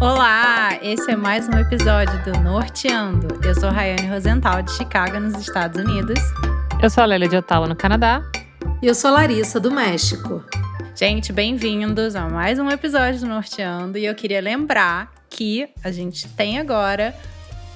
Olá, 0.00 0.78
esse 0.80 1.10
é 1.10 1.16
mais 1.16 1.48
um 1.48 1.58
episódio 1.58 2.22
do 2.22 2.38
Norteando. 2.38 3.44
Eu 3.44 3.52
sou 3.52 3.68
Rayane 3.68 4.06
Rosenthal, 4.06 4.62
de 4.62 4.70
Chicago, 4.70 5.18
nos 5.18 5.34
Estados 5.34 5.82
Unidos. 5.82 6.20
Eu 6.80 6.88
sou 6.88 7.02
a 7.02 7.06
Lélia 7.06 7.28
de 7.28 7.36
Ottawa, 7.36 7.66
no 7.66 7.74
Canadá. 7.74 8.22
E 8.80 8.86
eu 8.86 8.94
sou 8.94 9.10
a 9.10 9.14
Larissa, 9.14 9.58
do 9.58 9.72
México. 9.72 10.44
Gente, 10.94 11.32
bem-vindos 11.32 12.14
a 12.14 12.28
mais 12.28 12.60
um 12.60 12.70
episódio 12.70 13.18
do 13.18 13.26
Norteando. 13.26 13.98
E 13.98 14.06
eu 14.06 14.14
queria 14.14 14.40
lembrar 14.40 15.12
que 15.28 15.68
a 15.82 15.90
gente 15.90 16.28
tem 16.28 16.60
agora 16.60 17.12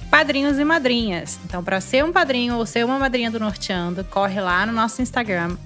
padrinhos 0.09 0.57
e 0.57 0.63
madrinhas. 0.63 1.37
Então, 1.43 1.61
para 1.61 1.81
ser 1.81 2.05
um 2.05 2.13
padrinho 2.13 2.55
ou 2.55 2.65
ser 2.65 2.85
uma 2.85 2.97
madrinha 2.97 3.29
do 3.29 3.39
Norteando, 3.39 4.01
corre 4.05 4.39
lá 4.39 4.65
no 4.65 4.71
nosso 4.71 5.01
Instagram, 5.01 5.57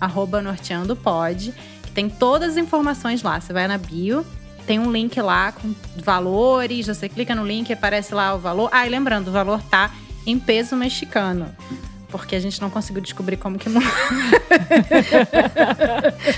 norteandopod, 0.41 1.53
que 1.84 1.91
tem 1.91 2.09
todas 2.09 2.53
as 2.53 2.58
informações 2.58 3.21
lá. 3.21 3.39
Você 3.39 3.53
vai 3.53 3.67
na 3.67 3.77
bio, 3.77 4.26
tem 4.67 4.77
um 4.77 4.91
link 4.91 5.20
lá 5.21 5.53
com 5.53 5.73
valores, 5.95 6.85
você 6.88 7.07
clica 7.07 7.34
no 7.34 7.45
link 7.45 7.70
e 7.70 7.73
aparece 7.73 8.13
lá 8.13 8.35
o 8.35 8.39
valor. 8.39 8.70
Ah, 8.71 8.85
e 8.85 8.90
lembrando, 8.90 9.30
o 9.30 9.31
valor 9.31 9.62
tá 9.63 9.91
em 10.26 10.38
peso 10.38 10.76
mexicano. 10.76 11.55
Porque 12.09 12.35
a 12.35 12.40
gente 12.40 12.62
não 12.62 12.70
conseguiu 12.70 13.02
descobrir 13.02 13.38
como 13.38 13.57
que 13.57 13.70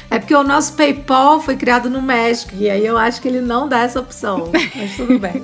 É 0.09 0.19
porque 0.19 0.35
o 0.35 0.43
nosso 0.43 0.73
PayPal 0.73 1.41
foi 1.41 1.55
criado 1.57 1.89
no 1.89 2.02
México 2.02 2.53
e 2.55 2.69
aí 2.69 2.85
eu 2.85 2.97
acho 2.97 3.21
que 3.21 3.27
ele 3.27 3.41
não 3.41 3.67
dá 3.67 3.79
essa 3.81 3.99
opção. 3.99 4.52
Mas 4.75 4.95
tudo 4.95 5.19
bem. 5.19 5.43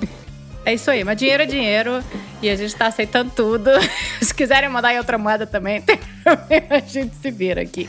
É 0.63 0.73
isso 0.73 0.89
aí, 0.89 1.03
mas 1.03 1.17
dinheiro 1.17 1.44
é 1.44 1.45
dinheiro 1.45 2.03
e 2.41 2.49
a 2.49 2.55
gente 2.55 2.75
tá 2.75 2.88
aceitando 2.88 3.31
tudo. 3.36 3.70
Se 4.20 4.33
quiserem 4.33 4.67
mandar 4.70 4.94
em 4.94 4.97
outra 4.97 5.17
moeda 5.17 5.45
também, 5.45 5.83
a 6.70 6.80
gente 6.80 7.16
se 7.16 7.30
vira 7.30 7.61
aqui. 7.61 7.88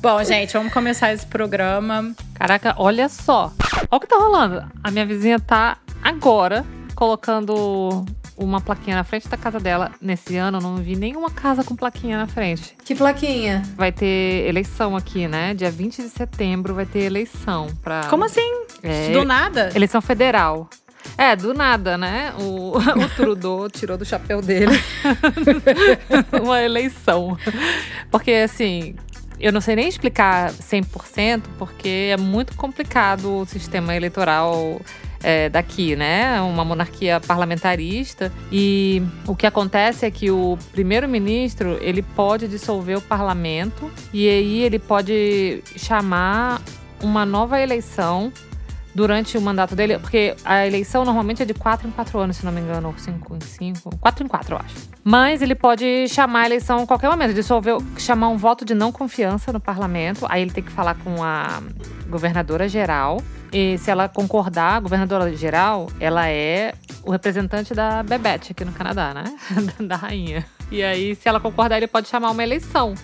Bom, 0.00 0.22
gente, 0.24 0.52
vamos 0.52 0.72
começar 0.72 1.12
esse 1.12 1.26
programa. 1.26 2.14
Caraca, 2.34 2.74
olha 2.78 3.08
só. 3.08 3.52
Olha 3.74 3.88
o 3.90 4.00
que 4.00 4.06
tá 4.06 4.16
rolando. 4.16 4.64
A 4.82 4.90
minha 4.90 5.06
vizinha 5.06 5.38
tá 5.38 5.78
agora 6.02 6.64
colocando 6.94 8.04
uma 8.36 8.60
plaquinha 8.60 8.96
na 8.96 9.04
frente 9.04 9.28
da 9.28 9.36
casa 9.36 9.60
dela. 9.60 9.92
Nesse 10.00 10.36
ano, 10.36 10.58
eu 10.58 10.62
não 10.62 10.76
vi 10.76 10.96
nenhuma 10.96 11.30
casa 11.30 11.62
com 11.62 11.76
plaquinha 11.76 12.16
na 12.16 12.26
frente. 12.26 12.76
Que 12.84 12.94
plaquinha? 12.94 13.62
Vai 13.76 13.92
ter 13.92 14.46
eleição 14.48 14.96
aqui, 14.96 15.28
né? 15.28 15.54
Dia 15.54 15.70
20 15.70 16.02
de 16.02 16.08
setembro 16.08 16.74
vai 16.74 16.86
ter 16.86 17.00
eleição. 17.00 17.68
Pra... 17.82 18.06
Como 18.08 18.24
assim? 18.24 18.64
É, 18.82 19.10
Do 19.12 19.24
nada? 19.24 19.70
Eleição 19.74 20.00
federal. 20.00 20.68
É, 21.18 21.34
do 21.36 21.52
nada, 21.52 21.98
né? 21.98 22.32
O, 22.38 22.78
o 22.78 23.08
Trudeau 23.16 23.68
tirou 23.68 23.98
do 23.98 24.04
chapéu 24.04 24.40
dele 24.40 24.72
uma 26.42 26.62
eleição. 26.62 27.36
Porque, 28.10 28.32
assim, 28.32 28.94
eu 29.42 29.52
não 29.52 29.60
sei 29.60 29.74
nem 29.74 29.88
explicar 29.88 30.52
100%, 30.52 31.42
porque 31.58 32.10
é 32.12 32.16
muito 32.16 32.54
complicado 32.54 33.40
o 33.40 33.44
sistema 33.44 33.94
eleitoral 33.94 34.80
é, 35.20 35.48
daqui, 35.48 35.96
né? 35.96 36.40
Uma 36.40 36.64
monarquia 36.64 37.18
parlamentarista. 37.18 38.32
E 38.52 39.02
o 39.26 39.34
que 39.34 39.44
acontece 39.44 40.06
é 40.06 40.10
que 40.12 40.30
o 40.30 40.56
primeiro-ministro 40.70 41.76
ele 41.80 42.02
pode 42.02 42.46
dissolver 42.46 42.98
o 42.98 43.02
parlamento 43.02 43.90
e 44.12 44.28
aí 44.28 44.60
ele 44.60 44.78
pode 44.78 45.60
chamar 45.76 46.62
uma 47.00 47.26
nova 47.26 47.60
eleição 47.60 48.32
durante 48.94 49.38
o 49.38 49.40
mandato 49.40 49.74
dele, 49.74 49.98
porque 49.98 50.34
a 50.44 50.66
eleição 50.66 51.04
normalmente 51.04 51.42
é 51.42 51.46
de 51.46 51.54
4 51.54 51.88
em 51.88 51.90
4 51.90 52.18
anos, 52.18 52.36
se 52.36 52.44
não 52.44 52.52
me 52.52 52.60
engano, 52.60 52.88
ou 52.88 52.94
5 52.96 53.36
em 53.36 53.40
5, 53.74 53.98
4 53.98 54.24
em 54.24 54.28
4, 54.28 54.54
eu 54.54 54.58
acho. 54.58 54.74
Mas 55.02 55.42
ele 55.42 55.54
pode 55.54 56.08
chamar 56.08 56.40
a 56.40 56.46
eleição 56.46 56.82
a 56.82 56.86
qualquer 56.86 57.08
momento, 57.08 57.34
dissolver, 57.34 57.76
chamar 57.98 58.28
um 58.28 58.36
voto 58.36 58.64
de 58.64 58.74
não 58.74 58.92
confiança 58.92 59.52
no 59.52 59.60
parlamento, 59.60 60.26
aí 60.28 60.42
ele 60.42 60.50
tem 60.50 60.62
que 60.62 60.70
falar 60.70 60.94
com 60.96 61.22
a 61.22 61.62
governadora 62.08 62.68
geral. 62.68 63.22
E 63.52 63.76
se 63.78 63.90
ela 63.90 64.08
concordar, 64.08 64.76
a 64.76 64.80
governadora 64.80 65.34
geral, 65.34 65.88
ela 66.00 66.28
é 66.28 66.74
o 67.04 67.10
representante 67.10 67.74
da 67.74 68.02
Bebete 68.02 68.52
aqui 68.52 68.64
no 68.64 68.72
Canadá, 68.72 69.12
né? 69.12 69.24
da 69.86 69.96
rainha. 69.96 70.44
E 70.70 70.82
aí, 70.82 71.14
se 71.14 71.28
ela 71.28 71.38
concordar, 71.38 71.76
ele 71.76 71.86
pode 71.86 72.08
chamar 72.08 72.30
uma 72.30 72.42
eleição. 72.42 72.94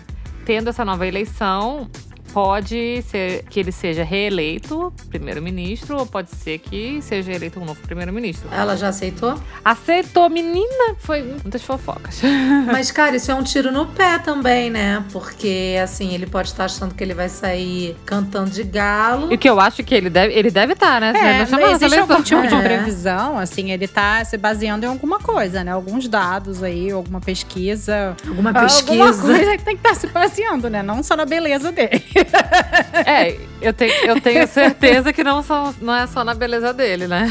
Tendo 0.47 0.71
essa 0.71 0.84
nova 0.84 1.06
eleição, 1.06 1.91
pode 2.33 3.03
ser 3.03 3.44
que 3.50 3.59
ele 3.61 3.72
seja 3.72 4.05
reeleito 4.05 4.93
primeiro-ministro, 5.09 5.99
ou 5.99 6.06
pode 6.06 6.31
ser 6.31 6.59
que 6.59 7.00
seja 7.03 7.33
eleito 7.33 7.61
um 7.61 7.65
novo 7.65 7.81
primeiro-ministro. 7.83 8.49
Ela 8.53 8.77
já 8.77 8.89
aceitou? 8.89 9.34
Aceitou, 9.65 10.28
menina! 10.31 10.94
Foi 10.99 11.22
muitas 11.22 11.62
fofocas. 11.62 12.21
Mas, 12.71 12.91
cara, 12.91 13.16
isso 13.16 13.31
é 13.31 13.34
um 13.34 13.43
tiro 13.43 13.71
no 13.72 13.87
pé 13.87 14.19
também, 14.19 14.71
né? 14.71 15.05
Porque, 15.12 15.77
assim, 15.83 16.15
ele 16.15 16.27
pode 16.27 16.49
estar 16.49 16.65
achando 16.66 16.94
que 16.94 17.03
ele 17.03 17.15
vai 17.15 17.28
sair 17.28 17.97
cantando 18.05 18.50
de 18.50 18.62
galo. 18.65 19.31
E 19.31 19.34
o 19.34 19.39
que 19.39 19.49
eu 19.49 19.59
acho 19.60 19.83
que 19.83 19.95
ele 19.95 20.10
deve 20.10 20.33
ele 20.34 20.50
deve 20.50 20.72
estar, 20.75 21.00
né? 21.00 21.12
É, 21.16 21.47
não 21.47 21.71
existe 21.71 21.99
algum 21.99 22.22
tipo 22.22 22.47
de 22.47 22.55
É. 22.55 22.62
previsão, 22.62 23.39
assim, 23.39 23.71
ele 23.71 23.89
tá 23.89 24.25
se 24.25 24.37
baseando 24.37 24.84
em 24.84 24.89
alguma 24.89 25.19
coisa, 25.19 25.65
né? 25.65 25.72
Alguns 25.72 26.09
dados 26.09 26.62
aí, 26.62 26.91
alguma 26.91 27.21
pesquisa. 27.21 28.16
Alguma 28.27 28.50
Alguma 28.50 28.65
pesquisa. 28.65 29.22
coisa 29.22 29.56
que 29.56 29.65
tem 29.65 29.77
que 29.77 29.87
estar 29.87 29.95
se 29.95 30.06
baseando, 30.09 30.69
né? 30.71 30.83
Não 30.83 31.03
só 31.03 31.16
na 31.16 31.25
beleza 31.25 31.71
dele. 31.72 32.03
É, 33.06 33.38
eu 33.60 33.72
tenho, 33.72 33.92
eu 34.04 34.20
tenho 34.20 34.46
certeza 34.48 35.12
que 35.12 35.22
não, 35.22 35.42
não 35.80 35.94
é 35.94 36.06
só 36.06 36.24
na 36.24 36.34
beleza 36.34 36.72
dele, 36.72 37.06
né? 37.06 37.26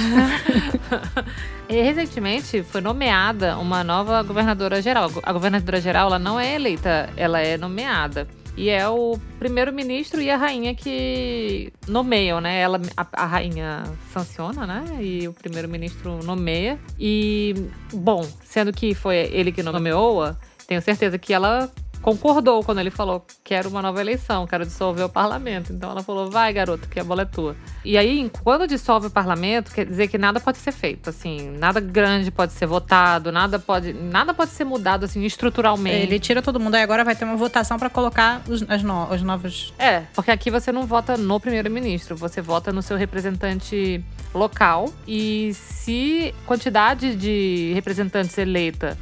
Recentemente 1.70 2.64
foi 2.64 2.80
nomeada 2.80 3.58
uma 3.58 3.84
nova 3.84 4.24
governadora 4.24 4.82
geral. 4.82 5.12
A 5.22 5.34
governadora 5.34 5.82
geral 5.82 6.08
ela 6.08 6.20
não 6.20 6.40
é 6.40 6.56
eleita, 6.56 7.10
ela 7.18 7.40
é 7.40 7.58
nomeada. 7.58 8.28
E 8.56 8.70
é 8.70 8.90
o 8.90 9.20
primeiro-ministro 9.38 10.20
e 10.20 10.32
a 10.32 10.38
rainha 10.38 10.74
que 10.74 11.72
nomeiam, 11.88 12.42
né? 12.42 12.60
Ela, 12.60 12.82
a, 12.96 13.06
a 13.12 13.26
rainha 13.28 13.84
sanciona, 14.12 14.66
né? 14.66 14.84
E 15.00 15.28
o 15.28 15.34
primeiro-ministro 15.34 16.24
nomeia. 16.24 16.80
E, 17.00 17.54
bom, 17.94 18.28
sendo 18.44 18.74
que 18.74 18.96
foi 18.96 19.30
ele 19.32 19.52
que 19.52 19.62
nomeou-a, 19.62 20.36
tenho 20.68 20.82
certeza 20.82 21.20
que 21.20 21.34
ela 21.34 21.72
concordou 22.02 22.64
quando 22.64 22.80
ele 22.80 22.90
falou 22.92 23.26
quero 23.44 23.70
uma 23.70 23.82
nova 23.82 24.00
eleição, 24.02 24.46
quero 24.48 24.66
dissolver 24.66 25.06
o 25.06 25.10
parlamento. 25.10 25.74
Então 25.74 25.92
ela 25.92 26.04
falou, 26.04 26.30
vai 26.30 26.52
garoto, 26.54 26.88
que 26.88 27.00
a 27.00 27.04
bola 27.04 27.24
é 27.24 27.26
tua. 27.26 27.56
E 27.84 27.98
aí, 27.98 28.30
quando 28.44 28.68
dissolve 28.68 29.08
o 29.08 29.10
parlamento, 29.10 29.72
quer 29.72 29.86
dizer 29.86 30.08
que 30.08 30.18
nada 30.18 30.40
pode 30.40 30.58
ser 30.58 30.72
feito, 30.72 31.10
assim, 31.10 31.52
nada 31.58 31.80
grande 31.80 32.32
pode 32.32 32.54
ser 32.54 32.66
votado, 32.66 33.32
nada 33.32 33.60
pode, 33.60 33.94
nada 33.94 34.34
pode 34.34 34.52
ser 34.52 34.64
mudado 34.64 35.06
assim 35.06 35.24
estruturalmente. 35.24 35.96
Ele 35.98 36.20
tira 36.20 36.42
todo 36.42 36.60
mundo, 36.60 36.76
aí 36.76 36.82
agora 36.82 37.04
vai 37.04 37.16
ter 37.16 37.26
uma 37.26 37.36
votação 37.36 37.78
pra 37.78 37.90
colocar 37.90 38.42
os, 38.48 38.64
as 38.70 38.84
no- 38.84 39.10
os 39.14 39.22
novos. 39.22 39.74
É, 39.78 40.02
porque 40.14 40.32
aqui 40.32 40.50
você 40.52 40.72
não 40.72 40.86
vota 40.86 41.18
no 41.18 41.40
primeiro-ministro, 41.40 42.16
você 42.16 42.42
vota 42.42 42.72
no 42.72 42.82
seu 42.82 42.98
representante 42.98 44.04
local. 44.34 44.92
E 45.08 45.52
se 45.54 46.34
quantidade 46.46 47.16
de 47.16 47.72
representantes 47.74 48.38
eleita 48.38 48.98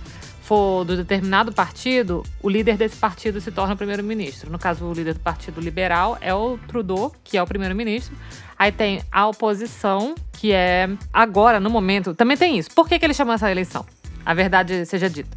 for 0.46 0.86
do 0.86 0.96
determinado 0.96 1.52
partido, 1.52 2.24
o 2.42 2.48
líder 2.48 2.78
desse 2.78 2.96
partido 2.98 3.42
se 3.42 3.52
torna 3.52 3.74
o 3.74 3.78
primeiro-ministro. 3.78 4.52
No 4.52 4.60
caso, 4.60 4.86
o 4.86 4.94
líder 4.94 5.16
do 5.16 5.20
Partido 5.20 5.60
Liberal 5.60 6.18
é 6.22 6.34
o 6.34 6.60
Trudeau, 6.68 7.12
que 7.24 7.36
é 7.36 7.42
o 7.42 7.48
primeiro-ministro. 7.48 8.16
Aí 8.58 8.72
tem 8.72 9.02
a 9.12 9.28
oposição, 9.28 10.14
que 10.32 10.52
é 10.54 10.88
agora, 11.12 11.60
no 11.60 11.70
momento. 11.70 12.14
Também 12.14 12.38
tem 12.38 12.60
isso. 12.60 12.70
Por 12.76 12.88
que, 12.88 13.00
que 13.00 13.06
ele 13.06 13.14
chamou 13.14 13.34
essa 13.34 13.50
eleição? 13.50 13.84
A 14.24 14.36
verdade 14.36 14.86
seja 14.86 15.10
dita. 15.10 15.36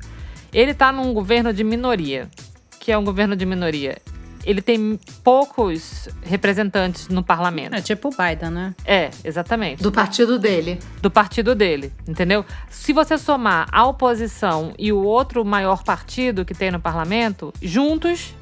Ele 0.53 0.75
tá 0.75 0.93
num 0.93 1.15
governo 1.15 1.53
de 1.53 1.65
minoria. 1.65 2.29
Que 2.79 2.93
é 2.93 2.99
um 2.99 3.05
governo 3.05 3.35
de 3.35 3.47
minoria. 3.47 3.99
Ele 4.49 4.63
tem 4.63 4.99
poucos 5.23 6.09
representantes 6.23 7.09
no 7.09 7.23
parlamento. 7.23 7.75
É 7.75 7.83
tipo 7.83 8.09
o 8.09 8.11
Biden, 8.11 8.49
né? 8.49 8.75
É, 8.83 9.11
exatamente. 9.23 9.83
Do 9.83 9.93
partido 9.93 10.39
dele. 10.39 10.79
Do 11.03 11.11
partido 11.11 11.55
dele, 11.55 11.93
entendeu? 12.09 12.47
Se 12.71 12.95
você 12.95 13.19
somar 13.19 13.69
a 13.71 13.87
oposição 13.87 14.73
e 14.79 14.91
o 14.91 15.03
outro 15.03 15.45
maior 15.45 15.85
partido 15.85 16.47
que 16.47 16.55
tem 16.55 16.71
no 16.71 16.81
parlamento, 16.81 17.53
juntos 17.61 18.35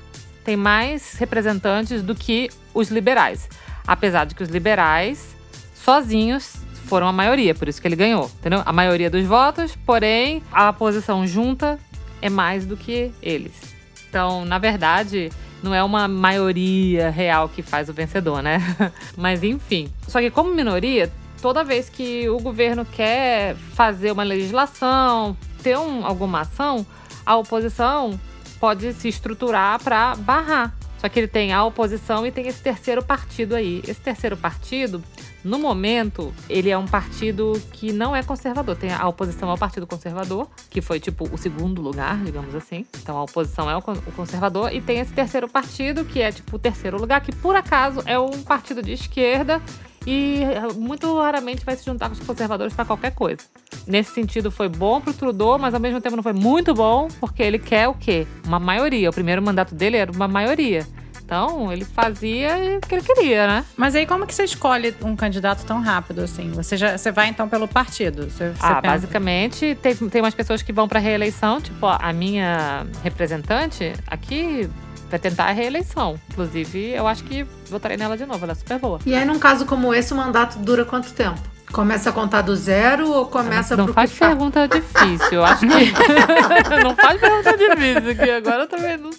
tem 0.45 0.57
mais 0.57 1.15
representantes 1.15 2.05
do 2.05 2.15
que 2.15 2.51
os 2.73 2.89
liberais. 2.89 3.49
Apesar 3.85 4.27
de 4.27 4.37
que 4.37 4.45
os 4.45 4.49
liberais, 4.49 5.35
sozinhos, 5.75 6.55
foram 6.85 7.09
a 7.09 7.13
maioria, 7.13 7.53
por 7.53 7.67
isso 7.67 7.83
que 7.83 7.89
ele 7.89 7.97
ganhou, 7.97 8.31
entendeu? 8.39 8.63
A 8.65 8.73
maioria 8.73 9.11
dos 9.11 9.25
votos, 9.25 9.75
porém, 9.85 10.41
a 10.53 10.71
oposição 10.71 11.27
junta 11.27 11.81
é 12.23 12.31
mais 12.31 12.65
do 12.65 12.77
que 12.77 13.11
eles. 13.21 13.75
Então, 14.09 14.45
na 14.45 14.59
verdade, 14.59 15.33
não 15.63 15.75
é 15.75 15.83
uma 15.83 16.07
maioria 16.07 17.11
real 17.11 17.49
que 17.49 17.63
faz 17.63 17.89
o 17.89 17.93
vencedor, 17.93 18.43
né? 18.43 18.59
Mas 19.17 19.43
enfim. 19.43 19.89
Só 20.07 20.21
que 20.21 20.31
como 20.31 20.55
minoria, 20.55 21.11
toda 21.43 21.65
vez 21.65 21.89
que 21.89 22.29
o 22.29 22.39
governo 22.39 22.85
quer 22.85 23.55
fazer 23.75 24.13
uma 24.13 24.23
legislação, 24.23 25.37
ter 25.63 25.77
um- 25.79 26.05
alguma 26.05 26.41
ação, 26.43 26.87
a 27.25 27.37
oposição 27.37 28.19
pode 28.61 28.93
se 28.93 29.09
estruturar 29.09 29.83
para 29.83 30.15
barrar. 30.17 30.76
Só 30.99 31.09
que 31.09 31.21
ele 31.21 31.29
tem 31.29 31.53
a 31.53 31.63
oposição 31.65 32.27
e 32.27 32.33
tem 32.33 32.47
esse 32.49 32.61
terceiro 32.63 33.03
partido 33.05 33.55
aí. 33.55 33.83
Esse 33.87 34.01
terceiro 34.01 34.37
partido, 34.37 35.03
no 35.45 35.59
momento, 35.59 36.33
ele 36.49 36.71
é 36.71 36.79
um 36.79 36.87
partido 36.87 37.53
que 37.73 37.93
não 37.93 38.17
é 38.17 38.23
conservador. 38.23 38.77
Tem 38.77 38.91
a 38.93 39.07
oposição 39.07 39.51
ao 39.51 39.59
Partido 39.59 39.87
Conservador, 39.87 40.49
que 40.71 40.81
foi 40.81 40.99
tipo 40.99 41.29
o 41.33 41.37
segundo 41.37 41.83
lugar, 41.83 42.17
digamos 42.25 42.55
assim. 42.55 42.87
Então 43.03 43.17
a 43.19 43.23
oposição 43.23 43.71
é 43.71 43.77
o 43.77 43.83
con- 43.83 43.93
o 44.07 44.13
conservador. 44.13 44.73
E 44.75 44.81
tem 44.81 44.99
esse 44.99 45.13
terceiro 45.13 45.49
partido, 45.49 46.05
que 46.05 46.21
é 46.21 46.33
tipo 46.33 46.57
o 46.57 46.59
terceiro 46.59 46.99
lugar, 46.99 47.21
que 47.21 47.31
por 47.33 47.55
acaso 47.55 48.03
é 48.07 48.19
um 48.19 48.43
partido 48.43 48.83
de 48.83 48.93
esquerda 48.93 49.61
e 50.07 50.43
muito 50.77 51.19
raramente 51.19 51.65
vai 51.65 51.77
se 51.77 51.85
juntar 51.85 52.09
com 52.09 52.15
os 52.15 52.21
conservadores 52.21 52.73
para 52.73 52.85
qualquer 52.85 53.13
coisa. 53.13 53.41
Nesse 53.87 54.13
sentido, 54.13 54.51
foi 54.51 54.69
bom 54.69 55.01
pro 55.01 55.13
Trudeau, 55.13 55.59
mas 55.59 55.75
ao 55.75 55.81
mesmo 55.81 56.01
tempo 56.01 56.17
não 56.17 56.23
foi 56.23 56.33
muito 56.33 56.73
bom, 56.73 57.09
porque 57.21 57.43
ele 57.43 57.59
quer 57.59 57.89
o 57.89 57.95
quê? 57.95 58.27
Uma 58.47 58.59
maioria. 58.61 59.11
O 59.11 59.13
primeiro 59.13 59.43
mandato 59.43 59.75
dele 59.75 59.97
era 59.97 60.13
uma 60.13 60.29
maioria. 60.29 60.87
Então, 61.27 61.73
ele 61.73 61.85
fazia 61.85 62.79
o 62.79 62.87
que 62.87 62.95
ele 62.95 63.03
queria, 63.03 63.49
né? 63.49 63.65
Mas 63.77 63.97
aí 63.97 64.07
como 64.07 64.25
que 64.25 64.33
você 64.33 64.45
escolhe 64.45 64.95
um 65.03 65.17
candidato 65.17 65.65
tão 65.67 65.81
rápido 65.81 66.21
assim? 66.21 66.53
Você 66.53 66.77
já 66.77 66.97
você 66.97 67.11
vai 67.11 67.27
então 67.29 67.49
pelo 67.49 67.67
partido? 67.67 68.31
Você, 68.31 68.51
você 68.51 68.57
ah, 68.61 68.81
pensa- 68.81 68.95
basicamente, 68.95 69.77
tem, 69.83 69.93
tem 69.97 70.23
umas 70.23 70.35
pessoas 70.37 70.63
que 70.63 70.73
vão 70.73 70.87
para 70.87 71.01
reeleição, 71.01 71.61
tipo, 71.61 71.85
a 71.85 72.13
minha 72.13 72.87
representante 73.03 73.93
aqui 74.07 74.71
vai 75.11 75.19
tentar 75.19 75.45
a 75.45 75.53
reeleição. 75.53 76.19
Inclusive, 76.31 76.91
eu 76.91 77.07
acho 77.07 77.25
que 77.25 77.45
votarei 77.71 77.97
nela 77.97 78.17
de 78.17 78.27
novo, 78.27 78.43
ela 78.45 78.53
é 78.53 78.57
super 78.57 78.79
boa. 78.79 78.99
E 79.07 79.15
aí, 79.15 79.25
num 79.25 79.39
caso 79.39 79.65
como 79.67 79.95
esse, 79.95 80.13
o 80.13 80.17
mandato 80.17 80.59
dura 80.59 80.85
quanto 80.85 81.13
tempo? 81.13 81.41
Começa 81.73 82.11
a 82.11 82.13
contar 82.13 82.43
do 82.43 82.55
zero 82.55 83.11
ou 83.11 83.27
começa 83.27 83.77
não 83.77 83.87
pro 83.87 83.95
faz 83.95 84.17
tá? 84.17 84.29
pergunta 84.29 84.69
difícil, 84.69 85.33
eu 85.33 85.45
acho 85.45 85.61
que. 85.63 85.67
não 86.83 86.95
faz 86.95 87.21
pergunta 87.21 87.57
difícil, 87.57 88.17
que 88.17 88.31
agora 88.31 88.63
eu 88.63 88.67
também 88.69 88.97
não, 88.97 89.11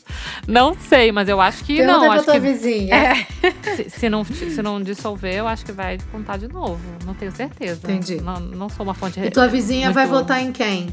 não 0.48 0.74
sei, 0.80 1.12
mas 1.12 1.28
eu 1.28 1.42
acho 1.42 1.62
que 1.66 1.76
Pergunta 1.76 1.98
não. 2.00 2.06
pra 2.06 2.16
Acho 2.16 2.24
tua 2.24 2.34
que 2.36 2.40
vizinha. 2.40 2.96
se, 3.76 3.90
se 3.90 4.10
não, 4.10 4.24
se 4.24 4.62
não 4.62 4.82
dissolver, 4.82 5.36
eu 5.36 5.48
acho 5.48 5.66
que 5.66 5.74
vai 5.74 5.98
contar 6.10 6.38
de 6.38 6.48
novo. 6.48 6.80
Não 7.06 7.14
tenho 7.14 7.34
certeza. 7.34 7.82
Entendi. 7.84 8.22
Não, 8.22 8.40
não 8.40 8.70
sou 8.70 8.86
uma 8.86 8.94
fonte. 8.94 9.20
E 9.20 9.30
tua 9.30 9.50
vizinha 9.50 9.88
muito- 9.88 9.96
vai 9.96 10.08
votar 10.08 10.42
em 10.42 10.54
quem? 10.54 10.88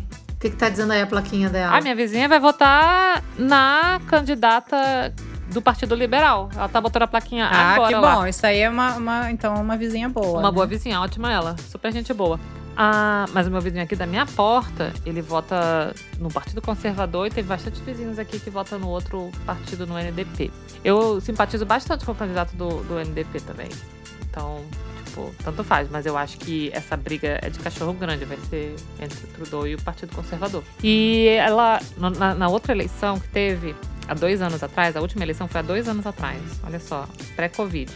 O 0.44 0.46
que, 0.46 0.50
que 0.50 0.56
tá 0.58 0.68
dizendo 0.68 0.92
aí 0.92 1.00
a 1.00 1.06
plaquinha 1.06 1.48
dela? 1.48 1.74
A 1.74 1.80
minha 1.80 1.94
vizinha 1.94 2.28
vai 2.28 2.38
votar 2.38 3.22
na 3.38 3.98
candidata 4.06 5.10
do 5.50 5.62
Partido 5.62 5.94
Liberal. 5.94 6.50
Ela 6.54 6.68
tá 6.68 6.82
botando 6.82 7.04
a 7.04 7.06
plaquinha 7.06 7.46
Ah, 7.46 7.72
agora 7.72 7.88
que 7.88 7.94
lá. 7.98 8.16
bom. 8.16 8.26
Isso 8.26 8.44
aí 8.46 8.58
é 8.60 8.68
uma, 8.68 8.94
uma- 8.96 9.30
então 9.30 9.54
uma 9.54 9.74
vizinha 9.74 10.06
boa. 10.10 10.40
Uma 10.40 10.50
né? 10.50 10.54
boa 10.54 10.66
vizinha, 10.66 11.00
ótima 11.00 11.32
ela. 11.32 11.56
Super 11.70 11.90
gente 11.94 12.12
boa. 12.12 12.38
Ah, 12.76 13.24
mas 13.32 13.46
o 13.46 13.50
meu 13.50 13.58
vizinho 13.62 13.82
aqui 13.82 13.96
da 13.96 14.04
minha 14.04 14.26
porta, 14.26 14.92
ele 15.06 15.22
vota 15.22 15.94
no 16.18 16.30
Partido 16.30 16.60
Conservador 16.60 17.26
e 17.26 17.30
tem 17.30 17.42
bastante 17.42 17.80
vizinhos 17.80 18.18
aqui 18.18 18.38
que 18.38 18.50
votam 18.50 18.78
no 18.78 18.88
outro 18.88 19.30
partido, 19.46 19.86
no 19.86 19.98
NDP. 19.98 20.50
Eu 20.84 21.22
simpatizo 21.22 21.64
bastante 21.64 22.04
com 22.04 22.12
o 22.12 22.14
candidato 22.14 22.54
do, 22.54 22.84
do 22.84 22.98
NDP 23.00 23.40
também. 23.40 23.70
Então, 24.28 24.60
tipo, 25.14 25.34
tanto 25.42 25.62
faz. 25.62 25.88
Mas 25.90 26.04
eu 26.04 26.16
acho 26.16 26.36
que 26.38 26.70
essa 26.72 26.96
briga 26.96 27.38
é 27.40 27.48
de 27.48 27.58
cachorro 27.60 27.92
grande, 27.92 28.24
vai 28.24 28.36
ser 28.50 28.74
entre 29.00 29.24
o 29.24 29.28
Trudeau 29.28 29.66
e 29.66 29.74
o 29.74 29.82
Partido 29.82 30.14
Conservador. 30.14 30.62
E 30.82 31.28
ela, 31.38 31.80
na, 31.96 32.34
na 32.34 32.48
outra 32.48 32.72
eleição 32.72 33.18
que 33.20 33.28
teve, 33.28 33.74
há 34.08 34.14
dois 34.14 34.42
anos 34.42 34.62
atrás, 34.62 34.96
a 34.96 35.00
última 35.00 35.24
eleição 35.24 35.46
foi 35.46 35.60
há 35.60 35.62
dois 35.62 35.88
anos 35.88 36.06
atrás, 36.06 36.40
olha 36.64 36.80
só, 36.80 37.08
pré-Covid. 37.36 37.90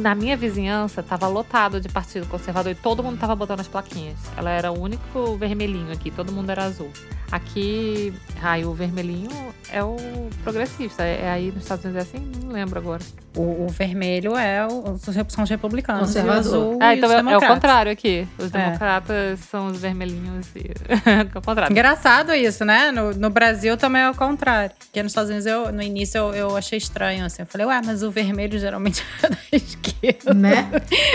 Na 0.00 0.14
minha 0.14 0.36
vizinhança, 0.36 1.02
tava 1.02 1.26
lotado 1.28 1.80
de 1.80 1.88
partido 1.88 2.26
conservador 2.26 2.72
e 2.72 2.74
todo 2.74 3.02
mundo 3.02 3.18
tava 3.18 3.34
botando 3.34 3.60
as 3.60 3.68
plaquinhas. 3.68 4.16
Ela 4.36 4.50
era 4.50 4.70
o 4.72 4.80
único 4.80 5.36
vermelhinho 5.36 5.92
aqui, 5.92 6.10
todo 6.10 6.32
mundo 6.32 6.50
era 6.50 6.64
azul. 6.64 6.90
Aqui, 7.30 8.12
ai, 8.40 8.64
o 8.64 8.72
vermelhinho 8.72 9.30
é 9.72 9.82
o 9.82 9.96
progressista. 10.44 11.02
É 11.02 11.22
é 11.22 11.30
aí 11.30 11.46
nos 11.50 11.62
Estados 11.64 11.84
Unidos 11.84 12.04
é 12.04 12.08
assim? 12.08 12.30
Não 12.44 12.52
lembro 12.52 12.78
agora. 12.78 13.02
O, 13.36 13.64
o 13.64 13.68
vermelho 13.68 14.36
é 14.36 14.64
o, 14.66 14.92
os- 14.92 15.02
são 15.32 15.42
os 15.44 15.50
republicanos. 15.50 16.14
E 16.14 16.20
o 16.20 16.30
azul 16.30 16.78
Ah, 16.80 16.94
e 16.94 16.98
então 16.98 17.08
os 17.10 17.14
é, 17.14 17.32
é 17.32 17.36
o 17.36 17.40
contrário 17.40 17.90
aqui. 17.92 18.26
Os 18.38 18.46
É. 18.46 18.48
democratas 18.64 19.40
são 19.40 19.66
os 19.66 19.78
vermelhinhos 19.80 20.46
e. 20.54 20.70
é 21.34 21.38
o 21.38 21.42
contrário. 21.42 21.72
Engraçado 21.72 22.32
isso, 22.32 22.64
né? 22.64 22.92
No, 22.92 23.12
no 23.12 23.28
Brasil 23.28 23.76
também 23.76 24.02
é 24.02 24.10
o 24.10 24.14
contrário. 24.14 24.70
Porque 24.78 25.02
nos 25.02 25.10
Estados 25.10 25.30
Unidos, 25.30 25.46
eu, 25.46 25.72
no 25.72 25.82
início, 25.82 26.18
eu, 26.18 26.32
eu 26.34 26.56
achei 26.56 26.78
estranho, 26.78 27.24
assim. 27.26 27.42
Eu 27.42 27.46
falei, 27.46 27.66
ué, 27.66 27.80
mas 27.84 28.02
o 28.04 28.10
vermelho 28.10 28.56
geralmente 28.58 29.04
é 29.22 29.28
da 29.28 29.36
esquerda. 29.66 30.34
Né? 30.34 30.70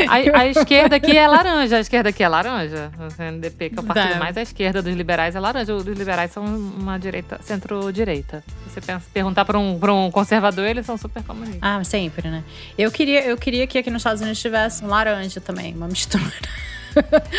A, 0.08 0.40
a 0.42 0.48
esquerda 0.48 0.96
aqui 0.98 1.16
é 1.18 1.28
laranja. 1.28 1.78
A 1.78 1.80
esquerda 1.80 2.10
aqui 2.10 2.24
é 2.24 2.28
laranja. 2.28 2.92
O 3.00 3.22
NDP, 3.22 3.70
que 3.72 3.80
é 3.80 3.82
o 3.82 3.84
partido 3.84 4.14
Tá. 4.14 4.20
mais 4.20 4.36
à 4.38 4.42
esquerda 4.42 4.82
dos 4.82 4.94
liberais, 4.96 5.36
é 5.36 5.40
laranja. 5.40 5.74
Os 5.74 5.86
liberais 5.86 6.32
são 6.32 6.44
uma 6.46 6.98
direita, 6.98 7.40
centro-direita. 7.42 8.44
Você 8.68 8.82
pensa, 8.82 9.06
perguntar 9.14 9.46
para 9.46 9.58
um, 9.60 9.78
pra 9.80 9.94
um 9.94 10.10
conservador, 10.12 10.66
eles 10.68 10.86
são 10.86 10.98
super 10.98 11.24
comunistas. 11.24 11.60
Ah, 11.62 11.84
sempre, 11.84 12.30
né? 12.30 12.44
Eu 12.78 12.92
queria, 12.92 13.24
eu 13.26 13.38
queria 13.38 13.66
que 13.68 13.78
aqui 13.78 13.90
nos 13.90 14.02
Estados 14.02 14.22
Unidos 14.22 14.40
tivesse 14.40 14.84
um 14.84 14.88
laranja 14.88 15.40
também, 15.42 15.74
uma 15.74 15.88
mistura. 15.88 16.24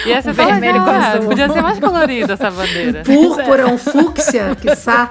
E 0.06 0.12
essa 0.12 0.32
legal, 0.32 0.84
com 0.84 0.90
azul. 0.90 1.28
Podia 1.28 1.49
ser 1.49 1.62
mais 1.62 1.78
colorida 1.78 2.32
essa 2.34 2.50
bandeira. 2.50 3.02
Púrpura, 3.06 3.66
um 3.69 3.78
fúcsia, 3.78 4.54
quiçá. 4.60 5.10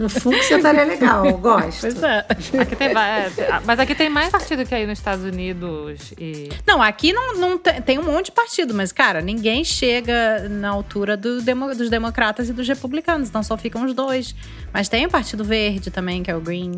Um 0.00 0.08
fúcsia 0.08 0.56
estaria 0.56 0.84
legal, 0.84 1.24
eu 1.26 1.38
gosto. 1.38 1.80
Pois 1.82 2.02
é. 2.02 2.18
Aqui 2.60 2.76
tem, 2.76 2.88
é, 2.88 3.30
mas 3.64 3.78
aqui 3.78 3.94
tem 3.94 4.08
mais 4.08 4.30
partido 4.30 4.64
que 4.64 4.74
aí 4.74 4.86
nos 4.86 4.98
Estados 4.98 5.24
Unidos. 5.24 6.12
E 6.18 6.48
Não, 6.66 6.82
aqui 6.82 7.12
não, 7.12 7.34
não 7.36 7.58
tem, 7.58 7.80
tem 7.82 7.98
um 7.98 8.02
monte 8.04 8.26
de 8.26 8.32
partido, 8.32 8.74
mas, 8.74 8.92
cara, 8.92 9.20
ninguém 9.20 9.64
chega 9.64 10.48
na 10.48 10.68
altura 10.70 11.16
do 11.16 11.40
demo- 11.40 11.74
dos 11.74 11.88
democratas 11.90 12.48
e 12.48 12.52
dos 12.52 12.66
republicanos, 12.66 13.28
então 13.28 13.42
só 13.42 13.56
ficam 13.56 13.84
os 13.84 13.94
dois. 13.94 14.34
Mas 14.72 14.88
tem 14.88 15.06
o 15.06 15.10
Partido 15.10 15.44
Verde 15.44 15.90
também, 15.90 16.22
que 16.22 16.30
é 16.30 16.36
o 16.36 16.40
Green. 16.40 16.72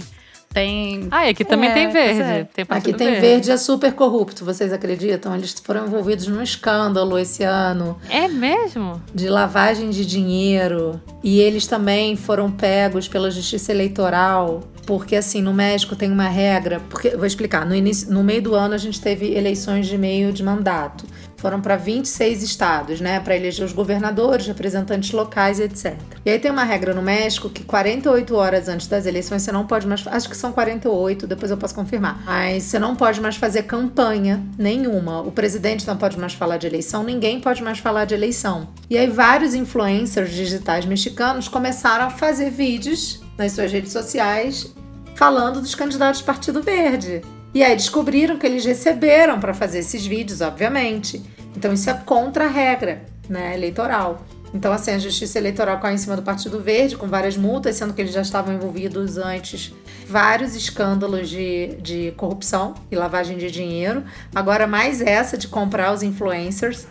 Tem. 0.53 1.07
Ah, 1.11 1.27
e 1.27 1.31
aqui 1.31 1.45
também 1.45 1.69
É, 1.71 1.75
tem 1.75 1.91
verde. 1.91 2.21
é. 2.23 2.45
Tem 2.45 2.65
Aqui 2.69 2.93
tem 2.95 3.21
verde. 3.21 3.51
é 3.51 3.57
super 3.57 3.93
corrupto, 3.93 4.45
vocês 4.45 4.73
acreditam? 4.73 5.35
Eles 5.35 5.55
foram 5.63 5.87
envolvidos 5.87 6.27
num 6.27 6.43
escândalo 6.43 7.19
esse 7.19 7.43
ano 7.45 7.99
É 8.09 8.27
mesmo? 8.29 9.01
de 9.15 9.29
lavagem 9.29 9.91
de 9.91 10.05
dinheiro. 10.07 11.01
E 11.23 11.39
eles 11.41 11.67
também 11.67 12.17
foram 12.17 12.51
pegos 12.51 13.07
pela 13.09 13.31
justiça 13.31 13.73
eleitoral. 13.73 14.63
Porque, 14.87 15.17
assim, 15.17 15.43
no 15.43 15.53
México 15.53 15.95
tem 15.95 16.11
uma 16.11 16.29
regra. 16.29 16.81
Porque, 16.89 17.09
eu 17.09 17.19
vou 17.19 17.27
explicar. 17.27 17.67
No, 17.67 17.75
início, 17.75 18.11
no 18.11 18.25
meio 18.25 18.41
do 18.41 18.55
ano, 18.55 18.73
a 18.73 18.79
gente 18.79 18.99
teve 18.99 19.35
eleições 19.37 19.87
de 19.87 19.99
meio 19.99 20.33
de 20.33 20.43
mandato. 20.43 21.05
Foram 21.39 21.61
para 21.61 21.77
26 21.77 22.43
estados, 22.43 23.01
né? 23.01 23.21
Para 23.21 23.37
eleger 23.37 23.65
os 23.65 23.73
governadores, 23.73 24.47
representantes 24.47 25.13
locais, 25.13 25.61
etc. 25.61 25.97
E 26.27 26.31
aí 26.31 26.39
tem 26.39 26.51
uma 26.51 26.65
regra 26.65 26.93
no 26.93 27.01
México 27.01 27.49
que 27.49 27.63
48 27.63 28.35
horas 28.35 28.69
antes 28.69 28.89
das 28.89 29.07
eleições 29.07 29.43
você 29.43 29.53
não 29.53 29.65
pode 29.65 29.87
mais. 29.87 30.05
Acho 30.09 30.29
que 30.29 30.37
são 30.37 30.53
48, 30.53 31.29
depois 31.29 31.51
eu 31.51 31.57
posso 31.57 31.77
confirmar. 31.77 32.23
Mas 32.25 32.65
você 32.65 32.79
não 32.79 32.97
pode 32.97 33.21
mais 33.21 33.37
fazer 33.37 33.63
campanha 33.63 34.43
nenhuma. 34.59 35.23
O 35.23 35.31
presidente 35.31 35.87
não 35.87 35.97
pode 35.97 36.19
mais 36.19 36.35
falar 36.35 36.57
de 36.57 36.67
eleição, 36.67 37.05
ninguém 37.05 37.41
pode 37.41 37.63
mais 37.63 37.79
falar 37.79 38.05
de 38.05 38.15
eleição. 38.15 38.69
E 38.91 38.99
aí 38.99 39.07
vários 39.07 39.55
influencers 39.55 40.33
digitais 40.33 40.85
mexicanos 40.85 41.47
começaram 41.47 42.07
a 42.07 42.11
fazer 42.11 42.51
vídeos 42.51 43.23
nas 43.39 43.53
suas 43.53 43.71
redes 43.71 43.93
sociais 43.93 44.75
falando 45.15 45.61
dos 45.61 45.75
candidatos 45.75 46.21
do 46.21 46.25
Partido 46.25 46.63
Verde. 46.63 47.23
E 47.55 47.63
aí 47.63 47.75
descobriram 47.75 48.39
que 48.39 48.47
eles 48.47 48.65
receberam 48.65 49.41
para 49.41 49.55
fazer 49.55 49.79
esses 49.79 50.07
vídeos, 50.07 50.41
obviamente. 50.41 51.23
Então 51.57 51.73
isso 51.73 51.89
é 51.89 51.95
contra 51.95 52.45
a 52.45 52.49
regra, 52.49 53.05
né, 53.29 53.55
eleitoral. 53.55 54.25
Então 54.55 54.73
assim, 54.73 54.93
a 54.93 54.99
Justiça 54.99 55.39
Eleitoral 55.39 55.79
caiu 55.79 55.95
em 55.95 55.99
cima 55.99 56.17
do 56.17 56.23
Partido 56.23 56.61
Verde 56.61 56.97
com 56.97 57.07
várias 57.07 57.37
multas, 57.37 57.77
sendo 57.77 57.93
que 57.93 58.01
eles 58.01 58.13
já 58.13 58.23
estavam 58.23 58.55
envolvidos 58.55 59.19
antes 59.19 59.75
vários 60.09 60.57
escândalos 60.57 61.29
de, 61.29 61.77
de 61.83 62.13
corrupção 62.17 62.75
e 62.91 62.97
lavagem 62.97 63.37
de 63.37 63.51
dinheiro. 63.51 64.03
Agora 64.35 64.67
mais 64.67 65.03
essa 65.03 65.37
de 65.37 65.49
comprar 65.49 65.93
os 65.93 66.03
influencers. 66.03 66.87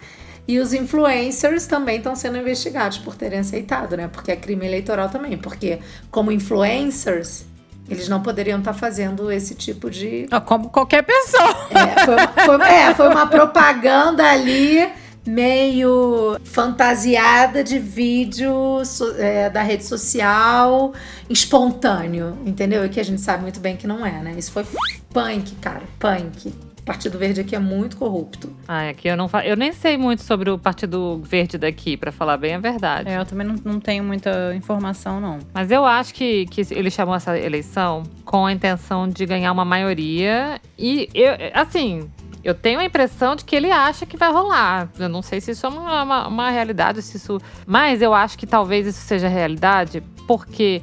E 0.48 0.60
os 0.60 0.72
influencers 0.72 1.68
também 1.68 1.98
estão 1.98 2.16
sendo 2.16 2.38
investigados 2.38 3.00
por 3.00 3.16
terem 3.16 3.40
aceitado, 3.40 3.98
né? 3.98 4.08
Porque 4.08 4.32
é 4.32 4.36
crime 4.36 4.66
eleitoral 4.66 5.10
também. 5.10 5.38
Porque, 5.38 5.80
como 6.10 6.32
influencers, 6.32 7.46
eles 7.90 8.08
não 8.10 8.22
poderiam 8.22 8.60
estar 8.60 8.74
fazendo 8.74 9.32
esse 9.32 9.56
tipo 9.56 9.90
de. 9.90 10.28
Ó, 10.32 10.40
Como 10.42 10.70
qualquer 10.70 11.04
pessoa. 11.04 11.56
É, 11.72 12.06
foi, 12.06 12.16
uma- 12.16 12.28
foi- 12.28 12.68
é, 12.70 12.94
foi 12.96 13.08
uma 13.10 13.28
propaganda 13.28 14.24
ali 14.30 14.88
meio 15.26 16.38
fantasiada 16.46 17.62
de 17.64 17.78
vídeo 17.80 18.82
é, 19.18 19.50
da 19.50 19.62
rede 19.62 19.84
social 19.86 20.94
espontâneo, 21.30 22.38
entendeu? 22.46 22.86
E 22.86 22.90
que 22.90 23.00
a 23.00 23.04
gente 23.04 23.22
sabe 23.22 23.42
muito 23.44 23.60
bem 23.60 23.76
que 23.76 23.86
não 23.88 24.06
é, 24.06 24.12
né? 24.22 24.36
Isso 24.38 24.52
foi 24.52 24.66
punk, 25.14 25.56
cara, 25.62 25.82
punk. 26.00 26.54
O 26.88 26.94
Partido 26.98 27.18
Verde 27.20 27.42
aqui 27.42 27.54
é 27.54 27.60
muito 27.60 27.98
corrupto. 27.98 28.56
Ah, 28.66 28.88
aqui 28.88 29.10
eu 29.10 29.18
não 29.18 29.28
fa... 29.28 29.46
Eu 29.46 29.58
nem 29.58 29.74
sei 29.74 29.98
muito 29.98 30.24
sobre 30.24 30.50
o 30.50 30.58
Partido 30.58 31.22
Verde 31.22 31.58
daqui, 31.58 31.98
pra 31.98 32.14
falar 32.14 32.38
bem 32.38 32.56
a 32.56 32.60
verdade. 32.60 33.10
É, 33.10 33.18
eu 33.18 33.26
também 33.26 33.46
não, 33.46 33.56
não 33.62 33.78
tenho 33.78 34.06
muita 34.06 34.56
informação, 34.56 35.20
não. 35.20 35.40
Mas 35.54 35.70
eu 35.70 35.86
acho 35.86 36.14
que, 36.14 36.46
que 36.46 36.62
ele 36.72 36.90
chamou 36.90 37.14
essa 37.14 37.38
eleição 37.38 38.04
com 38.24 38.46
a 38.46 38.54
intenção 38.54 39.06
de 39.06 39.26
ganhar 39.26 39.52
uma 39.52 39.66
maioria. 39.66 40.62
E 40.80 41.10
eu, 41.14 41.34
assim, 41.54 42.10
eu 42.42 42.56
tenho 42.56 42.80
a 42.80 42.86
impressão 42.86 43.36
de 43.36 43.44
que 43.44 43.54
ele 43.54 43.70
acha 43.70 44.06
que 44.06 44.16
vai 44.16 44.32
rolar. 44.32 44.90
Eu 44.98 45.10
não 45.10 45.22
sei 45.22 45.42
se 45.42 45.52
isso 45.52 45.66
é 45.66 45.70
uma, 45.70 46.04
uma, 46.04 46.28
uma 46.30 46.50
realidade, 46.50 47.02
se 47.02 47.18
isso. 47.18 47.38
Mas 47.66 48.02
eu 48.02 48.14
acho 48.14 48.38
que 48.38 48.48
talvez 48.48 48.88
isso 48.88 49.02
seja 49.02 49.28
realidade, 49.28 50.02
porque 50.26 50.82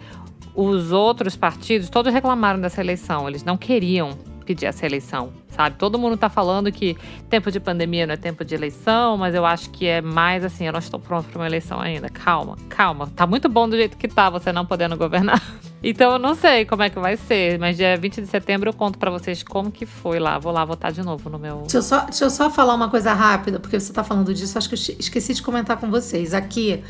os 0.55 0.93
outros 0.93 1.35
partidos 1.35 1.89
todos 1.89 2.13
reclamaram 2.13 2.61
dessa 2.61 2.83
eleição. 2.83 3.27
Eles 3.27 3.43
não 3.43 3.57
queriam 3.57 4.11
pedir 4.45 4.67
essa 4.67 4.85
eleição, 4.87 5.33
sabe? 5.49 5.77
Todo 5.77 5.99
mundo 5.99 6.17
tá 6.17 6.29
falando 6.29 6.71
que 6.71 6.97
tempo 7.29 7.51
de 7.51 7.59
pandemia 7.59 8.07
não 8.07 8.15
é 8.15 8.17
tempo 8.17 8.45
de 8.45 8.55
eleição, 8.55 9.17
mas 9.17 9.35
eu 9.35 9.45
acho 9.45 9.71
que 9.71 9.87
é 9.87 10.01
mais 10.01 10.45
assim, 10.45 10.67
eu 10.67 10.73
não 10.73 10.79
estou 10.79 11.01
pronto 11.01 11.29
para 11.29 11.39
uma 11.41 11.47
eleição 11.47 11.81
ainda. 11.81 12.09
Calma, 12.09 12.57
calma. 12.69 13.11
Tá 13.15 13.27
muito 13.27 13.49
bom 13.49 13.69
do 13.69 13.77
jeito 13.77 13.97
que 13.97 14.07
tá, 14.07 14.31
você 14.31 14.53
não 14.53 14.65
podendo 14.65 14.97
governar. 14.97 15.43
Então 15.87 16.13
eu 16.13 16.19
não 16.19 16.35
sei 16.35 16.65
como 16.65 16.83
é 16.83 16.89
que 16.89 16.99
vai 16.99 17.15
ser, 17.15 17.59
mas 17.59 17.77
dia 17.77 17.95
20 17.95 18.23
de 18.23 18.27
setembro 18.27 18.71
eu 18.71 18.73
conto 18.73 18.99
para 18.99 19.11
vocês 19.11 19.43
como 19.43 19.71
que 19.71 19.85
foi 19.85 20.19
lá. 20.19 20.39
Vou 20.39 20.51
lá 20.51 20.65
votar 20.65 20.91
de 20.91 21.03
novo 21.03 21.29
no 21.29 21.39
meu. 21.39 21.59
Deixa 21.59 21.77
eu 21.77 21.83
só, 21.83 22.07
deixa 22.07 22.25
eu 22.25 22.31
só 22.31 22.49
falar 22.49 22.73
uma 22.73 22.89
coisa 22.89 23.13
rápida, 23.13 23.61
porque 23.61 23.79
você 23.79 23.93
está 23.93 24.03
falando 24.03 24.33
disso, 24.33 24.57
acho 24.57 24.67
que 24.67 24.75
eu 24.75 24.97
esqueci 24.99 25.35
de 25.35 25.43
comentar 25.43 25.77
com 25.77 25.91
vocês. 25.91 26.33
Aqui 26.33 26.83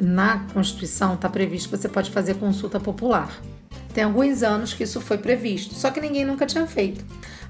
na 0.00 0.46
Constituição 0.54 1.14
está 1.14 1.28
previsto 1.28 1.68
que 1.68 1.76
você 1.76 1.88
pode 1.88 2.12
fazer 2.12 2.34
consulta 2.34 2.78
popular. 2.78 3.28
Tem 3.94 4.04
alguns 4.04 4.42
anos 4.42 4.72
que 4.72 4.84
isso 4.84 5.00
foi 5.00 5.18
previsto, 5.18 5.74
só 5.74 5.90
que 5.90 6.00
ninguém 6.00 6.24
nunca 6.24 6.46
tinha 6.46 6.66
feito. 6.66 7.04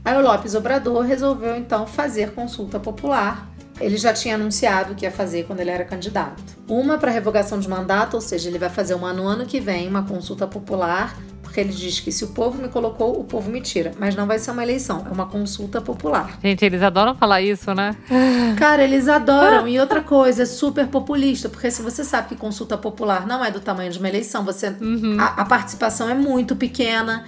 Aí 0.04 0.16
o 0.16 0.20
Lopes 0.20 0.54
Obrador 0.54 1.02
resolveu 1.04 1.56
então 1.56 1.86
fazer 1.86 2.32
consulta 2.32 2.80
popular 2.80 3.52
ele 3.80 3.96
já 3.96 4.12
tinha 4.12 4.36
anunciado 4.36 4.94
que 4.94 5.04
ia 5.04 5.10
fazer 5.10 5.44
quando 5.44 5.60
ele 5.60 5.70
era 5.70 5.84
candidato. 5.84 6.42
Uma 6.68 6.98
para 6.98 7.10
revogação 7.10 7.58
de 7.58 7.68
mandato, 7.68 8.14
ou 8.14 8.20
seja, 8.20 8.48
ele 8.48 8.58
vai 8.58 8.70
fazer 8.70 8.94
uma 8.94 9.12
no 9.12 9.26
ano 9.26 9.44
que 9.44 9.60
vem, 9.60 9.88
uma 9.88 10.04
consulta 10.04 10.46
popular, 10.46 11.16
porque 11.52 11.60
ele 11.60 11.72
diz 11.74 12.00
que 12.00 12.10
se 12.10 12.24
o 12.24 12.28
povo 12.28 12.62
me 12.62 12.68
colocou, 12.68 13.20
o 13.20 13.24
povo 13.24 13.50
me 13.50 13.60
tira. 13.60 13.92
Mas 13.98 14.16
não 14.16 14.26
vai 14.26 14.38
ser 14.38 14.52
uma 14.52 14.62
eleição, 14.62 15.04
é 15.06 15.12
uma 15.12 15.26
consulta 15.26 15.82
popular. 15.82 16.38
Gente, 16.42 16.64
eles 16.64 16.80
adoram 16.80 17.14
falar 17.14 17.42
isso, 17.42 17.74
né? 17.74 17.94
Cara, 18.56 18.82
eles 18.82 19.06
adoram. 19.06 19.68
E 19.68 19.78
outra 19.78 20.00
coisa, 20.02 20.44
é 20.44 20.46
super 20.46 20.86
populista, 20.86 21.50
porque 21.50 21.70
se 21.70 21.82
você 21.82 22.04
sabe 22.04 22.28
que 22.28 22.36
consulta 22.36 22.78
popular 22.78 23.26
não 23.26 23.44
é 23.44 23.50
do 23.50 23.60
tamanho 23.60 23.92
de 23.92 23.98
uma 23.98 24.08
eleição, 24.08 24.42
você 24.42 24.68
uhum. 24.80 25.18
a, 25.20 25.42
a 25.42 25.44
participação 25.44 26.08
é 26.08 26.14
muito 26.14 26.56
pequena 26.56 27.24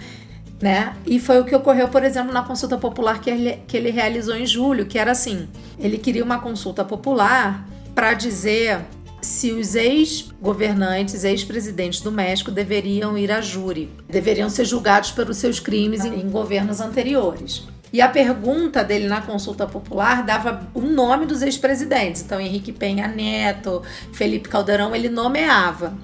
né? 0.63 0.95
E 1.05 1.19
foi 1.19 1.39
o 1.41 1.45
que 1.45 1.55
ocorreu, 1.55 1.89
por 1.89 2.03
exemplo, 2.03 2.33
na 2.33 2.43
consulta 2.43 2.79
popular 2.79 3.21
que 3.21 3.29
ele, 3.29 3.59
que 3.67 3.77
ele 3.77 3.91
realizou 3.91 4.35
em 4.35 4.47
julho, 4.47 4.87
que 4.87 4.99
era 4.99 5.11
assim: 5.11 5.47
ele 5.79 5.99
queria 5.99 6.25
uma 6.25 6.39
consulta 6.39 6.83
popular 6.83 7.67
para 7.95 8.15
dizer 8.15 8.81
se 9.25 9.53
os 9.53 9.75
ex-governantes, 9.75 11.25
ex-presidentes 11.25 12.01
do 12.01 12.13
México 12.13 12.51
deveriam 12.51 13.17
ir 13.17 13.33
a 13.33 13.41
júri, 13.41 13.91
deveriam 14.09 14.51
ser 14.51 14.65
julgados 14.65 15.11
pelos 15.11 15.39
seus 15.39 15.59
crimes 15.59 16.05
em, 16.05 16.29
governos 16.29 16.81
anteriores. 16.81 17.65
E 17.93 18.01
a 18.01 18.09
pergunta 18.09 18.85
dele 18.85 19.07
na 19.07 19.23
consulta 19.23 19.67
popular 19.67 20.25
dava 20.25 20.69
o 20.75 20.81
nome 20.81 21.27
dos 21.27 21.43
ex-presidentes. 21.43 22.23
Então, 22.23 22.41
Henrique 22.41 22.73
Penha 22.73 23.09
Neto, 23.09 23.83
Felipe 24.13 24.49
Caldeirão, 24.49 24.95
ele 24.95 25.09
nomeava. 25.09 25.97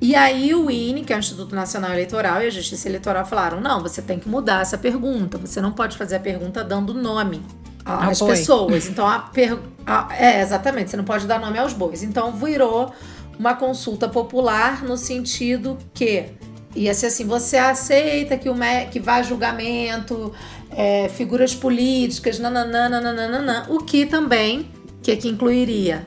E 0.00 0.14
aí 0.14 0.54
o 0.54 0.70
INE, 0.70 1.04
que 1.04 1.12
é 1.12 1.16
o 1.16 1.18
Instituto 1.18 1.54
Nacional 1.54 1.92
Eleitoral, 1.92 2.42
e 2.42 2.46
a 2.46 2.50
Justiça 2.50 2.88
Eleitoral 2.88 3.24
falaram: 3.24 3.60
não, 3.60 3.80
você 3.80 4.02
tem 4.02 4.18
que 4.18 4.28
mudar 4.28 4.62
essa 4.62 4.76
pergunta. 4.76 5.38
Você 5.38 5.60
não 5.60 5.72
pode 5.72 5.96
fazer 5.96 6.16
a 6.16 6.20
pergunta 6.20 6.64
dando 6.64 6.92
nome 6.92 7.42
Apoio. 7.84 8.32
pessoas. 8.32 8.86
Então, 8.86 9.06
a, 9.06 9.18
per... 9.18 9.58
a 9.86 10.08
É, 10.18 10.40
exatamente, 10.40 10.90
você 10.90 10.96
não 10.96 11.04
pode 11.04 11.26
dar 11.26 11.38
nome 11.38 11.58
aos 11.58 11.72
bois. 11.72 12.02
Então, 12.02 12.32
virou 12.32 12.92
uma 13.38 13.54
consulta 13.54 14.08
popular 14.08 14.82
no 14.82 14.96
sentido 14.96 15.76
que 15.92 16.26
ia 16.74 16.94
ser 16.94 17.06
assim: 17.06 17.26
você 17.26 17.56
aceita 17.56 18.36
que, 18.36 18.48
o 18.48 18.54
me... 18.54 18.86
que 18.86 18.98
vá 18.98 19.22
julgamento, 19.22 20.32
é, 20.70 21.08
figuras 21.08 21.54
políticas, 21.54 22.38
nananana, 22.38 23.00
nananana, 23.00 23.66
o 23.68 23.78
que 23.78 24.06
também 24.06 24.70
que, 25.02 25.14
que 25.16 25.28
incluiria 25.28 26.06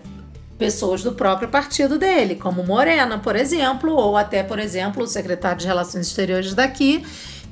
pessoas 0.57 1.03
do 1.03 1.13
próprio 1.13 1.48
partido 1.50 2.00
dele, 2.00 2.36
como 2.36 2.63
Morena, 2.63 3.19
por 3.19 3.36
exemplo, 3.36 3.93
ou 3.93 4.17
até, 4.17 4.41
por 4.41 4.57
exemplo, 4.57 5.03
o 5.03 5.07
secretário 5.07 5.60
de 5.60 5.67
Relações 5.67 6.07
Exteriores 6.07 6.53
daqui, 6.53 7.05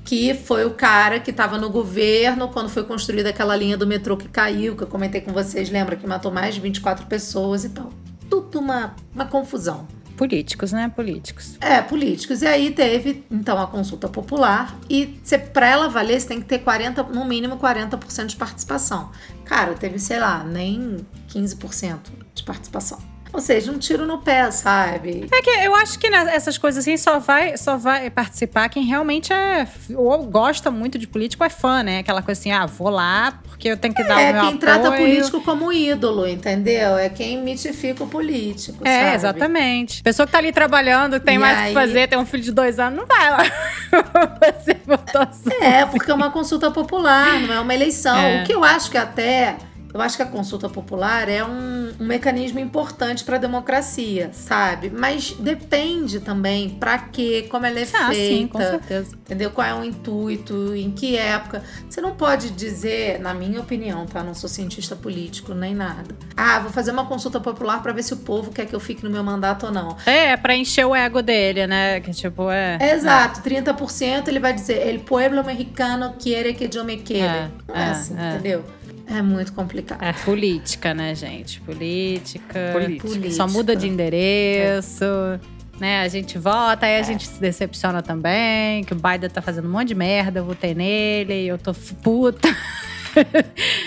que 0.06 0.36
foi 0.36 0.64
o 0.66 0.72
cara 0.72 1.20
que 1.20 1.32
estava 1.32 1.58
no 1.58 1.70
governo 1.72 2.48
quando 2.50 2.70
foi 2.70 2.84
construída 2.84 3.30
aquela 3.30 3.56
linha 3.56 3.76
do 3.76 3.88
metrô 3.88 4.16
que 4.16 4.30
caiu, 4.30 4.76
que 4.76 4.84
eu 4.84 4.88
comentei 4.88 5.20
com 5.20 5.34
vocês, 5.34 5.70
lembra 5.72 5.96
que 5.96 6.06
matou 6.06 6.32
mais 6.32 6.54
de 6.54 6.62
24 6.62 7.08
pessoas 7.08 7.66
e 7.66 7.70
tal. 7.70 7.92
Tudo 8.30 8.60
uma, 8.60 8.96
uma 9.14 9.26
confusão. 9.26 9.88
Políticos, 10.16 10.72
né? 10.72 10.90
Políticos. 10.96 11.58
É, 11.60 11.82
políticos. 11.82 12.44
E 12.44 12.48
aí 12.48 12.72
teve, 12.72 13.26
então, 13.30 13.60
a 13.60 13.68
consulta 13.68 14.08
popular. 14.08 14.78
E 14.90 15.20
para 15.52 15.68
ela 15.68 15.90
valer, 15.90 16.22
você 16.22 16.28
tem 16.28 16.40
que 16.40 16.48
ter 16.48 16.60
40, 16.60 17.04
no 17.04 17.26
mínimo 17.26 17.58
40% 17.58 18.28
de 18.28 18.36
participação. 18.36 19.12
Cara, 19.44 19.74
teve, 19.74 20.00
sei 20.00 20.20
lá, 20.20 20.44
nem 20.44 21.06
15% 21.28 21.98
de 22.34 22.44
participação. 22.44 23.15
Ou 23.36 23.42
seja, 23.42 23.70
um 23.70 23.78
tiro 23.78 24.08
no 24.08 24.20
pé, 24.20 24.50
sabe? 24.50 25.28
É 25.30 25.42
que 25.42 25.50
eu 25.50 25.76
acho 25.76 26.00
que 26.00 26.08
essas 26.08 26.58
coisas 26.58 26.82
assim 26.82 26.96
só 26.96 27.20
vai, 27.20 27.58
só 27.58 27.76
vai 27.76 28.10
participar 28.10 28.70
quem 28.70 28.86
realmente 28.86 29.34
é 29.34 29.68
ou 29.94 30.24
gosta 30.24 30.72
muito 30.72 30.98
de 30.98 31.06
político, 31.06 31.44
é 31.44 31.50
fã, 31.50 31.84
né? 31.84 32.00
Aquela 32.00 32.22
coisa 32.22 32.40
assim, 32.40 32.52
ah, 32.52 32.66
vou 32.66 32.90
lá 32.90 33.38
porque 33.44 33.68
eu 33.68 33.76
tenho 33.76 33.94
que 33.94 34.04
dar 34.06 34.22
é, 34.22 34.30
o 34.30 34.34
meu 34.34 34.44
É 34.44 34.48
quem 34.48 34.58
trata 34.58 34.92
político 34.92 35.42
como 35.42 35.72
ídolo, 35.74 36.26
entendeu? 36.26 36.98
É 36.98 37.10
quem 37.10 37.42
mitifica 37.42 38.06
o 38.06 38.08
político, 38.08 38.88
É, 38.88 39.04
sabe? 39.04 39.16
exatamente. 39.16 40.02
Pessoa 40.02 40.26
que 40.26 40.32
tá 40.32 40.38
ali 40.38 40.54
trabalhando, 40.54 41.20
tem 41.20 41.36
e 41.36 41.38
mais 41.38 41.58
o 41.58 41.62
aí... 41.62 41.68
que 41.68 41.74
fazer, 41.74 42.08
tem 42.08 42.18
um 42.18 42.26
filho 42.26 42.44
de 42.44 42.54
dois 42.54 42.80
anos, 42.80 43.00
não 43.00 43.06
vai 43.06 43.32
lá. 43.32 43.44
Você 44.64 44.78
assim. 45.20 45.64
É, 45.64 45.86
porque 45.86 46.10
é 46.10 46.14
uma 46.14 46.32
consulta 46.32 46.72
popular, 46.72 47.40
não 47.42 47.54
é 47.54 47.60
uma 47.60 47.74
eleição. 47.74 48.16
É. 48.18 48.42
O 48.42 48.46
que 48.46 48.54
eu 48.54 48.64
acho 48.64 48.90
que 48.90 48.98
até 48.98 49.58
eu 49.96 50.02
acho 50.02 50.18
que 50.18 50.24
a 50.24 50.26
consulta 50.26 50.68
popular 50.68 51.30
é 51.30 51.42
um, 51.42 51.94
um 51.98 52.06
mecanismo 52.06 52.60
importante 52.60 53.24
para 53.24 53.38
a 53.38 53.40
democracia, 53.40 54.30
sabe? 54.34 54.90
Mas 54.90 55.32
depende 55.40 56.20
também 56.20 56.68
para 56.68 56.98
quê, 56.98 57.48
como 57.50 57.66
ela 57.66 57.80
é 57.80 57.84
ah, 57.94 58.10
feita. 58.10 58.14
Sim, 58.14 58.48
com 58.48 58.60
certeza. 58.60 59.16
Entendeu? 59.16 59.52
Qual 59.52 59.66
é 59.66 59.74
o 59.74 59.86
intuito, 59.86 60.76
em 60.76 60.92
que 60.92 61.16
época. 61.16 61.64
Você 61.90 62.02
não 62.02 62.14
pode 62.14 62.50
dizer, 62.50 63.22
na 63.22 63.34
minha 63.34 63.62
opinião, 63.62 64.06
tá? 64.06 64.22
Não 64.22 64.34
sou 64.34 64.50
cientista 64.50 64.98
político 64.98 65.54
nem 65.54 65.74
nada. 65.74 66.14
Ah, 66.36 66.60
vou 66.60 66.74
fazer 66.74 66.92
uma 66.92 67.06
consulta 67.06 67.40
popular 67.40 67.82
para 67.82 67.94
ver 67.94 68.04
se 68.04 68.14
o 68.14 68.18
povo 68.18 68.52
quer 68.52 68.66
que 68.66 68.76
eu 68.76 68.82
fique 68.82 69.02
no 69.02 69.10
meu 69.10 69.24
mandato 69.24 69.68
ou 69.68 69.72
não. 69.72 69.96
É, 70.06 70.32
é 70.32 70.38
para 70.38 70.58
encher 70.58 70.86
o 70.86 70.94
ego 70.94 71.22
dele, 71.22 71.68
né? 71.68 72.02
Que 72.02 72.12
tipo, 72.12 72.52
é. 72.52 72.78
Exato, 72.82 73.40
é. 73.40 73.62
30% 73.62 74.28
ele 74.28 74.42
vai 74.42 74.52
dizer: 74.52 74.86
El 74.86 75.00
pueblo 75.00 75.42
mexicano 75.42 76.16
quiere 76.20 76.54
que 76.54 76.70
eu 76.78 76.84
me 76.84 76.98
quede. 76.98 77.24
É, 77.24 77.50
é, 77.74 77.80
é 77.80 77.84
assim, 77.86 78.20
é. 78.20 78.34
entendeu? 78.34 78.66
É 79.08 79.22
muito 79.22 79.54
complicado. 79.54 80.04
É 80.04 80.14
política, 80.14 80.94
né, 80.94 81.14
gente? 81.14 81.62
Política. 81.62 82.72
Política. 82.74 83.32
Só 83.32 83.48
muda 83.48 83.76
de 83.76 83.88
endereço. 83.88 85.04
É. 85.04 85.56
Né, 85.80 86.02
a 86.02 86.08
gente 86.08 86.38
vota, 86.38 86.86
aí 86.86 86.96
a 86.96 87.00
é. 87.00 87.04
gente 87.04 87.28
se 87.28 87.40
decepciona 87.40 88.02
também, 88.02 88.82
que 88.86 88.94
o 88.94 88.96
Biden 88.96 89.30
tá 89.30 89.42
fazendo 89.42 89.68
um 89.68 89.72
monte 89.72 89.90
de 89.90 89.96
merda, 89.96 90.40
eu 90.40 90.46
votei 90.46 90.74
nele, 90.74 91.46
eu 91.46 91.58
tô 91.58 91.74
puta. 91.74 92.48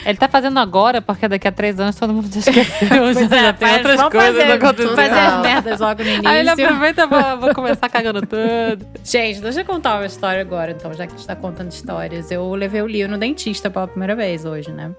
Ele 0.04 0.18
tá 0.18 0.28
fazendo 0.28 0.58
agora, 0.58 1.00
porque 1.00 1.28
daqui 1.28 1.47
a 1.49 1.52
três 1.52 1.78
anos 1.78 1.97
todo 1.97 2.12
mundo 2.12 2.28
já 2.32 2.40
esqueceu. 2.40 2.88
já, 3.14 3.37
é, 3.37 3.42
já 3.42 3.52
tem 3.52 3.73
outras 3.75 4.02
coisas 4.02 4.37
fazer, 4.37 4.52
acontecendo. 4.52 4.97
Fazer 4.97 5.18
as 5.18 5.42
merdas 5.42 5.80
logo 5.80 6.02
no 6.02 6.08
início. 6.08 6.28
Aí 6.28 6.40
ele 6.40 6.50
aproveita 6.50 7.02
e 7.02 7.37
vou 7.37 7.54
começar 7.54 7.88
cagando 7.88 8.20
tudo. 8.20 8.87
Gente, 9.04 9.40
deixa 9.40 9.61
eu 9.61 9.64
contar 9.64 9.97
uma 9.97 10.06
história 10.06 10.40
agora, 10.40 10.73
então, 10.73 10.92
já 10.92 11.06
que 11.06 11.14
a 11.14 11.16
gente 11.16 11.26
tá 11.26 11.37
contando 11.37 11.70
histórias. 11.70 12.30
Eu 12.30 12.54
levei 12.54 12.82
o 12.82 12.87
Lio 12.87 13.08
no 13.08 13.18
dentista 13.18 13.70
pela 13.70 13.87
primeira 13.87 14.14
vez 14.14 14.44
hoje, 14.44 14.70
né? 14.73 14.90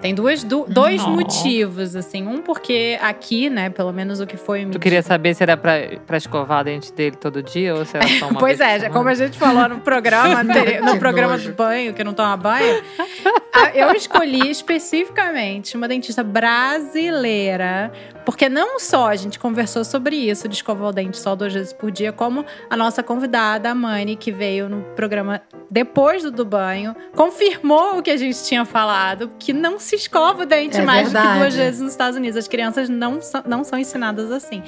Tem 0.00 0.14
duas, 0.14 0.44
do, 0.44 0.66
dois 0.68 1.02
oh. 1.02 1.10
motivos, 1.10 1.96
assim. 1.96 2.26
Um, 2.26 2.42
porque 2.42 2.98
aqui, 3.00 3.48
né, 3.48 3.70
pelo 3.70 3.92
menos 3.92 4.20
o 4.20 4.26
que 4.26 4.36
foi. 4.36 4.66
Tu 4.66 4.78
queria 4.78 5.02
saber 5.02 5.34
se 5.34 5.42
era 5.42 5.56
pra, 5.56 5.74
pra 6.06 6.16
escovar 6.16 6.58
a 6.58 6.62
dente 6.62 6.92
dele 6.92 7.16
todo 7.16 7.42
dia 7.42 7.74
ou 7.74 7.84
se 7.84 7.96
era 7.96 8.06
só 8.06 8.28
uma 8.28 8.38
Pois 8.40 8.60
é, 8.60 8.88
como 8.90 9.08
a 9.08 9.14
gente 9.14 9.38
falou 9.38 9.68
no 9.68 9.80
programa, 9.80 10.42
no 10.84 10.98
programa 10.98 11.38
do 11.38 11.52
banho, 11.52 11.94
que 11.94 12.04
não 12.04 12.12
toma 12.12 12.36
banho, 12.36 12.82
eu 13.74 13.92
escolhi 13.92 14.50
especificamente 14.50 15.76
uma 15.76 15.88
dentista 15.88 16.22
brasileira, 16.22 17.90
porque 18.26 18.48
não 18.48 18.80
só 18.80 19.06
a 19.06 19.14
gente 19.14 19.38
conversou 19.38 19.84
sobre 19.84 20.16
isso, 20.16 20.48
de 20.48 20.56
escovar 20.56 20.88
o 20.88 20.92
dente 20.92 21.16
só 21.16 21.36
duas 21.36 21.54
vezes 21.54 21.72
por 21.72 21.92
dia, 21.92 22.12
como 22.12 22.44
a 22.68 22.76
nossa 22.76 23.00
convidada, 23.00 23.70
a 23.70 23.74
Mani, 23.74 24.16
que 24.16 24.32
veio 24.32 24.68
no 24.68 24.82
programa 24.96 25.40
depois 25.70 26.24
do, 26.24 26.32
do 26.32 26.44
banho, 26.44 26.94
confirmou 27.14 27.98
o 27.98 28.02
que 28.02 28.10
a 28.10 28.16
gente 28.16 28.42
tinha 28.44 28.64
falado, 28.64 29.30
que 29.38 29.52
não 29.52 29.78
se 29.78 29.94
escova 29.94 30.42
o 30.42 30.46
dente 30.46 30.78
é 30.78 30.82
mais 30.82 31.12
do 31.12 31.20
que 31.20 31.38
duas 31.38 31.54
vezes 31.54 31.80
nos 31.80 31.92
Estados 31.92 32.16
Unidos. 32.16 32.36
As 32.36 32.48
crianças 32.48 32.88
não, 32.88 33.20
são, 33.20 33.42
não 33.46 33.62
são 33.62 33.78
ensinadas 33.78 34.30
assim. 34.32 34.62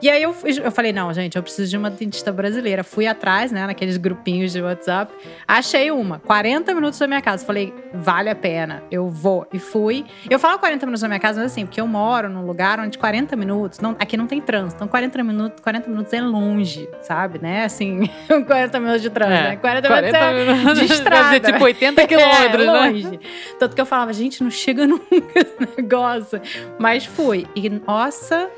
E 0.00 0.10
aí 0.10 0.22
eu, 0.22 0.34
eu 0.64 0.72
falei, 0.72 0.92
não, 0.92 1.12
gente, 1.12 1.36
eu 1.36 1.42
preciso 1.42 1.70
de 1.70 1.76
uma 1.76 1.90
dentista 1.90 2.32
brasileira. 2.32 2.82
Fui 2.82 3.06
atrás, 3.06 3.52
né, 3.52 3.66
naqueles 3.66 3.96
grupinhos 3.96 4.52
de 4.52 4.60
WhatsApp. 4.60 5.12
Achei 5.46 5.90
uma, 5.90 6.18
40 6.18 6.74
minutos 6.74 6.98
da 6.98 7.06
minha 7.06 7.20
casa. 7.20 7.44
Falei, 7.44 7.72
vale 7.94 8.28
a 8.28 8.34
pena, 8.34 8.82
eu 8.90 9.08
vou. 9.08 9.46
E 9.52 9.58
fui. 9.58 10.04
Eu 10.28 10.38
falo 10.38 10.58
40 10.58 10.86
minutos 10.86 11.02
da 11.02 11.08
minha 11.08 11.20
casa, 11.20 11.40
mas 11.40 11.52
assim, 11.52 11.64
porque 11.64 11.80
eu 11.80 11.86
moro 11.86 12.28
num 12.28 12.44
lugar 12.44 12.80
onde 12.80 12.98
40 13.02 13.34
minutos, 13.34 13.80
não, 13.80 13.96
aqui 13.98 14.16
não 14.16 14.28
tem 14.28 14.40
trânsito. 14.40 14.76
Então 14.76 14.86
40 14.86 15.24
minutos, 15.24 15.60
40 15.60 15.90
minutos 15.90 16.12
é 16.12 16.20
longe, 16.20 16.88
sabe, 17.00 17.40
né? 17.42 17.64
Assim, 17.64 18.08
40 18.46 18.78
minutos 18.78 19.02
de 19.02 19.10
trânsito, 19.10 19.38
é, 19.40 19.48
né? 19.50 19.56
40, 19.56 19.88
40 19.88 20.32
minutos, 20.32 20.48
é 20.48 20.54
minutos 20.54 20.78
de 20.78 20.94
estrada. 20.94 21.30
Deve 21.34 21.46
ser 21.46 21.52
tipo 21.52 21.64
80 21.64 22.06
quilômetros, 22.06 22.64
é, 22.64 22.70
longe. 22.70 23.10
Né? 23.10 23.18
Tanto 23.58 23.74
que 23.74 23.80
eu 23.80 23.86
falava, 23.86 24.12
gente, 24.12 24.40
não 24.44 24.52
chega 24.52 24.86
nunca 24.86 25.04
esse 25.34 25.68
negócio. 25.76 26.40
Mas 26.78 27.04
fui. 27.04 27.44
E, 27.56 27.68
nossa, 27.68 28.48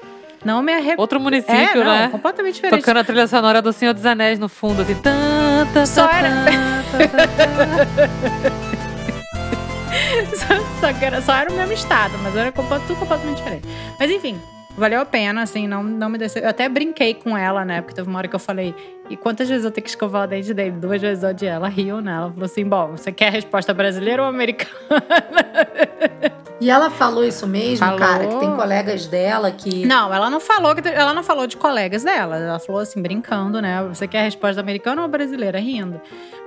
não 0.44 0.60
me 0.60 0.74
arrependo. 0.74 1.00
Outro 1.00 1.18
município, 1.18 1.54
é, 1.54 1.74
não, 1.76 1.84
né? 1.84 2.08
Completamente 2.12 2.56
diferente. 2.56 2.80
Tocando 2.80 2.98
a 2.98 3.04
trilha 3.04 3.26
sonora 3.26 3.62
do 3.62 3.72
Senhor 3.72 3.94
dos 3.94 4.04
Anéis 4.04 4.38
no 4.38 4.50
fundo, 4.50 4.82
assim. 4.82 4.94
Tã, 4.96 5.66
tã, 5.72 5.86
só 5.86 6.06
era. 6.06 6.44
só, 10.80 10.90
só, 10.92 11.04
era, 11.04 11.22
só 11.22 11.34
era 11.34 11.50
o 11.50 11.54
mesmo 11.54 11.72
estado, 11.72 12.12
mas 12.22 12.36
era 12.36 12.52
tudo 12.52 12.98
completamente 12.98 13.36
diferente. 13.36 13.68
Mas 13.98 14.10
enfim, 14.10 14.40
valeu 14.76 15.00
a 15.00 15.04
pena, 15.04 15.42
assim, 15.42 15.66
não, 15.66 15.82
não 15.82 16.08
me 16.08 16.18
desceu. 16.18 16.42
Eu 16.42 16.48
até 16.50 16.68
brinquei 16.68 17.14
com 17.14 17.36
ela, 17.36 17.64
né? 17.64 17.80
Porque 17.80 17.94
teve 17.94 18.08
uma 18.08 18.18
hora 18.18 18.28
que 18.28 18.34
eu 18.34 18.40
falei, 18.40 18.74
e 19.08 19.16
quantas 19.16 19.48
vezes 19.48 19.64
eu 19.64 19.70
tenho 19.70 19.84
que 19.84 19.90
escovar 19.90 20.24
o 20.24 20.26
dente 20.26 20.52
dele? 20.52 20.72
Duas 20.72 21.00
vezes 21.00 21.22
ao 21.24 21.32
dia. 21.32 21.50
Ela 21.50 21.68
riu, 21.68 22.00
né? 22.00 22.12
Ela 22.12 22.30
falou 22.30 22.44
assim: 22.44 22.64
bom, 22.64 22.92
você 22.92 23.12
quer 23.12 23.28
a 23.28 23.30
resposta 23.30 23.72
brasileira 23.74 24.22
ou 24.22 24.28
americana? 24.28 24.72
E 26.60 26.70
ela 26.70 26.88
falou 26.88 27.24
isso 27.24 27.46
mesmo, 27.46 27.84
Falou. 27.84 27.98
cara, 27.98 28.26
que 28.26 28.36
tem 28.38 28.54
colegas 28.54 29.06
dela 29.06 29.50
que. 29.50 29.84
Não, 29.84 30.14
ela 30.14 30.30
não 30.30 30.38
falou 30.38 30.74
que 30.74 30.88
ela 30.88 31.12
não 31.12 31.22
falou 31.22 31.46
de 31.46 31.56
colegas 31.56 32.04
dela. 32.04 32.38
Ela 32.38 32.58
falou 32.58 32.80
assim, 32.80 33.02
brincando, 33.02 33.60
né? 33.60 33.82
Você 33.88 34.06
quer 34.06 34.20
a 34.20 34.22
resposta 34.22 34.60
americana 34.60 35.02
ou 35.02 35.08
brasileira? 35.08 35.58
Rindo. 35.58 36.00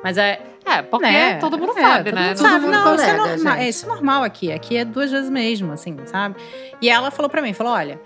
Mas 0.04 0.18
é. 0.18 0.40
É, 0.70 0.82
porque 0.82 1.06
né? 1.06 1.38
todo 1.38 1.58
mundo 1.58 1.78
É, 1.78 1.82
sabe, 1.82 2.04
todo 2.12 2.16
né? 2.16 2.28
mundo 2.28 2.38
Todo 2.38 2.48
sabe. 2.48 2.60
mundo 2.66 2.72
Não, 2.72 2.96
isso 2.96 3.04
é 3.04 3.06
colega, 3.08 3.18
normal. 3.18 3.54
gente. 3.54 3.64
É, 3.66 3.70
isso 3.70 3.86
é 3.86 3.90
normal 3.90 4.24
aqui. 4.24 4.52
Aqui 4.52 4.78
é 4.78 4.86
duas 4.86 5.12
vezes 5.12 5.30
mesmo, 5.30 5.72
assim, 5.72 5.96
sabe? 6.06 6.36
E 6.82 6.90
ela 6.90 7.10
falou 7.12 7.30
pra 7.30 7.42
mim, 7.42 7.54
falou, 7.54 7.74
olha, 7.74 8.00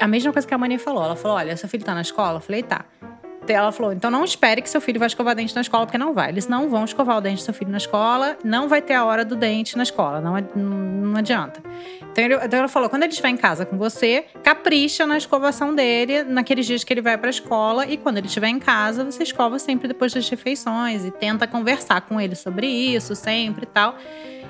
a 0.00 0.08
mesma 0.08 0.32
coisa 0.32 0.46
que 0.46 0.54
a 0.54 0.58
Mani 0.58 0.78
falou. 0.78 1.04
Ela 1.04 1.16
falou, 1.16 1.36
olha, 1.36 1.56
seu 1.56 1.68
filho 1.68 1.84
tá 1.84 1.94
na 1.94 2.00
escola? 2.02 2.36
Eu 2.38 2.40
falei, 2.40 2.62
tá. 2.62 2.84
Ela 3.48 3.72
falou, 3.72 3.92
então 3.92 4.10
não 4.10 4.24
espere 4.24 4.62
que 4.62 4.70
seu 4.70 4.80
filho 4.80 4.98
vai 4.98 5.06
escovar 5.08 5.34
dente 5.34 5.54
na 5.54 5.60
escola, 5.60 5.84
porque 5.84 5.98
não 5.98 6.14
vai. 6.14 6.28
Eles 6.30 6.46
não 6.46 6.68
vão 6.68 6.84
escovar 6.84 7.18
o 7.18 7.20
dente 7.20 7.42
do 7.42 7.44
seu 7.44 7.52
filho 7.52 7.70
na 7.70 7.76
escola, 7.76 8.36
não 8.44 8.68
vai 8.68 8.80
ter 8.80 8.94
a 8.94 9.04
hora 9.04 9.24
do 9.24 9.34
dente 9.36 9.76
na 9.76 9.82
escola, 9.82 10.20
não, 10.20 10.34
não 10.54 11.18
adianta. 11.18 11.60
Então, 12.12 12.24
ele- 12.24 12.34
então 12.36 12.58
ela 12.58 12.68
falou, 12.68 12.88
quando 12.88 13.02
ele 13.02 13.10
estiver 13.10 13.30
em 13.30 13.36
casa 13.36 13.66
com 13.66 13.76
você, 13.76 14.26
capricha 14.44 15.06
na 15.06 15.16
escovação 15.16 15.74
dele 15.74 16.22
naqueles 16.22 16.66
dias 16.66 16.84
que 16.84 16.92
ele 16.92 17.02
vai 17.02 17.18
pra 17.18 17.30
escola 17.30 17.84
e 17.86 17.96
quando 17.96 18.18
ele 18.18 18.26
estiver 18.28 18.48
em 18.48 18.58
casa, 18.58 19.04
você 19.04 19.22
escova 19.22 19.58
sempre 19.58 19.88
depois 19.88 20.12
das 20.12 20.28
refeições 20.28 21.04
e 21.04 21.10
tenta 21.10 21.46
conversar 21.46 22.02
com 22.02 22.20
ele 22.20 22.34
sobre 22.36 22.66
isso 22.66 23.14
sempre 23.16 23.64
e 23.64 23.66
tal. 23.66 23.96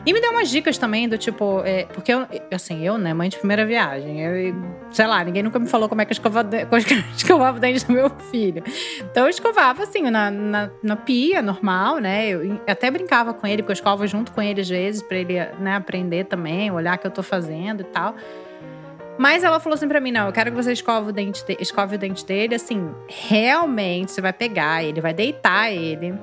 E 0.05 0.13
me 0.13 0.21
deu 0.21 0.33
umas 0.33 0.51
dicas 0.51 0.77
também 0.77 1.09
do 1.09 1.17
tipo, 1.17 1.63
é, 1.65 1.85
porque 1.85 2.13
eu, 2.13 2.27
assim, 2.53 2.85
eu, 2.85 2.99
né, 2.99 3.15
mãe 3.15 3.29
de 3.29 3.37
primeira 3.39 3.65
viagem, 3.65 4.21
eu, 4.21 4.53
sei 4.91 5.07
lá, 5.07 5.23
ninguém 5.23 5.45
nunca 5.45 5.61
me 5.61 5.69
falou 5.69 5.89
como 5.89 6.01
é 6.01 6.05
que 6.05 6.11
eu 6.11 6.15
escovava, 6.15 6.49
de- 6.49 6.67
como 6.67 6.81
é 6.81 6.85
que 6.85 6.93
eu 6.95 6.99
escovava 7.17 7.57
o 7.57 7.61
dente 7.61 7.87
do 7.87 7.93
meu 7.93 8.11
filho. 8.11 8.65
Então 8.99 9.23
eu 9.25 9.29
escovava 9.31 9.85
assim, 9.85 10.03
na, 10.11 10.29
na, 10.29 10.71
na 10.83 10.97
pia, 10.97 11.41
normal, 11.41 11.99
né? 11.99 12.27
Eu 12.31 12.61
até 12.67 12.91
brincava 12.91 13.33
com 13.33 13.47
ele, 13.47 13.63
porque 13.63 13.71
eu 13.71 13.75
escovo 13.75 14.05
junto 14.09 14.33
com 14.33 14.43
ele 14.43 14.61
às 14.61 14.69
vezes, 14.69 15.03
pra 15.03 15.19
ele 15.19 15.35
né, 15.61 15.77
aprender 15.77 16.25
também, 16.25 16.69
olhar 16.73 16.97
o 16.97 16.99
que 16.99 17.07
eu 17.07 17.11
tô 17.13 17.23
fazendo 17.23 17.83
e 17.83 17.85
tal. 17.85 18.17
Mas 19.17 19.45
ela 19.45 19.61
falou 19.61 19.75
assim 19.75 19.87
pra 19.87 20.01
mim: 20.01 20.11
não, 20.11 20.27
eu 20.27 20.33
quero 20.33 20.51
que 20.51 20.57
você 20.57 20.73
escove 20.73 21.11
o 21.11 21.13
dente, 21.13 21.45
de- 21.47 21.59
escove 21.61 21.95
o 21.95 21.99
dente 21.99 22.27
dele, 22.27 22.57
assim, 22.57 22.91
realmente 23.09 24.11
você 24.11 24.21
vai 24.21 24.33
pegar 24.33 24.83
ele, 24.83 25.01
vai 25.01 25.15
deitar 25.15 25.71
ele. 25.71 26.15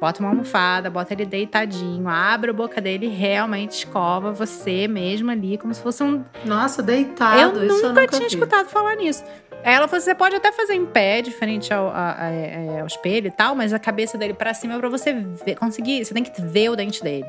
Bota 0.00 0.20
uma 0.20 0.28
almofada, 0.28 0.88
bota 0.88 1.12
ele 1.12 1.24
deitadinho, 1.26 2.08
abre 2.08 2.50
a 2.50 2.52
boca 2.52 2.80
dele 2.80 3.06
e 3.06 3.08
realmente 3.08 3.72
escova 3.84 4.30
você 4.32 4.86
mesmo 4.86 5.30
ali, 5.30 5.58
como 5.58 5.74
se 5.74 5.80
fosse 5.82 6.02
um, 6.04 6.24
Nossa, 6.44 6.80
deitado. 6.82 7.58
eu 7.58 7.66
isso 7.66 7.84
eu 7.84 7.88
nunca 7.88 8.00
nunca 8.02 8.16
tinha 8.16 8.28
vi. 8.28 8.34
escutado 8.34 8.68
falar 8.68 8.94
nisso. 8.94 9.24
Aí 9.64 9.74
ela 9.74 9.88
falou: 9.88 10.00
você 10.00 10.14
pode 10.14 10.36
até 10.36 10.52
fazer 10.52 10.74
em 10.74 10.86
pé, 10.86 11.20
diferente 11.20 11.74
ao, 11.74 11.88
a- 11.88 12.14
a- 12.16 12.30
é, 12.30 12.80
ao 12.80 12.86
espelho 12.86 13.26
e 13.26 13.30
tal, 13.32 13.56
mas 13.56 13.72
a 13.72 13.78
cabeça 13.78 14.16
dele 14.16 14.34
pra 14.34 14.54
cima 14.54 14.74
é 14.74 14.78
pra 14.78 14.88
você 14.88 15.12
ver, 15.12 15.56
conseguir. 15.56 16.04
Você 16.04 16.14
tem 16.14 16.22
que 16.22 16.40
ver 16.40 16.70
o 16.70 16.76
dente 16.76 17.02
dele. 17.02 17.26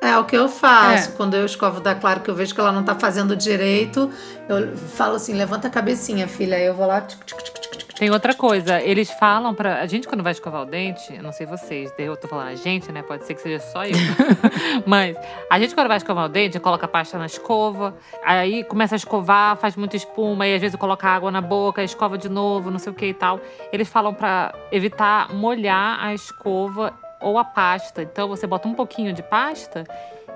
É 0.00 0.16
o 0.16 0.24
que 0.24 0.36
eu 0.36 0.48
faço. 0.48 1.08
É. 1.10 1.12
Quando 1.16 1.34
eu 1.34 1.44
escovo 1.44 1.80
da 1.80 1.92
Clara, 1.94 2.20
que 2.20 2.30
eu 2.30 2.34
vejo 2.36 2.54
que 2.54 2.60
ela 2.60 2.70
não 2.70 2.84
tá 2.84 2.94
fazendo 2.94 3.34
direito, 3.34 4.08
eu 4.48 4.76
falo 4.76 5.16
assim: 5.16 5.32
levanta 5.34 5.66
a 5.66 5.70
cabecinha, 5.70 6.28
filha. 6.28 6.56
Aí 6.56 6.66
eu 6.66 6.74
vou 6.74 6.86
lá. 6.86 7.00
tic, 7.00 7.18
tic, 7.24 7.42
tic. 7.42 7.85
Tem 7.96 8.10
outra 8.10 8.34
coisa, 8.34 8.78
eles 8.78 9.10
falam 9.10 9.54
pra. 9.54 9.80
A 9.80 9.86
gente, 9.86 10.06
quando 10.06 10.22
vai 10.22 10.32
escovar 10.32 10.60
o 10.60 10.66
dente, 10.66 11.14
eu 11.14 11.22
não 11.22 11.32
sei 11.32 11.46
vocês, 11.46 11.90
eu 11.96 12.14
tô 12.14 12.28
falando 12.28 12.48
a 12.48 12.54
gente, 12.54 12.92
né? 12.92 13.02
Pode 13.02 13.24
ser 13.24 13.32
que 13.32 13.40
seja 13.40 13.58
só 13.58 13.86
eu. 13.86 13.94
Mas 14.84 15.16
a 15.48 15.58
gente, 15.58 15.74
quando 15.74 15.88
vai 15.88 15.96
escovar 15.96 16.26
o 16.26 16.28
dente, 16.28 16.60
coloca 16.60 16.84
a 16.84 16.88
pasta 16.88 17.16
na 17.16 17.24
escova, 17.24 17.96
aí 18.22 18.64
começa 18.64 18.94
a 18.94 18.98
escovar, 18.98 19.56
faz 19.56 19.76
muita 19.76 19.96
espuma, 19.96 20.46
e 20.46 20.54
às 20.54 20.60
vezes 20.60 20.76
coloca 20.76 21.08
água 21.08 21.30
na 21.30 21.40
boca, 21.40 21.82
escova 21.82 22.18
de 22.18 22.28
novo, 22.28 22.70
não 22.70 22.78
sei 22.78 22.92
o 22.92 22.94
que 22.94 23.06
e 23.06 23.14
tal. 23.14 23.40
Eles 23.72 23.88
falam 23.88 24.12
pra 24.12 24.54
evitar 24.70 25.32
molhar 25.32 25.98
a 25.98 26.12
escova 26.12 26.92
ou 27.18 27.38
a 27.38 27.44
pasta. 27.44 28.02
Então 28.02 28.28
você 28.28 28.46
bota 28.46 28.68
um 28.68 28.74
pouquinho 28.74 29.14
de 29.14 29.22
pasta. 29.22 29.84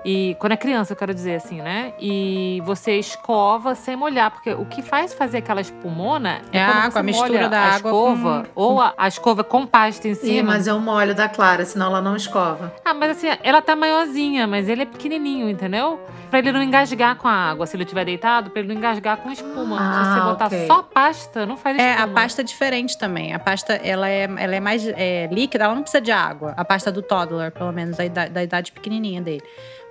E 0.03 0.35
quando 0.39 0.53
é 0.53 0.57
criança, 0.57 0.93
eu 0.93 0.97
quero 0.97 1.13
dizer 1.13 1.35
assim, 1.35 1.61
né? 1.61 1.93
E 1.99 2.61
você 2.65 2.97
escova 2.97 3.75
sem 3.75 3.95
molhar, 3.95 4.31
porque 4.31 4.51
o 4.51 4.65
que 4.65 4.81
faz 4.81 5.13
fazer 5.13 5.37
aquela 5.39 5.61
espumona 5.61 6.41
É 6.51 6.61
a 6.63 6.65
quando 6.65 6.85
água, 6.85 6.99
a 6.99 7.03
mistura 7.03 7.49
da 7.49 7.59
a 7.59 7.65
água 7.75 7.91
escova, 7.91 8.43
com- 8.55 8.61
ou 8.63 8.81
a, 8.81 8.93
a 8.97 9.07
escova 9.07 9.43
com 9.43 9.65
pasta 9.67 10.07
em 10.07 10.15
cima. 10.15 10.53
mas 10.53 10.67
é 10.67 10.73
o 10.73 10.79
molho 10.79 11.13
da 11.13 11.29
Clara, 11.29 11.63
senão 11.65 11.87
ela 11.87 12.01
não 12.01 12.15
escova. 12.15 12.73
Ah, 12.83 12.93
mas 12.93 13.11
assim, 13.11 13.27
ela 13.43 13.61
tá 13.61 13.75
maiorzinha, 13.75 14.47
mas 14.47 14.67
ele 14.67 14.81
é 14.81 14.85
pequenininho, 14.85 15.49
entendeu? 15.49 15.99
Pra 16.31 16.39
ele 16.39 16.51
não 16.51 16.63
engasgar 16.63 17.15
com 17.17 17.27
a 17.27 17.31
água. 17.33 17.67
Se 17.67 17.75
ele 17.75 17.83
estiver 17.83 18.05
deitado, 18.05 18.49
pra 18.49 18.59
ele 18.61 18.69
não 18.69 18.75
engasgar 18.75 19.17
com 19.17 19.29
espuma. 19.29 19.77
Ah, 19.79 20.03
Se 20.05 20.09
você 20.13 20.21
botar 20.21 20.45
ok. 20.47 20.65
só 20.65 20.81
pasta, 20.81 21.45
não 21.45 21.57
faz 21.57 21.77
É, 21.77 21.91
espuma. 21.91 22.03
a 22.05 22.07
pasta 22.15 22.41
é 22.41 22.43
diferente 22.43 22.97
também. 22.97 23.33
A 23.33 23.37
pasta, 23.39 23.73
ela 23.73 24.09
é, 24.09 24.23
ela 24.23 24.55
é 24.55 24.59
mais 24.59 24.87
é, 24.87 25.27
líquida, 25.31 25.65
ela 25.65 25.75
não 25.75 25.81
precisa 25.83 26.01
de 26.01 26.11
água. 26.11 26.53
A 26.57 26.65
pasta 26.65 26.91
do 26.91 27.01
toddler, 27.03 27.51
pelo 27.51 27.71
menos, 27.71 27.97
da 27.97 28.05
idade, 28.05 28.31
da 28.31 28.41
idade 28.43 28.71
pequenininha 28.71 29.21
dele. 29.21 29.43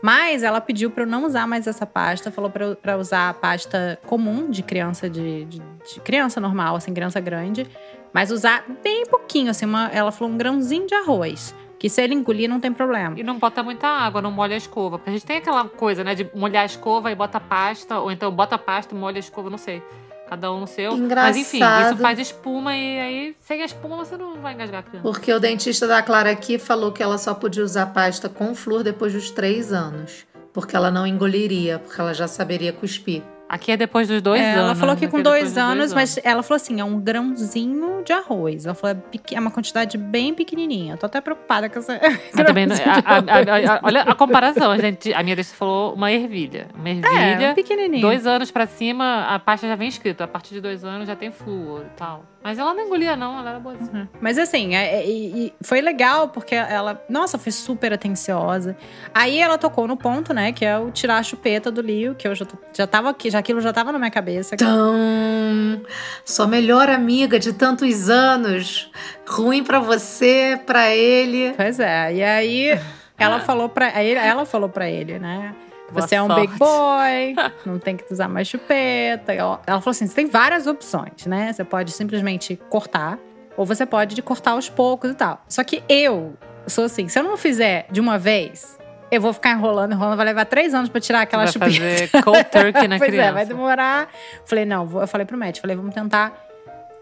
Mas 0.03 0.43
ela 0.43 0.63
pediu 0.63 0.91
pra 0.91 1.03
eu 1.03 1.07
não 1.07 1.27
usar 1.27 1.47
mais 1.47 1.67
essa 1.67 1.85
pasta, 1.85 2.31
falou 2.33 2.51
pra 2.51 2.97
usar 2.97 3.29
a 3.29 3.35
pasta 3.35 3.99
comum 4.07 4.51
de 4.51 4.63
criança, 4.63 5.11
de, 5.11 5.45
de- 5.45 5.61
de 5.95 6.01
criança 6.01 6.41
normal, 6.41 6.75
assim, 6.75 6.95
criança 6.95 7.21
grande. 7.21 7.67
Mas 8.13 8.31
usar 8.31 8.65
bem 8.83 9.05
pouquinho, 9.05 9.51
assim, 9.51 9.67
uma, 9.67 9.89
ela 9.93 10.11
falou 10.11 10.33
um 10.33 10.39
grãozinho 10.39 10.87
de 10.87 10.95
arroz. 10.95 11.55
Que 11.81 11.89
se 11.89 12.03
ele 12.03 12.15
engolir, 12.15 12.47
não 12.47 12.61
tem 12.61 12.71
problema. 12.71 13.19
E 13.19 13.23
não 13.23 13.39
bota 13.39 13.63
muita 13.63 13.89
água, 13.89 14.21
não 14.21 14.31
molha 14.31 14.55
a 14.55 14.59
escova. 14.59 14.99
Porque 14.99 15.09
a 15.09 15.13
gente 15.15 15.25
tem 15.25 15.39
aquela 15.39 15.65
coisa, 15.67 16.05
né? 16.05 16.15
De 16.15 16.29
molhar 16.35 16.63
a 16.63 16.67
escova 16.67 17.11
e 17.11 17.15
bota 17.15 17.41
pasta. 17.41 17.99
Ou 17.99 18.13
então 18.13 18.31
bota 18.31 18.57
a 18.57 18.59
pasta 18.59 18.95
e 18.95 18.99
molha 18.99 19.17
a 19.17 19.19
escova, 19.19 19.49
não 19.49 19.57
sei. 19.57 19.83
Cada 20.29 20.53
um 20.53 20.61
no 20.61 20.67
seu. 20.67 20.95
Mas 20.95 21.39
enfim, 21.39 21.57
Engraçado. 21.57 21.95
isso 21.95 22.03
faz 22.03 22.19
espuma 22.19 22.77
e 22.77 23.01
aí, 23.01 23.37
sem 23.41 23.63
a 23.63 23.65
espuma, 23.65 23.97
você 23.97 24.15
não 24.19 24.37
vai 24.37 24.53
engasgar 24.53 24.81
a 24.81 24.83
criança. 24.83 25.03
Porque 25.03 25.33
o 25.33 25.41
dentista 25.41 25.87
da 25.87 26.03
Clara 26.03 26.31
aqui 26.31 26.59
falou 26.59 26.93
que 26.93 27.03
ela 27.03 27.17
só 27.17 27.33
podia 27.33 27.65
usar 27.65 27.87
pasta 27.87 28.29
com 28.29 28.55
flúor 28.55 28.85
depois 28.85 29.15
dos 29.15 29.31
três 29.31 29.73
anos. 29.73 30.27
Porque 30.53 30.77
ela 30.77 30.91
não 30.91 31.07
engoliria, 31.07 31.79
porque 31.79 31.99
ela 31.99 32.13
já 32.13 32.29
saberia 32.29 32.75
cuspir. 32.75 33.23
Aqui 33.53 33.73
é 33.73 33.77
depois 33.77 34.07
dos 34.07 34.23
dois 34.23 34.41
É, 34.41 34.53
anos. 34.53 34.65
ela 34.65 34.75
falou 34.77 34.95
que 34.95 35.05
aqui 35.07 35.11
com 35.11 35.19
é 35.19 35.23
dois 35.23 35.49
dos 35.49 35.59
anos, 35.59 35.93
mas 35.93 36.21
ela 36.23 36.41
falou 36.41 36.55
assim: 36.55 36.81
é 36.81 36.85
um 36.85 37.01
grãozinho 37.01 38.03
de 38.05 38.13
arroz. 38.13 38.65
Ela 38.65 38.77
falou: 38.77 38.97
é, 39.13 39.35
é 39.35 39.41
uma 39.41 39.51
quantidade 39.51 39.99
bem 39.99 40.33
pequenininha. 40.33 40.95
Eu 40.95 40.99
tô 40.99 41.07
até 41.07 41.21
preocupada 41.21 41.69
com 41.69 41.81
essa. 41.81 41.99
Mas 42.33 42.47
também, 42.47 42.67
não- 42.67 42.77
grãozinho 42.77 43.03
de 43.03 43.09
a- 43.09 43.73
a- 43.73 43.77
a- 43.77 43.81
olha 43.83 44.03
a 44.03 44.15
comparação, 44.15 44.71
a 44.71 44.79
gente. 44.79 45.13
A 45.13 45.23
minha 45.25 45.35
desse 45.35 45.53
falou 45.55 45.95
uma 45.95 46.13
ervilha. 46.13 46.69
Uma 46.75 46.89
É, 46.91 46.93
ervilha. 47.33 47.51
um 47.51 47.55
pequenininho. 47.55 48.01
Dois 48.03 48.25
anos 48.27 48.53
pra 48.53 48.67
cima, 48.69 49.27
a 49.29 49.39
pasta 49.41 49.67
já 49.67 49.75
vem 49.75 49.89
escrito. 49.89 50.21
A 50.23 50.29
partir 50.29 50.55
de 50.55 50.61
dois 50.61 50.85
anos 50.85 51.09
já 51.09 51.17
tem 51.17 51.33
flúor 51.33 51.83
e 51.87 51.97
tal. 51.97 52.25
Mas 52.43 52.59
ela 52.59 52.73
não 52.73 52.83
engolia, 52.87 53.15
não. 53.17 53.39
Ela 53.39 53.51
era 53.51 53.59
boazinha. 53.61 53.91
Uhum. 53.93 54.09
Mas 54.21 54.39
assim, 54.39 54.75
é- 54.75 55.01
é- 55.01 55.07
e 55.07 55.53
foi 55.63 55.81
legal 55.83 56.29
porque 56.29 56.55
ela, 56.55 57.03
nossa, 57.09 57.37
foi 57.39 57.53
super 57.53 57.93
atenciosa. 57.93 58.77
Aí 59.15 59.39
ela 59.39 59.59
tocou 59.59 59.87
no 59.87 59.97
ponto, 59.97 60.33
né, 60.33 60.51
que 60.53 60.65
é 60.65 60.79
o 60.79 60.91
tirar 60.91 61.19
a 61.19 61.23
chupeta 61.23 61.71
do 61.71 61.83
Lio, 61.83 62.15
que 62.15 62.27
eu 62.27 62.35
já, 62.35 62.47
já 62.75 62.87
tava 62.87 63.11
aqui, 63.11 63.31
já 63.31 63.39
aquilo 63.39 63.61
já 63.61 63.73
tava 63.73 63.93
na 63.93 63.99
minha 63.99 64.11
cabeça. 64.11 64.55
Então, 64.55 65.83
sua 66.25 66.47
melhor 66.47 66.89
amiga 66.89 67.39
de 67.39 67.53
tantos 67.53 68.09
anos, 68.09 68.91
ruim 69.29 69.63
pra 69.63 69.79
você, 69.79 70.59
pra 70.65 70.89
ele. 70.95 71.53
Pois 71.57 71.79
é. 71.79 72.15
E 72.15 72.23
aí 72.23 72.81
ela 73.19 73.41
falou 73.41 73.69
para 73.69 73.89
aí 73.97 74.15
ela 74.15 74.47
falou 74.47 74.69
para 74.69 74.89
ele, 74.89 75.19
né? 75.19 75.55
Boa 75.93 76.07
Você 76.07 76.15
é 76.15 76.23
um 76.23 76.27
sorte. 76.27 76.47
big 76.47 76.59
boy, 76.59 77.35
não 77.67 77.79
tem 77.79 77.97
que 77.97 78.05
usar 78.13 78.29
mais 78.29 78.47
chupeta. 78.49 79.33
Ela 79.33 79.61
ela 79.67 79.81
falou 79.81 79.91
assim: 79.91 80.07
você 80.07 80.15
tem 80.15 80.27
várias 80.27 80.67
opções, 80.67 81.27
né? 81.27 81.53
Você 81.53 81.65
pode 81.65 81.91
simplesmente 81.93 82.57
cortar, 82.69 83.19
ou 83.57 83.67
você 83.67 83.85
pode 83.85 84.21
cortar 84.23 84.53
aos 84.53 84.69
poucos 84.69 85.11
e 85.11 85.15
tal. 85.15 85.43
Só 85.49 85.65
que 85.65 85.83
eu 85.89 86.35
sou 86.67 86.85
assim: 86.85 87.09
se 87.09 87.19
eu 87.19 87.23
não 87.23 87.37
fizer 87.37 87.87
de 87.91 88.01
uma 88.01 88.19
vez, 88.19 88.79
eu 89.11 89.21
vou 89.21 89.33
ficar 89.33 89.51
enrolando, 89.53 89.93
enrolando, 89.93 90.17
vai 90.17 90.27
levar 90.27 90.45
três 90.45 90.73
anos 90.75 90.89
pra 90.89 91.01
tirar 91.01 91.23
aquela 91.23 91.45
vai 91.47 91.53
chupeta. 91.53 91.73
fazer 91.73 92.23
cold 92.23 92.45
turkey 92.45 92.87
na 92.89 92.97
pois 92.99 93.11
criança. 93.11 93.29
é, 93.29 93.33
vai 93.33 93.47
demorar. 93.47 94.09
Falei, 94.45 94.65
não, 94.65 94.87
vou- 94.87 95.01
eu 95.01 95.09
falei 95.09 95.27
pro 95.27 95.37
Matt, 95.37 95.61
falei, 95.61 95.75
vamos 95.75 95.95
tentar 95.95 96.33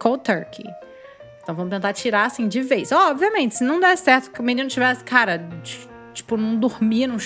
cold 0.01 0.23
turkey. 0.23 0.65
Então 1.43 1.55
vamos 1.55 1.71
tentar 1.71 1.93
tirar 1.93 2.25
assim 2.27 2.47
de 2.49 2.61
vez. 2.63 2.93
Obviamente, 2.93 3.57
se 3.57 3.65
não 3.65 3.81
der 3.81 3.97
certo 3.99 4.31
que 4.31 4.41
o 4.41 4.43
menino 4.43 4.69
tivesse, 4.69 5.03
cara, 5.05 5.43
tipo, 6.15 6.37
não 6.37 6.57
dormir, 6.57 7.07
não 7.07 7.19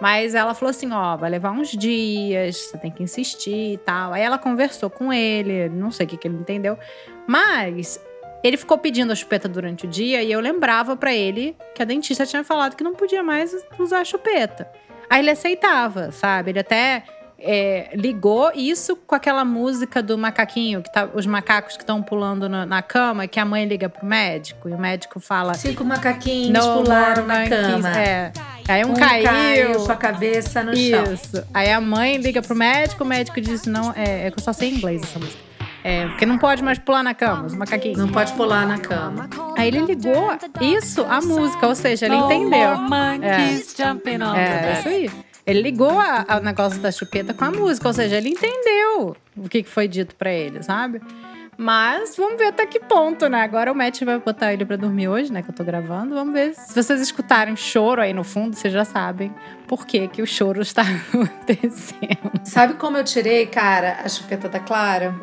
Mas 0.00 0.34
ela 0.34 0.54
falou 0.54 0.70
assim: 0.70 0.92
ó, 0.92 1.16
vai 1.16 1.30
levar 1.30 1.50
uns 1.50 1.70
dias, 1.70 2.56
você 2.56 2.78
tem 2.78 2.90
que 2.90 3.02
insistir 3.02 3.74
e 3.74 3.78
tal. 3.78 4.12
Aí 4.12 4.22
ela 4.22 4.38
conversou 4.38 4.88
com 4.88 5.12
ele, 5.12 5.68
não 5.68 5.90
sei 5.90 6.06
o 6.06 6.08
que, 6.08 6.16
que 6.16 6.28
ele 6.28 6.36
entendeu. 6.36 6.78
Mas 7.26 8.00
ele 8.42 8.56
ficou 8.56 8.78
pedindo 8.78 9.12
a 9.12 9.16
chupeta 9.16 9.48
durante 9.48 9.84
o 9.84 9.88
dia 9.88 10.22
e 10.22 10.30
eu 10.30 10.40
lembrava 10.40 10.96
pra 10.96 11.12
ele 11.12 11.56
que 11.74 11.82
a 11.82 11.84
dentista 11.84 12.24
tinha 12.24 12.44
falado 12.44 12.76
que 12.76 12.84
não 12.84 12.94
podia 12.94 13.22
mais 13.22 13.54
usar 13.78 14.00
a 14.00 14.04
chupeta. 14.04 14.70
Aí 15.10 15.20
ele 15.20 15.30
aceitava, 15.30 16.12
sabe? 16.12 16.50
Ele 16.50 16.58
até 16.60 17.02
é, 17.38 17.90
ligou 17.94 18.50
isso 18.54 18.96
com 18.96 19.14
aquela 19.14 19.44
música 19.44 20.02
do 20.02 20.18
macaquinho, 20.18 20.82
que 20.82 20.92
tá, 20.92 21.08
os 21.14 21.24
macacos 21.26 21.76
que 21.76 21.82
estão 21.82 22.02
pulando 22.02 22.48
na, 22.48 22.66
na 22.66 22.82
cama, 22.82 23.26
que 23.28 23.38
a 23.38 23.44
mãe 23.44 23.64
liga 23.66 23.88
pro 23.88 24.04
médico 24.04 24.68
e 24.68 24.72
o 24.72 24.78
médico 24.78 25.20
fala. 25.20 25.54
Cinco 25.54 25.84
macaquinhos 25.84 26.66
pularam 26.66 27.26
na 27.26 27.40
monkeys", 27.40 27.60
cama. 27.66 27.98
É. 27.98 28.32
Aí 28.68 28.84
um, 28.84 28.90
Um 28.90 28.94
caiu. 28.94 29.24
caiu 29.24 29.84
com 29.86 29.92
a 29.92 29.96
cabeça 29.96 30.62
no 30.62 30.76
chão. 30.76 31.04
Isso. 31.14 31.44
Aí 31.54 31.70
a 31.72 31.80
mãe 31.80 32.16
liga 32.16 32.42
pro 32.42 32.54
médico, 32.56 33.04
o 33.04 33.06
médico 33.06 33.40
diz: 33.40 33.64
não, 33.66 33.92
é, 33.96 34.26
é 34.26 34.30
que 34.30 34.38
eu 34.38 34.42
só 34.42 34.52
sei 34.52 34.70
inglês 34.70 35.02
essa 35.02 35.18
música. 35.18 35.48
É, 35.84 36.06
porque 36.08 36.26
não 36.26 36.38
pode 36.38 36.62
mais 36.62 36.76
pular 36.78 37.04
na 37.04 37.14
cama, 37.14 37.46
os 37.46 37.54
macaquinhos. 37.54 37.96
Não 37.98 38.08
pode 38.08 38.32
pular 38.32 38.66
na 38.66 38.78
cama. 38.78 39.30
Aí 39.56 39.68
ele 39.68 39.80
ligou 39.86 40.36
isso 40.60 41.02
à 41.08 41.20
música, 41.20 41.66
ou 41.68 41.74
seja, 41.74 42.06
ele 42.06 42.16
entendeu. 42.16 42.76
The 44.34 44.40
É, 44.40 44.60
bed. 44.66 44.78
isso 44.80 44.88
aí. 44.88 45.10
Ele 45.48 45.62
ligou 45.62 45.98
a- 45.98 46.24
ao 46.28 46.40
negócio 46.42 46.78
da 46.80 46.92
chupeta 46.92 47.32
com 47.34 47.44
a 47.44 47.50
música, 47.50 47.88
ou 47.88 47.94
seja, 47.94 48.16
ele 48.16 48.28
entendeu 48.28 49.16
o 49.36 49.48
que 49.48 49.64
foi 49.64 49.88
dito 49.88 50.14
pra 50.14 50.30
ele, 50.30 50.62
sabe? 50.62 51.00
Mas 51.60 52.16
vamos 52.16 52.38
ver 52.38 52.48
até 52.48 52.64
que 52.66 52.78
ponto, 52.78 53.28
né? 53.28 53.40
Agora 53.42 53.72
o 53.72 53.74
Matt 53.74 54.02
vai 54.04 54.16
botar 54.20 54.52
ele 54.52 54.64
pra 54.64 54.76
dormir 54.76 55.08
hoje, 55.08 55.32
né? 55.32 55.42
Que 55.42 55.50
eu 55.50 55.54
tô 55.54 55.64
gravando. 55.64 56.14
Vamos 56.14 56.32
ver. 56.32 56.54
Se 56.54 56.72
vocês 56.72 57.00
escutarem 57.00 57.56
choro 57.56 58.00
aí 58.00 58.12
no 58.12 58.22
fundo, 58.22 58.54
vocês 58.54 58.72
já 58.72 58.84
sabem 58.84 59.34
por 59.66 59.84
que, 59.84 60.06
que 60.06 60.22
o 60.22 60.26
choro 60.26 60.62
está 60.62 60.82
acontecendo. 61.12 62.30
Sabe 62.44 62.74
como 62.74 62.96
eu 62.96 63.02
tirei, 63.02 63.46
cara, 63.46 63.98
a 64.04 64.08
chupeta 64.08 64.48
da 64.48 64.60
Clara? 64.60 65.14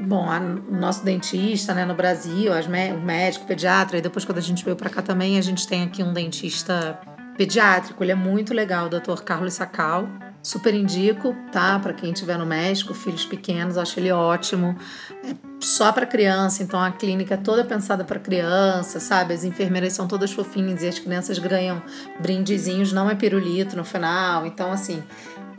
Bom, 0.00 0.28
a- 0.28 0.40
o 0.40 0.74
nosso 0.74 1.04
dentista, 1.04 1.72
né, 1.74 1.84
no 1.84 1.94
Brasil, 1.94 2.52
as 2.52 2.66
o 2.66 2.70
médico, 2.70 3.44
o 3.44 3.46
pediatra, 3.46 3.98
e 3.98 4.00
depois 4.00 4.24
quando 4.24 4.38
a 4.38 4.42
gente 4.42 4.64
veio 4.64 4.74
pra 4.76 4.90
cá 4.90 5.02
também, 5.02 5.38
a 5.38 5.42
gente 5.42 5.68
tem 5.68 5.84
aqui 5.84 6.02
um 6.02 6.12
dentista 6.12 6.98
pediátrico, 7.36 8.02
ele 8.02 8.12
é 8.12 8.16
muito 8.16 8.52
legal, 8.52 8.86
o 8.86 8.88
Dr. 8.88 9.22
Carlos 9.24 9.54
Sacal. 9.54 10.08
Super 10.42 10.72
indico, 10.72 11.36
tá? 11.52 11.78
Pra 11.78 11.92
quem 11.92 12.12
estiver 12.12 12.38
no 12.38 12.46
México, 12.46 12.94
filhos 12.94 13.26
pequenos, 13.26 13.76
acho 13.76 14.00
ele 14.00 14.10
ótimo. 14.10 14.74
É 15.22 15.34
só 15.60 15.92
pra 15.92 16.06
criança, 16.06 16.62
então 16.62 16.80
a 16.80 16.90
clínica 16.90 17.34
é 17.34 17.36
toda 17.36 17.62
pensada 17.62 18.02
pra 18.02 18.18
criança, 18.18 18.98
sabe? 18.98 19.34
As 19.34 19.44
enfermeiras 19.44 19.92
são 19.92 20.08
todas 20.08 20.32
fofinhas 20.32 20.82
e 20.82 20.88
as 20.88 20.98
crianças 20.98 21.38
ganham 21.38 21.82
brindezinhos, 22.18 22.92
não 22.92 23.10
é 23.10 23.14
pirulito 23.14 23.76
no 23.76 23.84
final. 23.84 24.46
Então, 24.46 24.72
assim, 24.72 25.02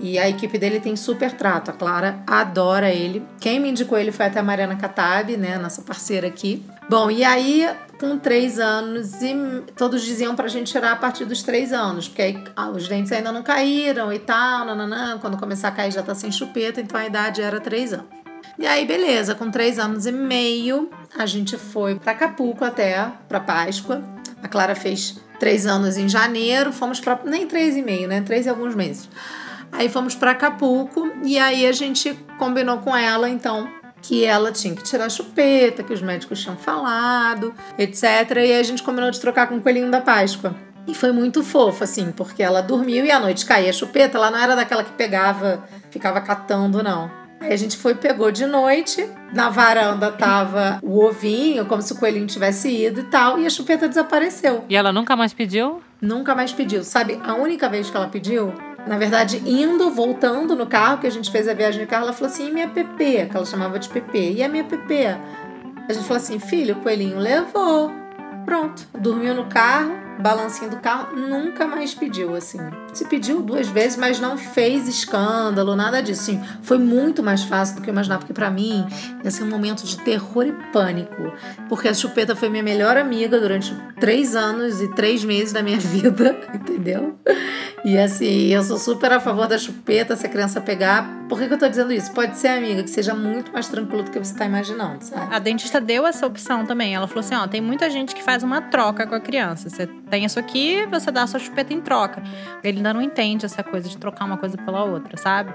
e 0.02 0.18
a 0.18 0.28
equipe 0.28 0.58
dele 0.58 0.80
tem 0.80 0.96
super 0.96 1.32
trato. 1.32 1.70
A 1.70 1.74
Clara 1.74 2.24
adora 2.26 2.90
ele. 2.90 3.24
Quem 3.40 3.60
me 3.60 3.70
indicou 3.70 3.98
ele 3.98 4.12
foi 4.12 4.26
até 4.26 4.40
a 4.40 4.44
Mariana 4.44 4.76
Catab, 4.76 5.38
né? 5.38 5.58
Nossa 5.58 5.84
parceira 5.84 6.28
aqui. 6.28 6.66
Bom, 6.90 7.12
e 7.12 7.24
aí, 7.24 7.70
com 8.00 8.18
três 8.18 8.58
anos, 8.60 9.22
e 9.22 9.34
todos 9.76 10.02
diziam 10.02 10.36
pra 10.36 10.48
gente 10.48 10.72
tirar 10.72 10.94
a 10.94 10.96
partir 10.96 11.24
dos 11.24 11.44
três 11.44 11.72
anos, 11.72 12.08
porque 12.08 12.22
aí 12.22 12.44
ah, 12.56 12.70
os 12.70 12.88
dentes 12.88 13.12
ainda 13.12 13.32
não 13.32 13.44
caíram 13.44 14.12
e 14.12 14.20
tal, 14.20 14.66
nananã. 14.66 15.20
Quando 15.20 15.38
começar 15.38 15.68
a 15.68 15.72
cair 15.72 15.92
já 15.92 16.02
tá 16.02 16.16
sem 16.16 16.32
chupeta, 16.32 16.82
então 16.82 17.00
a 17.00 17.06
idade 17.06 17.42
era 17.42 17.62
três 17.62 17.94
anos. 17.94 18.08
E 18.58 18.66
aí, 18.66 18.86
beleza, 18.86 19.36
com 19.36 19.50
três 19.50 19.80
anos 19.80 20.06
e 20.06 20.12
meio, 20.12 20.90
a 21.18 21.26
gente 21.26 21.58
foi 21.58 21.96
pra 21.96 22.12
Acapulco 22.12 22.66
até, 22.66 23.08
pra 23.30 23.40
Páscoa. 23.40 24.04
A 24.44 24.48
Clara 24.48 24.76
fez 24.76 25.20
três 25.40 25.66
anos 25.66 25.98
em 25.98 26.10
janeiro, 26.10 26.74
fomos 26.74 27.00
pra. 27.00 27.20
nem 27.24 27.48
três 27.48 27.76
e 27.76 27.82
meio, 27.82 28.08
né? 28.08 28.22
Três 28.22 28.46
e 28.46 28.50
alguns 28.50 28.76
meses. 28.76 29.08
Aí 29.72 29.90
fomos 29.90 30.16
pra 30.16 30.32
Acapulco 30.32 31.12
e 31.24 31.40
aí 31.40 31.66
a 31.66 31.72
gente 31.72 32.14
combinou 32.38 32.80
com 32.80 32.96
ela, 32.96 33.30
então, 33.30 33.70
que 34.02 34.26
ela 34.26 34.52
tinha 34.52 34.76
que 34.76 34.84
tirar 34.84 35.06
a 35.06 35.10
chupeta, 35.10 35.84
que 35.84 35.94
os 35.94 36.02
médicos 36.02 36.42
tinham 36.42 36.58
falado, 36.58 37.54
etc. 37.78 38.04
E 38.36 38.40
aí 38.40 38.60
a 38.60 38.64
gente 38.64 38.84
combinou 38.84 39.10
de 39.12 39.20
trocar 39.20 39.48
com 39.48 39.56
o 39.56 39.62
coelhinho 39.62 39.90
da 39.90 40.02
Páscoa. 40.02 40.56
E 40.88 40.96
foi 40.96 41.12
muito 41.12 41.44
fofo, 41.44 41.84
assim, 41.84 42.12
porque 42.12 42.42
ela 42.42 42.62
dormiu 42.62 43.06
e 43.06 43.12
à 43.12 43.20
noite 43.20 43.46
caía 43.46 43.70
a 43.70 43.74
chupeta, 43.74 44.18
ela 44.18 44.32
não 44.32 44.40
era 44.40 44.56
daquela 44.56 44.84
que 44.84 44.92
pegava, 44.94 45.64
ficava 45.92 46.20
catando, 46.20 46.82
não. 46.82 47.22
Aí 47.40 47.54
a 47.54 47.58
gente 47.58 47.76
foi, 47.76 47.96
pegou 47.96 48.32
de 48.32 48.46
noite, 48.46 49.08
na 49.34 49.50
varanda 49.50 50.12
tava 50.12 50.80
o 50.84 51.04
ovinho, 51.04 51.66
como 51.66 51.82
se 51.82 51.92
o 51.92 51.96
coelhinho 51.96 52.28
tivesse 52.28 52.70
ido 52.70 53.02
e 53.02 53.04
tal, 53.04 53.40
e 53.40 53.48
a 53.48 53.50
chupeta 53.50 53.88
desapareceu. 53.88 54.64
E 54.70 54.76
ela 54.76 54.94
nunca 54.94 55.16
mais 55.16 55.34
pediu? 55.34 55.82
Nunca 56.00 56.36
mais 56.36 56.52
pediu. 56.52 56.84
Sabe, 56.84 57.20
a 57.24 57.34
única 57.34 57.68
vez 57.68 57.90
que 57.90 57.98
ela 57.98 58.08
pediu, 58.08 58.54
na 58.88 58.98
verdade, 58.98 59.42
indo, 59.46 59.92
voltando 59.92 60.56
no 60.56 60.66
carro, 60.66 61.00
que 61.00 61.08
a 61.08 61.12
gente 61.12 61.32
fez 61.32 61.48
a 61.48 61.54
viagem 61.54 61.82
de 61.82 61.88
carro, 61.88 62.04
ela 62.04 62.14
falou 62.14 62.32
assim: 62.32 62.48
e 62.48 62.52
minha 62.52 62.68
PP? 62.68 63.28
Que 63.28 63.38
ela 63.38 63.46
chamava 63.46 63.78
de 63.78 63.90
PP. 63.90 64.34
E 64.34 64.44
a 64.44 64.50
minha 64.50 64.64
PP? 64.64 65.06
A 65.88 65.94
gente 65.94 66.04
falou 66.04 66.18
assim: 66.18 66.40
filho, 66.40 66.76
o 66.76 66.82
coelhinho 66.82 67.18
levou. 67.18 67.92
Pronto. 68.46 68.88
Dormiu 68.98 69.36
no 69.36 69.46
carro, 69.46 69.92
balancinho 70.20 70.72
do 70.72 70.78
carro, 70.78 71.16
nunca 71.16 71.68
mais 71.68 71.94
pediu, 71.94 72.36
assim. 72.36 72.60
Se 72.94 73.06
pediu 73.06 73.42
duas 73.42 73.68
vezes, 73.68 73.98
mas 73.98 74.20
não 74.20 74.38
fez 74.38 74.88
escândalo, 74.88 75.76
nada 75.76 76.02
disso. 76.02 76.24
Sim, 76.24 76.42
foi 76.62 76.78
muito 76.78 77.24
mais 77.24 77.44
fácil 77.44 77.76
do 77.76 77.82
que 77.82 77.90
eu 77.90 77.94
imaginava, 77.94 78.20
porque 78.20 78.34
pra 78.34 78.52
mim 78.52 78.86
ia 79.24 79.32
ser 79.32 79.44
um 79.44 79.50
momento 79.50 79.84
de 79.84 79.98
terror 79.98 80.46
e 80.46 80.52
pânico. 80.72 81.34
Porque 81.70 81.88
a 81.88 81.94
chupeta 81.94 82.36
foi 82.36 82.50
minha 82.50 82.64
melhor 82.64 82.98
amiga 82.98 83.40
durante 83.40 83.74
três 84.00 84.36
anos 84.36 84.82
e 84.82 84.88
três 84.90 85.24
meses 85.24 85.54
da 85.54 85.64
minha 85.64 85.80
vida, 85.80 86.38
entendeu? 86.54 87.18
E 87.84 87.98
assim, 87.98 88.48
eu 88.48 88.62
sou 88.64 88.78
super 88.78 89.12
a 89.12 89.20
favor 89.20 89.48
da 89.48 89.58
chupeta, 89.58 90.16
se 90.16 90.26
a 90.26 90.30
criança 90.30 90.62
pegar. 90.62 91.22
Por 91.28 91.40
que, 91.40 91.48
que 91.48 91.54
eu 91.54 91.58
tô 91.58 91.68
dizendo 91.68 91.92
isso? 91.92 92.12
Pode 92.12 92.38
ser, 92.38 92.50
amiga, 92.50 92.84
que 92.84 92.90
seja 92.90 93.16
muito 93.16 93.52
mais 93.52 93.68
tranquilo 93.68 94.04
do 94.04 94.12
que 94.12 94.20
você 94.20 94.36
tá 94.36 94.46
imaginando, 94.46 95.04
sabe? 95.04 95.34
A 95.34 95.40
dentista 95.40 95.80
deu 95.80 96.06
essa 96.06 96.28
opção 96.28 96.66
também. 96.66 96.94
Ela 96.94 97.08
falou 97.08 97.22
assim: 97.22 97.36
ó, 97.36 97.48
tem 97.48 97.62
muita 97.62 97.90
gente 97.90 98.14
que 98.14 98.22
faz 98.22 98.44
uma 98.44 98.62
troca 98.62 99.08
com 99.08 99.16
a 99.16 99.20
criança. 99.20 99.70
Você 99.70 99.88
tem 99.88 100.26
isso 100.26 100.38
aqui, 100.38 100.86
você 100.92 101.10
dá 101.10 101.24
a 101.24 101.28
sua 101.28 101.40
chupeta 101.40 101.74
em 101.74 101.82
troca. 101.82 102.22
Ele 102.64 102.81
ainda 102.82 102.94
não 102.94 103.02
entende 103.02 103.46
essa 103.46 103.64
coisa 103.64 103.88
de 103.88 103.98
trocar 103.98 104.26
uma 104.26 104.38
coisa 104.38 104.58
pela 104.58 104.84
outra, 104.84 105.16
sabe? 105.16 105.54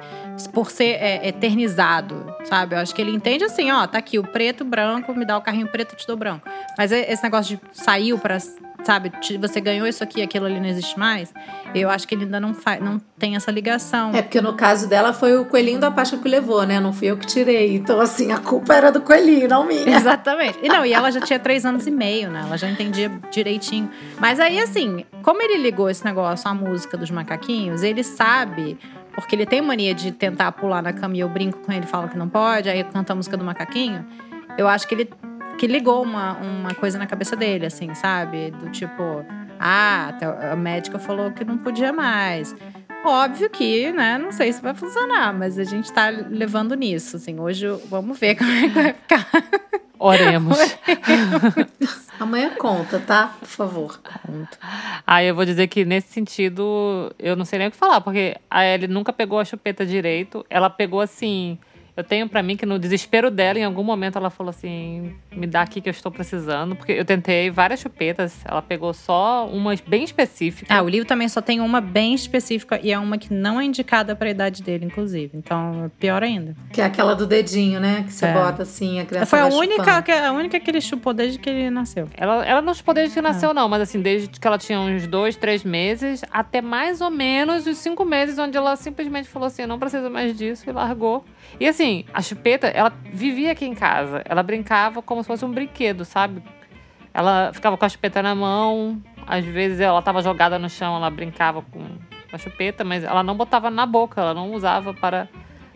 Por 0.52 0.70
ser 0.70 0.94
é, 1.00 1.28
eternizado, 1.28 2.24
sabe? 2.44 2.74
Eu 2.74 2.78
acho 2.78 2.94
que 2.94 3.02
ele 3.02 3.10
entende 3.10 3.44
assim: 3.44 3.70
ó, 3.70 3.86
tá 3.86 3.98
aqui 3.98 4.18
o 4.18 4.22
preto, 4.24 4.64
branco, 4.64 5.12
me 5.14 5.24
dá 5.24 5.36
o 5.36 5.42
carrinho 5.42 5.66
preto, 5.68 5.94
te 5.96 6.06
dou 6.06 6.16
branco. 6.16 6.48
Mas 6.78 6.92
é- 6.92 7.12
esse 7.12 7.22
negócio 7.22 7.56
de 7.56 7.62
saiu 7.72 8.18
pra. 8.18 8.38
Sabe, 8.87 9.11
você 9.40 9.61
ganhou 9.61 9.85
isso 9.85 10.05
aqui, 10.05 10.22
aquilo 10.22 10.46
ali 10.46 10.61
não 10.61 10.68
existe 10.68 10.96
mais. 10.96 11.35
Eu 11.75 11.90
acho 11.90 12.07
que 12.07 12.14
ele 12.14 12.22
ainda 12.22 12.38
não, 12.38 12.55
faz, 12.55 12.81
não 12.81 13.01
tem 13.18 13.35
essa 13.35 13.51
ligação. 13.51 14.14
É 14.14 14.22
porque 14.22 14.40
no 14.40 14.55
caso 14.55 14.88
dela 14.88 15.12
foi 15.12 15.37
o 15.37 15.44
coelhinho 15.44 15.81
da 15.81 15.90
Páscoa 15.90 16.20
que 16.20 16.29
levou, 16.29 16.64
né? 16.64 16.79
Não 16.79 16.92
fui 16.92 17.09
eu 17.09 17.16
que 17.16 17.27
tirei. 17.27 17.75
Então, 17.75 18.01
assim, 18.01 18.31
a 18.31 18.38
culpa 18.38 18.75
era 18.75 18.92
do 18.92 19.01
coelhinho, 19.01 19.49
não 19.49 19.66
minha. 19.66 19.90
Exatamente. 19.90 20.61
E 20.62 20.68
não, 20.68 20.87
e 20.87 20.92
ela 20.92 21.11
já 21.11 21.20
tinha 21.20 21.37
três 21.37 21.66
anos 21.66 21.85
e 21.88 21.90
meio, 21.90 22.31
né? 22.31 22.42
Ela 22.46 22.57
já 22.57 22.70
entendia 22.70 23.11
direitinho. 23.29 23.90
Mas 24.20 24.38
aí, 24.38 24.61
assim, 24.61 25.05
como 25.20 25.42
ele 25.42 25.57
ligou 25.61 25.90
esse 25.90 26.05
negócio 26.05 26.49
à 26.49 26.55
música 26.55 26.96
dos 26.96 27.11
macaquinhos, 27.11 27.83
ele 27.83 28.05
sabe. 28.05 28.79
Porque 29.16 29.35
ele 29.35 29.46
tem 29.46 29.61
mania 29.61 29.96
de 29.96 30.12
tentar 30.12 30.53
pular 30.53 30.81
na 30.81 30.92
cama 30.92 31.16
e 31.16 31.18
eu 31.20 31.29
brinco 31.29 31.59
com 31.59 31.72
ele, 31.72 31.88
falo 31.88 32.09
que 32.09 32.16
não 32.16 32.29
pode, 32.29 32.68
aí 32.68 32.85
canta 32.85 33.14
a 33.14 33.16
música 33.16 33.37
do 33.37 33.44
macaquinho. 33.44 34.07
Eu 34.57 34.68
acho 34.68 34.87
que 34.87 34.94
ele 34.94 35.11
que 35.57 35.66
ligou 35.66 36.03
uma, 36.03 36.35
uma 36.35 36.75
coisa 36.75 36.99
na 36.99 37.07
cabeça 37.07 37.35
dele, 37.35 37.66
assim, 37.66 37.95
sabe? 37.95 38.51
Do 38.51 38.71
tipo, 38.71 39.25
ah, 39.59 40.12
a 40.53 40.57
médica 40.57 40.99
falou 40.99 41.31
que 41.33 41.45
não 41.45 41.59
podia 41.59 41.92
mais. 41.92 42.55
Óbvio 43.05 43.49
que, 43.49 43.92
né? 43.92 44.19
Não 44.19 44.33
sei 44.33 44.53
se 44.53 44.61
vai 44.61 44.75
funcionar, 44.75 45.33
mas 45.33 45.59
a 45.59 45.64
gente 45.64 45.92
tá 45.92 46.09
levando 46.11 46.75
nisso, 46.75 47.16
assim. 47.16 47.38
Hoje 47.38 47.66
vamos 47.88 48.19
ver 48.19 48.35
como 48.38 48.51
é 48.51 48.62
que 48.62 48.69
vai 48.69 48.92
ficar. 48.92 49.29
Oremos. 49.99 50.59
Amanhã 52.19 52.51
conta, 52.59 52.99
tá? 52.99 53.37
Por 53.38 53.49
favor. 53.49 54.01
Aí 55.07 55.29
eu 55.29 55.35
vou 55.35 55.45
dizer 55.45 55.69
que 55.69 55.85
nesse 55.85 56.12
sentido, 56.12 57.14
eu 57.19 57.37
não 57.37 57.45
sei 57.45 57.59
nem 57.59 57.69
o 57.69 57.71
que 57.71 57.77
falar, 57.77 58.01
porque 58.01 58.37
a 58.51 58.64
Ellie 58.64 58.88
nunca 58.88 59.12
pegou 59.12 59.38
a 59.38 59.45
chupeta 59.45 59.87
direito. 59.87 60.45
Ela 60.51 60.69
pegou 60.69 61.01
assim. 61.01 61.59
Eu 61.96 62.04
tenho 62.04 62.28
pra 62.28 62.42
mim 62.42 62.56
que 62.56 62.66
no 62.66 62.78
desespero 62.78 63.30
dela, 63.30 63.59
em 63.59 63.64
algum 63.64 63.82
momento, 63.82 64.16
ela 64.18 64.28
falou 64.28 64.50
assim: 64.50 65.14
me 65.35 65.46
dá 65.46 65.62
aqui 65.62 65.80
que 65.80 65.88
eu 65.88 65.92
estou 65.92 66.12
precisando. 66.12 66.76
Porque 66.76 66.92
eu 66.92 67.04
tentei 67.04 67.50
várias 67.50 67.80
chupetas, 67.80 68.37
ela 68.44 68.61
pegou 68.61 68.92
só 68.92 69.48
umas 69.50 69.80
bem 69.80 70.04
específicas. 70.04 70.70
Ah, 70.76 70.82
o 70.82 70.88
livro 70.88 71.06
também 71.09 71.28
só 71.28 71.40
tem 71.40 71.59
uma 71.61 71.80
bem 71.80 72.14
específica 72.14 72.78
e 72.82 72.92
é 72.92 72.98
uma 72.98 73.16
que 73.16 73.32
não 73.32 73.59
é 73.61 73.64
indicada 73.64 74.14
para 74.14 74.28
a 74.28 74.30
idade 74.30 74.62
dele, 74.62 74.85
inclusive. 74.85 75.30
Então, 75.38 75.90
pior 75.98 76.22
ainda. 76.22 76.54
Que 76.72 76.80
é 76.82 76.85
aquela 76.85 77.14
do 77.14 77.26
dedinho, 77.26 77.80
né? 77.80 78.04
Que 78.06 78.12
você 78.12 78.26
É. 78.26 78.32
bota 78.35 78.62
assim, 78.62 79.00
a 79.00 79.04
criança 79.06 79.26
Foi 79.26 79.38
a 79.40 79.48
vai 79.48 79.52
única, 79.59 79.85
chupando. 79.85 80.02
que, 80.02 80.12
a 80.12 80.32
única 80.32 80.61
que 80.61 80.70
ele 80.70 80.80
chupou 80.82 81.14
desde 81.14 81.38
que 81.38 81.48
ele 81.48 81.70
nasceu. 81.70 82.09
Ela, 82.14 82.44
ela 82.44 82.61
não 82.61 82.74
chupou 82.74 82.92
desde 82.92 83.14
que 83.14 83.22
nasceu, 83.22 83.54
não, 83.54 83.68
mas 83.68 83.80
assim, 83.80 84.00
desde 84.02 84.28
que 84.28 84.46
ela 84.46 84.59
tinha 84.59 84.78
uns 84.78 85.06
dois, 85.06 85.35
três 85.37 85.64
meses, 85.64 86.22
até 86.30 86.61
mais 86.61 87.00
ou 87.00 87.11
menos 87.11 87.66
os 87.66 87.78
cinco 87.78 88.04
meses, 88.04 88.38
onde 88.38 88.56
ela 88.56 88.76
simplesmente 88.76 89.28
falou 89.28 89.46
assim: 89.46 89.64
não 89.64 89.78
precisa 89.78 90.11
mais 90.11 90.37
disso 90.37 90.68
e 90.68 90.72
largou. 90.72 91.24
E 91.59 91.66
assim, 91.66 92.04
a 92.12 92.20
chupeta, 92.20 92.66
ela 92.66 92.92
vivia 93.12 93.52
aqui 93.52 93.64
em 93.64 93.74
casa. 93.74 94.22
Ela 94.24 94.42
brincava 94.42 95.00
como 95.02 95.22
se 95.22 95.26
fosse 95.26 95.44
um 95.44 95.50
brinquedo, 95.50 96.04
sabe? 96.04 96.42
Ela 97.12 97.50
ficava 97.52 97.76
com 97.76 97.85
a 97.85 97.88
chupeta 97.88 98.22
na 98.22 98.35
mão, 98.35 99.02
às 99.26 99.44
vezes 99.44 99.80
ela 99.80 100.02
tava 100.02 100.20
jogada 100.22 100.59
no 100.59 100.68
chão, 100.68 100.96
ela 100.96 101.11
brincava 101.11 101.62
com 101.62 101.80
a 102.30 102.38
chupeta, 102.38 102.85
mas 102.85 103.02
ela 103.02 103.22
não 103.22 103.35
botava 103.35 103.70
na 103.70 103.87
boca, 103.87 104.20
ela 104.20 104.35
não 104.35 104.52
usava 104.52 104.92
para 104.92 105.28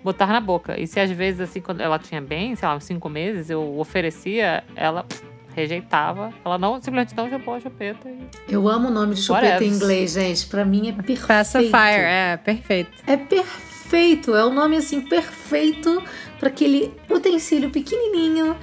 botar 0.05 0.27
na 0.27 0.41
boca. 0.41 0.79
E 0.79 0.87
se 0.87 1.01
às 1.01 1.11
vezes, 1.11 1.41
assim, 1.41 1.61
quando 1.61 1.81
ela 1.81 1.99
tinha 1.99 2.21
bem, 2.21 2.55
sei 2.55 2.69
lá, 2.69 2.77
uns 2.77 2.85
cinco 2.85 3.09
meses, 3.09 3.49
eu 3.51 3.79
oferecia, 3.79 4.63
ela 4.77 5.07
rejeitava. 5.55 6.33
Ela 6.45 6.59
não, 6.59 6.81
simplesmente 6.81 7.17
não 7.17 7.29
chupou 7.29 7.55
a 7.55 7.61
chupeta. 7.61 8.09
E... 8.09 8.29
Eu 8.49 8.69
amo 8.69 8.89
o 8.89 8.91
nome 8.91 9.15
de 9.15 9.23
chupeta 9.23 9.47
Whatever. 9.47 9.69
em 9.69 9.75
inglês, 9.75 10.13
gente. 10.13 10.47
Pra 10.47 10.65
mim 10.65 10.89
é 10.89 10.93
perfeito. 10.93 11.27
Pacifier, 11.27 12.05
é, 12.05 12.37
perfeito. 12.37 12.93
É 13.07 13.17
perfeito. 13.17 13.80
É 13.97 14.45
o 14.45 14.51
nome 14.51 14.77
assim 14.77 15.01
perfeito 15.01 16.03
para 16.39 16.49
aquele 16.49 16.93
utensílio 17.09 17.71
pequenininho, 17.71 18.57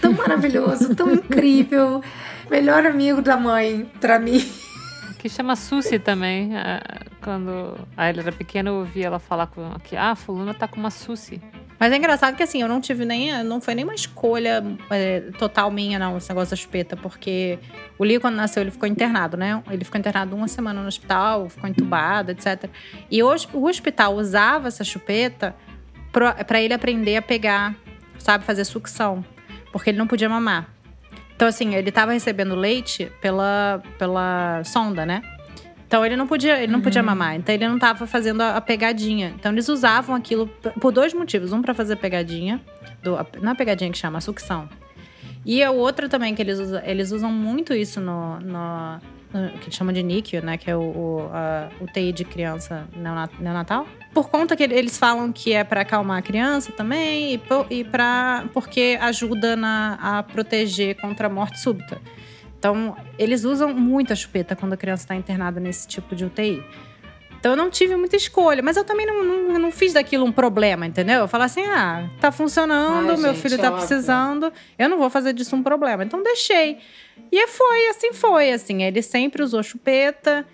tão 0.00 0.12
maravilhoso, 0.14 0.94
tão 0.94 1.12
incrível. 1.12 2.02
Melhor 2.50 2.86
amigo 2.86 3.20
da 3.20 3.36
mãe 3.36 3.90
pra 4.00 4.18
mim. 4.18 4.44
Que 5.18 5.28
chama 5.28 5.56
Susi 5.56 5.98
também. 5.98 6.56
É, 6.56 6.80
quando 7.26 7.76
a 7.96 8.08
ele 8.08 8.20
era 8.20 8.30
pequena, 8.30 8.70
eu 8.70 8.74
ouvia 8.76 9.06
ela 9.06 9.18
falar 9.18 9.48
com 9.48 9.68
que 9.80 9.96
ah, 9.96 10.14
fulana 10.14 10.54
tá 10.54 10.68
com 10.68 10.78
uma 10.78 10.92
Susi. 10.92 11.42
Mas 11.76 11.92
é 11.92 11.96
engraçado 11.96 12.36
que 12.36 12.42
assim, 12.44 12.62
eu 12.62 12.68
não 12.68 12.80
tive 12.80 13.04
nem. 13.04 13.42
Não 13.42 13.60
foi 13.60 13.74
nem 13.74 13.84
uma 13.84 13.96
escolha 13.96 14.62
é, 14.88 15.22
total 15.36 15.68
minha, 15.72 15.98
não, 15.98 16.16
esse 16.16 16.28
negócio 16.28 16.52
da 16.52 16.56
chupeta, 16.56 16.96
porque 16.96 17.58
o 17.98 18.04
Leo, 18.04 18.20
quando 18.20 18.36
nasceu, 18.36 18.62
ele 18.62 18.70
ficou 18.70 18.88
internado, 18.88 19.36
né? 19.36 19.60
Ele 19.68 19.84
ficou 19.84 19.98
internado 19.98 20.36
uma 20.36 20.46
semana 20.46 20.80
no 20.80 20.86
hospital, 20.86 21.48
ficou 21.48 21.68
entubado, 21.68 22.30
etc. 22.30 22.70
E 23.10 23.20
hoje 23.24 23.48
o 23.52 23.66
hospital 23.66 24.14
usava 24.14 24.68
essa 24.68 24.84
chupeta 24.84 25.52
para 26.12 26.62
ele 26.62 26.74
aprender 26.74 27.16
a 27.16 27.22
pegar, 27.22 27.74
sabe, 28.20 28.44
fazer 28.44 28.64
sucção. 28.64 29.24
Porque 29.72 29.90
ele 29.90 29.98
não 29.98 30.06
podia 30.06 30.28
mamar. 30.28 30.68
Então, 31.34 31.48
assim, 31.48 31.74
ele 31.74 31.88
estava 31.88 32.12
recebendo 32.12 32.54
leite 32.54 33.10
pela, 33.20 33.82
pela 33.98 34.62
sonda, 34.62 35.04
né? 35.04 35.22
Então 35.86 36.04
ele 36.04 36.16
não 36.16 36.26
podia, 36.26 36.58
ele 36.58 36.72
não 36.72 36.78
uhum. 36.78 36.84
podia 36.84 37.02
mamar. 37.02 37.36
Então 37.36 37.54
ele 37.54 37.66
não 37.66 37.76
estava 37.76 38.06
fazendo 38.06 38.40
a, 38.40 38.56
a, 38.56 38.60
pegadinha. 38.60 39.32
Então 39.38 39.52
eles 39.52 39.68
usavam 39.68 40.14
aquilo 40.16 40.48
por 40.80 40.92
dois 40.92 41.14
motivos. 41.14 41.52
Um 41.52 41.62
para 41.62 41.74
fazer 41.74 41.96
pegadinha, 41.96 42.60
do, 43.02 43.16
não 43.40 43.52
é 43.52 43.54
pegadinha 43.54 43.90
que 43.90 43.98
chama, 43.98 44.18
a 44.18 44.20
sucção. 44.20 44.68
E 45.44 45.64
o 45.64 45.74
outro 45.76 46.08
também 46.08 46.34
que 46.34 46.42
eles 46.42 46.58
usam, 46.58 46.82
eles 46.84 47.12
usam 47.12 47.30
muito 47.30 47.72
isso 47.72 48.00
no, 48.00 48.40
no, 48.40 49.00
no 49.32 49.58
que 49.60 49.70
chama 49.70 49.92
de 49.92 50.02
NICU, 50.02 50.44
né, 50.44 50.56
que 50.56 50.68
é 50.68 50.76
o, 50.76 50.80
o 50.80 51.30
a 51.32 51.68
UTI 51.80 52.12
de 52.12 52.24
criança 52.24 52.88
neonatal. 53.38 53.86
Por 54.12 54.28
conta 54.28 54.56
que 54.56 54.64
eles 54.64 54.98
falam 54.98 55.30
que 55.30 55.52
é 55.52 55.62
para 55.62 55.82
acalmar 55.82 56.18
a 56.18 56.22
criança 56.22 56.72
também 56.72 57.34
e, 57.34 57.40
e 57.70 57.84
para 57.84 58.46
porque 58.52 58.98
ajuda 59.00 59.54
na, 59.54 59.98
a 60.02 60.22
proteger 60.24 60.96
contra 61.00 61.28
a 61.28 61.30
morte 61.30 61.60
súbita. 61.60 62.00
Então, 62.58 62.96
eles 63.18 63.44
usam 63.44 63.72
muito 63.74 64.12
a 64.12 64.16
chupeta 64.16 64.56
quando 64.56 64.72
a 64.72 64.76
criança 64.76 65.04
está 65.04 65.14
internada 65.14 65.60
nesse 65.60 65.86
tipo 65.86 66.14
de 66.14 66.24
UTI. 66.24 66.62
Então, 67.38 67.52
eu 67.52 67.56
não 67.56 67.70
tive 67.70 67.94
muita 67.96 68.16
escolha, 68.16 68.62
mas 68.62 68.76
eu 68.76 68.84
também 68.84 69.06
não, 69.06 69.22
não, 69.22 69.58
não 69.58 69.70
fiz 69.70 69.92
daquilo 69.92 70.24
um 70.24 70.32
problema, 70.32 70.86
entendeu? 70.86 71.20
Eu 71.20 71.28
falei 71.28 71.46
assim: 71.46 71.64
ah, 71.66 72.08
tá 72.20 72.32
funcionando, 72.32 73.10
Ai, 73.10 73.16
meu 73.18 73.34
gente, 73.34 73.42
filho 73.42 73.58
tá 73.58 73.70
óbvio. 73.70 73.86
precisando, 73.86 74.52
eu 74.78 74.88
não 74.88 74.98
vou 74.98 75.10
fazer 75.10 75.32
disso 75.32 75.54
um 75.54 75.62
problema. 75.62 76.02
Então, 76.02 76.22
deixei. 76.22 76.78
E 77.30 77.46
foi, 77.46 77.88
assim 77.88 78.12
foi, 78.12 78.50
assim. 78.50 78.82
Ele 78.82 79.02
sempre 79.02 79.42
usou 79.42 79.62
chupeta. 79.62 80.46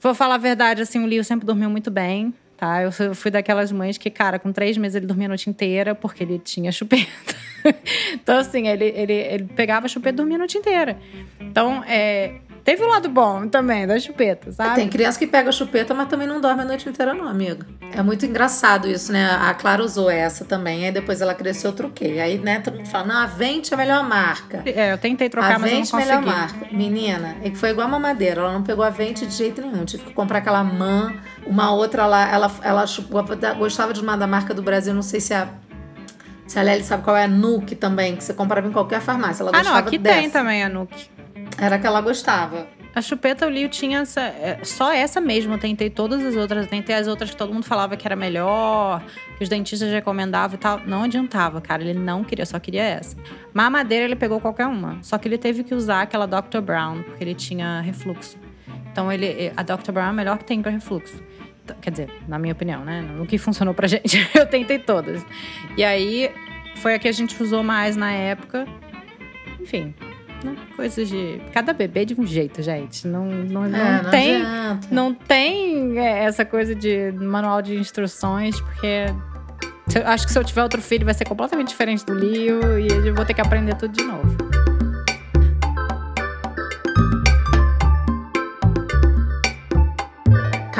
Vou 0.00 0.14
falar 0.14 0.36
a 0.36 0.38
verdade, 0.38 0.82
assim, 0.82 1.02
o 1.02 1.06
Lio 1.06 1.22
sempre 1.22 1.46
dormiu 1.46 1.68
muito 1.68 1.90
bem 1.90 2.34
tá? 2.62 2.80
Eu 2.80 2.92
fui 2.92 3.28
daquelas 3.28 3.72
mães 3.72 3.98
que, 3.98 4.08
cara, 4.08 4.38
com 4.38 4.52
três 4.52 4.76
meses 4.76 4.94
ele 4.94 5.06
dormia 5.06 5.26
a 5.26 5.30
noite 5.30 5.50
inteira 5.50 5.96
porque 5.96 6.22
ele 6.22 6.38
tinha 6.38 6.70
chupeta. 6.70 7.34
então, 8.14 8.38
assim, 8.38 8.68
ele, 8.68 8.86
ele, 8.86 9.12
ele 9.12 9.44
pegava 9.44 9.86
a 9.86 9.88
chupeta 9.88 10.14
e 10.14 10.16
dormia 10.16 10.36
a 10.36 10.38
noite 10.38 10.58
inteira. 10.58 10.98
Então, 11.40 11.82
é, 11.86 12.34
Teve 12.64 12.84
um 12.84 12.88
lado 12.88 13.08
bom 13.08 13.48
também 13.48 13.86
da 13.86 13.98
chupeta, 13.98 14.52
sabe? 14.52 14.76
Tem 14.76 14.88
criança 14.88 15.18
que 15.18 15.26
pega 15.26 15.48
a 15.48 15.52
chupeta, 15.52 15.92
mas 15.92 16.08
também 16.08 16.28
não 16.28 16.40
dorme 16.40 16.62
a 16.62 16.64
noite 16.64 16.88
inteira, 16.88 17.12
não, 17.12 17.26
amigo. 17.26 17.64
É 17.92 18.02
muito 18.02 18.24
engraçado 18.24 18.88
isso, 18.88 19.12
né? 19.12 19.30
A 19.32 19.52
Clara 19.52 19.82
usou 19.82 20.08
essa 20.08 20.44
também, 20.44 20.86
aí 20.86 20.92
depois 20.92 21.20
ela 21.20 21.34
cresceu, 21.34 21.70
eu 21.70 21.76
troquei. 21.76 22.20
Aí, 22.20 22.38
né, 22.38 22.60
todo 22.60 22.76
mundo 22.76 22.86
fala, 22.86 23.06
não, 23.06 23.16
a 23.16 23.26
Vente 23.26 23.72
é 23.72 23.74
a 23.74 23.78
melhor 23.78 24.08
marca. 24.08 24.62
É, 24.64 24.92
eu 24.92 24.98
tentei 24.98 25.28
trocar, 25.28 25.56
a 25.56 25.58
mas 25.58 25.70
Vente 25.70 25.92
não 25.92 25.98
consegui. 25.98 26.10
é 26.10 26.14
a 26.14 26.20
melhor 26.20 26.36
marca. 26.36 26.66
Menina, 26.70 27.36
e 27.42 27.54
foi 27.54 27.70
igual 27.70 27.88
a 27.88 27.90
mamadeira, 27.90 28.40
ela 28.40 28.52
não 28.52 28.62
pegou 28.62 28.84
a 28.84 28.90
Vente 28.90 29.26
de 29.26 29.34
jeito 29.34 29.60
nenhum. 29.60 29.84
Tive 29.84 30.04
que 30.04 30.12
comprar 30.12 30.38
aquela 30.38 30.62
Man, 30.62 31.14
uma 31.44 31.74
outra 31.74 32.06
lá, 32.06 32.32
ela, 32.32 32.50
ela 32.62 32.86
chupou, 32.86 33.24
gostava 33.58 33.92
de 33.92 34.00
uma 34.00 34.16
da 34.16 34.26
marca 34.28 34.54
do 34.54 34.62
Brasil, 34.62 34.94
não 34.94 35.02
sei 35.02 35.20
se 35.20 35.34
é 35.34 35.38
a 35.38 35.48
se 36.52 36.58
a 36.58 36.62
Lely 36.62 36.84
sabe 36.84 37.02
qual 37.02 37.16
é 37.16 37.24
a 37.24 37.28
Nuke 37.28 37.74
também, 37.74 38.14
que 38.14 38.22
você 38.22 38.34
comprava 38.34 38.68
em 38.68 38.72
qualquer 38.72 39.00
farmácia. 39.00 39.42
Ela 39.42 39.52
ah, 39.54 39.62
não, 39.62 39.74
aqui 39.74 39.96
dessa. 39.96 40.20
tem 40.20 40.28
também 40.28 40.62
a 40.62 40.68
Nuke. 40.68 41.08
Era 41.56 41.78
que 41.78 41.86
ela 41.86 42.02
gostava. 42.02 42.66
A 42.94 43.00
chupeta 43.00 43.46
eu 43.46 43.68
tinha 43.70 44.00
essa, 44.00 44.20
é, 44.20 44.58
só 44.62 44.92
essa 44.92 45.18
mesmo. 45.18 45.54
Eu 45.54 45.58
tentei 45.58 45.88
todas 45.88 46.22
as 46.22 46.36
outras. 46.36 46.64
Eu 46.64 46.68
tentei 46.68 46.94
as 46.94 47.06
outras 47.06 47.30
que 47.30 47.36
todo 47.36 47.54
mundo 47.54 47.64
falava 47.64 47.96
que 47.96 48.06
era 48.06 48.14
melhor, 48.14 49.02
que 49.38 49.42
os 49.42 49.48
dentistas 49.48 49.90
recomendavam 49.90 50.56
e 50.56 50.58
tal. 50.58 50.78
Não 50.86 51.04
adiantava, 51.04 51.58
cara. 51.58 51.82
Ele 51.82 51.98
não 51.98 52.22
queria, 52.22 52.44
só 52.44 52.58
queria 52.58 52.82
essa. 52.82 53.16
Mamadeira 53.54 54.04
ele 54.04 54.16
pegou 54.16 54.38
qualquer 54.38 54.66
uma. 54.66 54.98
Só 55.02 55.16
que 55.16 55.26
ele 55.26 55.38
teve 55.38 55.64
que 55.64 55.74
usar 55.74 56.02
aquela 56.02 56.26
Dr. 56.26 56.60
Brown, 56.60 57.02
porque 57.02 57.24
ele 57.24 57.34
tinha 57.34 57.80
refluxo. 57.80 58.36
Então 58.92 59.10
ele, 59.10 59.50
a 59.56 59.62
Dr. 59.62 59.90
Brown 59.90 60.08
é 60.08 60.10
a 60.10 60.12
melhor 60.12 60.36
que 60.36 60.44
tem 60.44 60.60
para 60.60 60.70
refluxo. 60.70 61.18
Quer 61.80 61.90
dizer, 61.90 62.10
na 62.28 62.38
minha 62.38 62.52
opinião, 62.52 62.84
né? 62.84 63.02
No 63.02 63.26
que 63.26 63.38
funcionou 63.38 63.74
pra 63.74 63.86
gente. 63.88 64.18
eu 64.34 64.46
tentei 64.46 64.78
todas. 64.78 65.24
E 65.76 65.84
aí 65.84 66.30
foi 66.76 66.94
a 66.94 66.98
que 66.98 67.08
a 67.08 67.12
gente 67.12 67.40
usou 67.42 67.62
mais 67.62 67.96
na 67.96 68.12
época. 68.12 68.66
Enfim, 69.60 69.94
né? 70.44 70.56
Coisas 70.76 71.08
de. 71.08 71.40
Cada 71.52 71.72
bebê 71.72 72.04
de 72.04 72.20
um 72.20 72.26
jeito, 72.26 72.62
gente. 72.62 73.06
Não, 73.06 73.26
não, 73.26 73.68
não, 73.68 73.78
é, 73.78 74.02
não 74.02 74.10
tem. 74.10 74.36
Adianta. 74.36 74.88
Não 74.90 75.14
tem 75.14 75.98
é, 75.98 76.24
essa 76.24 76.44
coisa 76.44 76.74
de 76.74 77.12
manual 77.12 77.62
de 77.62 77.76
instruções, 77.76 78.60
porque. 78.60 79.06
Acho 80.06 80.26
que 80.26 80.32
se 80.32 80.38
eu 80.38 80.44
tiver 80.44 80.62
outro 80.62 80.80
filho 80.80 81.04
vai 81.04 81.12
ser 81.12 81.26
completamente 81.26 81.68
diferente 81.68 82.06
do 82.06 82.14
Leo 82.14 82.78
e 82.78 82.86
eu 83.08 83.14
vou 83.14 83.26
ter 83.26 83.34
que 83.34 83.42
aprender 83.42 83.74
tudo 83.76 83.92
de 83.92 84.02
novo. 84.02 84.71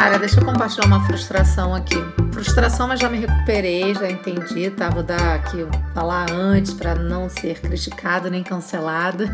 Cara, 0.03 0.19
deixa 0.19 0.41
eu 0.41 0.45
compartilhar 0.45 0.85
uma 0.87 1.07
frustração 1.07 1.73
aqui. 1.73 1.95
Frustração, 2.33 2.89
mas 2.89 2.99
já 2.99 3.09
me 3.09 3.19
recuperei, 3.19 3.95
já 3.95 4.11
entendi, 4.11 4.69
tá? 4.69 4.91
Vou 4.91 5.05
dar 5.05 5.37
aqui, 5.37 5.65
falar 5.95 6.29
antes 6.29 6.75
para 6.75 6.97
não 6.97 7.29
ser 7.29 7.61
criticada 7.61 8.29
nem 8.29 8.43
cancelada. 8.43 9.27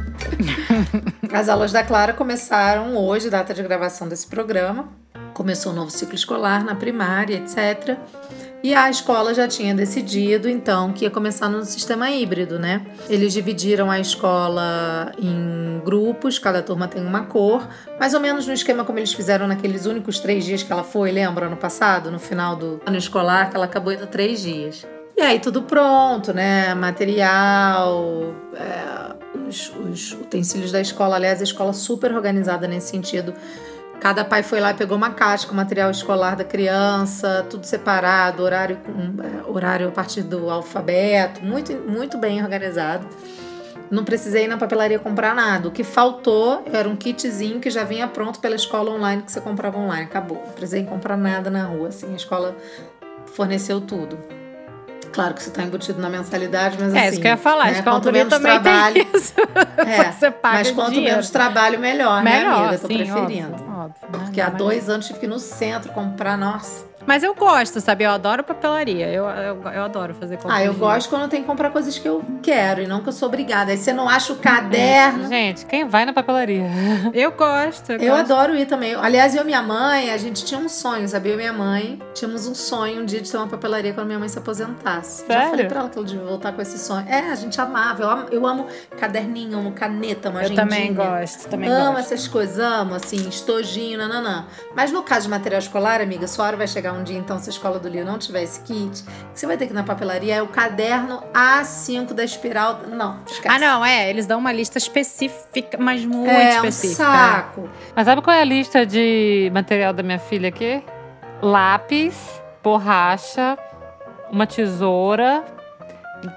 As 1.33 1.49
aulas 1.49 1.73
da 1.73 1.83
Clara 1.83 2.13
começaram 2.13 2.99
hoje, 2.99 3.31
data 3.31 3.55
de 3.55 3.63
gravação 3.63 4.11
desse 4.11 4.27
programa. 4.27 4.91
Começou 5.33 5.73
o 5.73 5.75
um 5.75 5.79
novo 5.79 5.91
ciclo 5.91 6.15
escolar 6.15 6.63
na 6.63 6.75
primária, 6.75 7.37
etc. 7.37 7.97
E 8.63 8.75
a 8.75 8.91
escola 8.91 9.33
já 9.33 9.47
tinha 9.47 9.73
decidido, 9.73 10.49
então, 10.49 10.93
que 10.93 11.05
ia 11.05 11.11
começar 11.11 11.49
no 11.49 11.65
sistema 11.65 12.11
híbrido, 12.11 12.59
né? 12.59 12.85
Eles 13.09 13.33
dividiram 13.33 13.89
a 13.89 14.01
escola 14.01 15.13
em 15.17 15.81
grupos, 15.85 16.41
cada 16.41 16.61
turma 16.61 16.89
tem 16.89 17.01
uma 17.01 17.25
cor, 17.25 17.67
mais 18.01 18.15
ou 18.15 18.21
menos 18.21 18.47
no 18.47 18.53
esquema 18.53 18.85
como 18.85 18.99
eles 18.99 19.13
fizeram 19.13 19.47
naqueles 19.47 19.87
únicos 19.87 20.19
três 20.19 20.45
dias 20.45 20.63
que 20.63 20.73
ela 20.73 20.83
foi, 20.83 21.13
lembra, 21.13 21.47
ano 21.47 21.57
passado, 21.57 22.11
no 22.11 22.19
final 22.19 22.57
do 22.57 22.81
ano 22.85 22.97
escolar, 22.97 23.49
que 23.49 23.57
ela 23.57 23.67
acabou 23.67 23.93
indo 23.93 24.07
três 24.07 24.43
dias. 24.43 24.85
E 25.17 25.21
aí 25.21 25.39
tudo 25.39 25.63
pronto, 25.63 26.33
né? 26.33 26.75
Material, 26.75 28.35
é, 28.55 29.49
os, 29.49 29.73
os 29.77 30.13
utensílios 30.13 30.73
da 30.73 30.81
escola. 30.81 31.17
Aliás, 31.17 31.41
a 31.41 31.45
escola 31.45 31.73
super 31.73 32.13
organizada 32.13 32.69
nesse 32.69 32.91
sentido 32.91 33.35
Cada 34.01 34.25
pai 34.25 34.43
foi 34.43 34.61
lá 34.61 34.71
e 34.71 34.75
pegou 34.75 34.97
uma 34.97 35.11
caixa 35.11 35.47
com 35.47 35.55
material 35.55 35.91
escolar 35.91 36.37
da 36.37 36.45
criança, 36.45 37.45
tudo 37.51 37.67
separado, 37.67 38.43
horário, 38.43 38.79
é, 39.25 39.51
horário 39.51 39.89
a 39.89 39.91
partir 39.91 40.23
do 40.23 40.49
alfabeto, 40.49 41.45
muito, 41.45 41.73
muito 41.75 42.17
bem 42.17 42.43
organizado. 42.43 43.07
Não 43.91 44.05
precisei 44.05 44.45
ir 44.45 44.49
na 44.49 44.57
papelaria 44.57 44.99
comprar 44.99 45.35
nada. 45.35 45.69
O 45.69 45.73
que 45.73 45.83
faltou 45.83 46.63
era 46.73 46.89
um 46.89 46.95
kitzinho 46.95 47.59
que 47.59 47.71
já 47.71 47.85
vinha 47.85 48.07
pronto 48.07 48.39
pela 48.39 48.55
escola 48.55 48.91
online 48.91 49.23
que 49.23 49.33
você 49.33 49.41
comprava 49.41 49.79
online. 49.79 50.05
Acabou. 50.05 50.43
Não 50.45 50.53
precisei 50.53 50.85
comprar 50.85 51.17
nada 51.17 51.51
na 51.51 51.65
rua. 51.65 51.89
Assim, 51.89 52.13
a 52.13 52.17
escola 52.17 52.55
forneceu 53.27 53.81
tudo. 53.81 54.19
Claro 55.13 55.35
que 55.35 55.43
você 55.43 55.49
está 55.49 55.63
embutido 55.63 56.01
na 56.01 56.09
mensalidade, 56.09 56.77
mas 56.79 56.95
é, 56.95 56.99
assim. 56.99 57.07
É 57.07 57.11
isso 57.11 57.21
que 57.21 57.27
eu 57.27 57.31
ia 57.31 57.37
falar. 57.37 57.73
Né, 57.73 57.83
quanto 57.83 58.13
menos 58.13 58.39
trabalho. 58.39 59.07
É, 59.79 60.13
você 60.13 60.31
paga 60.31 60.59
mas 60.59 60.71
quanto 60.71 60.91
dinheiro. 60.91 61.13
menos 61.13 61.31
trabalho, 61.31 61.79
melhor, 61.79 62.23
melhor 62.23 62.51
né, 62.51 62.57
amiga? 62.57 62.75
Eu 62.75 62.81
tô 62.81 62.87
sim, 62.89 62.97
preferindo. 62.97 63.55
Óbvio, 63.55 63.77
óbvio, 63.79 63.95
né? 64.03 64.19
Porque 64.25 64.41
há 64.41 64.49
dois 64.49 64.89
anos 64.89 65.07
tive 65.07 65.19
que 65.21 65.27
ir 65.27 65.29
no 65.29 65.39
centro 65.39 65.93
comprar, 65.93 66.37
nossa. 66.37 66.88
Mas 67.09 67.23
eu 67.23 67.35
gosto, 67.35 67.81
sabe? 67.81 68.05
Eu 68.05 68.11
adoro 68.11 68.45
papelaria. 68.45 69.09
Eu, 69.09 69.25
eu, 69.25 69.63
eu 69.73 69.83
adoro 69.83 70.13
fazer 70.15 70.37
compras. 70.37 70.55
Ah, 70.61 70.63
eu 70.63 70.75
gosto 70.75 71.09
quando 71.09 71.27
tem 71.31 71.41
que 71.41 71.47
comprar 71.47 71.71
coisas 71.71 71.99
que 71.99 72.07
eu 72.07 72.23
quero 72.43 72.83
e 72.83 72.87
não 72.87 73.01
que 73.03 73.09
eu 73.09 73.13
sou 73.15 73.29
obrigada. 73.29 73.71
Aí 73.71 73.79
você 73.79 73.95
não 73.95 74.07
acha 74.07 74.31
o 74.31 74.37
caderno. 74.37 75.27
Gente, 75.27 75.65
quem 75.65 75.89
vai 75.89 76.05
na 76.05 76.13
papelaria? 76.13 76.69
Eu 77.15 77.33
gosto. 77.33 77.93
Eu, 77.93 77.99
eu 77.99 78.17
gosto. 78.17 78.33
adoro 78.33 78.55
ir 78.57 78.67
também. 78.67 78.95
Aliás, 78.95 79.35
eu 79.35 79.43
e 79.43 79.47
minha 79.47 79.63
mãe, 79.63 80.11
a 80.11 80.19
gente 80.19 80.45
tinha 80.45 80.61
um 80.61 80.69
sonho, 80.69 81.09
sabia? 81.09 81.33
Eu 81.33 81.37
e 81.37 81.39
minha 81.39 81.53
mãe 81.53 81.99
tínhamos 82.13 82.47
um 82.47 82.55
sonho 82.55 83.01
um 83.01 83.05
dia 83.07 83.23
de 83.23 83.31
ter 83.31 83.37
uma 83.39 83.47
papelaria 83.47 83.95
quando 83.95 84.07
minha 84.07 84.19
mãe 84.19 84.29
se 84.29 84.39
aposentasse. 84.39 85.25
Sério? 85.27 85.43
Já 85.43 85.51
falei 85.51 85.67
pra 85.67 85.81
ela 85.81 85.89
que 85.89 85.99
ela 85.99 86.07
devia 86.07 86.25
voltar 86.25 86.53
com 86.53 86.61
esse 86.61 86.79
sonho. 86.79 87.07
É, 87.09 87.31
a 87.31 87.35
gente 87.35 87.59
amava. 87.61 88.03
Eu 88.03 88.11
amo, 88.11 88.27
eu 88.31 88.47
amo 88.47 88.67
caderninho, 88.99 89.59
amo 89.59 89.73
caneta, 89.73 90.29
uma 90.29 90.43
Eu 90.43 90.55
também 90.55 90.93
gosto, 90.93 91.49
também 91.49 91.71
amo 91.71 91.93
gosto. 91.93 92.01
essas 92.01 92.29
coisas, 92.29 92.59
amo, 92.59 92.95
assim, 92.95 93.29
estojinho, 93.29 93.97
nananã. 93.99 94.47
Mas 94.77 94.93
no 94.93 95.03
caso 95.03 95.23
de 95.25 95.31
material 95.31 95.61
escolar, 95.61 96.01
amiga, 96.01 96.27
sua 96.29 96.45
hora 96.47 96.57
vai 96.57 96.67
chegar 96.67 96.93
um 96.93 96.98
dia, 97.03 97.19
então, 97.19 97.39
se 97.39 97.49
a 97.49 97.53
escola 97.53 97.79
do 97.79 97.89
Lio 97.89 98.05
não 98.05 98.19
tiver 98.19 98.43
esse 98.43 98.61
kit, 98.61 99.05
você 99.35 99.47
vai 99.47 99.57
ter 99.57 99.67
que 99.67 99.73
ir 99.73 99.75
na 99.75 99.83
papelaria, 99.83 100.37
é 100.37 100.43
o 100.43 100.49
caderno 100.49 101.23
A5 101.33 102.13
da 102.13 102.25
espiral. 102.25 102.81
Não, 102.89 103.21
esquece. 103.27 103.55
Ah, 103.55 103.59
não, 103.59 103.85
é. 103.85 104.09
Eles 104.11 104.27
dão 104.27 104.39
uma 104.39 104.53
lista 104.53 104.79
específica, 104.79 105.79
mas 105.79 106.05
muito 106.05 106.31
é, 106.31 106.57
específica. 106.57 107.03
Um 107.03 107.13
saco. 107.13 107.69
Mas 107.95 108.05
sabe 108.07 108.23
qual 108.23 108.37
é 108.37 108.41
a 108.41 108.45
lista 108.45 108.87
de 108.87 109.51
material 109.53 109.93
da 109.93 110.03
minha 110.03 110.19
filha 110.19 110.49
aqui? 110.49 110.83
Lápis, 111.43 112.41
borracha, 112.63 113.57
uma 114.31 114.47
tesoura, 114.47 115.45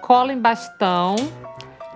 cola 0.01 0.31
em 0.31 0.37
bastão, 0.37 1.15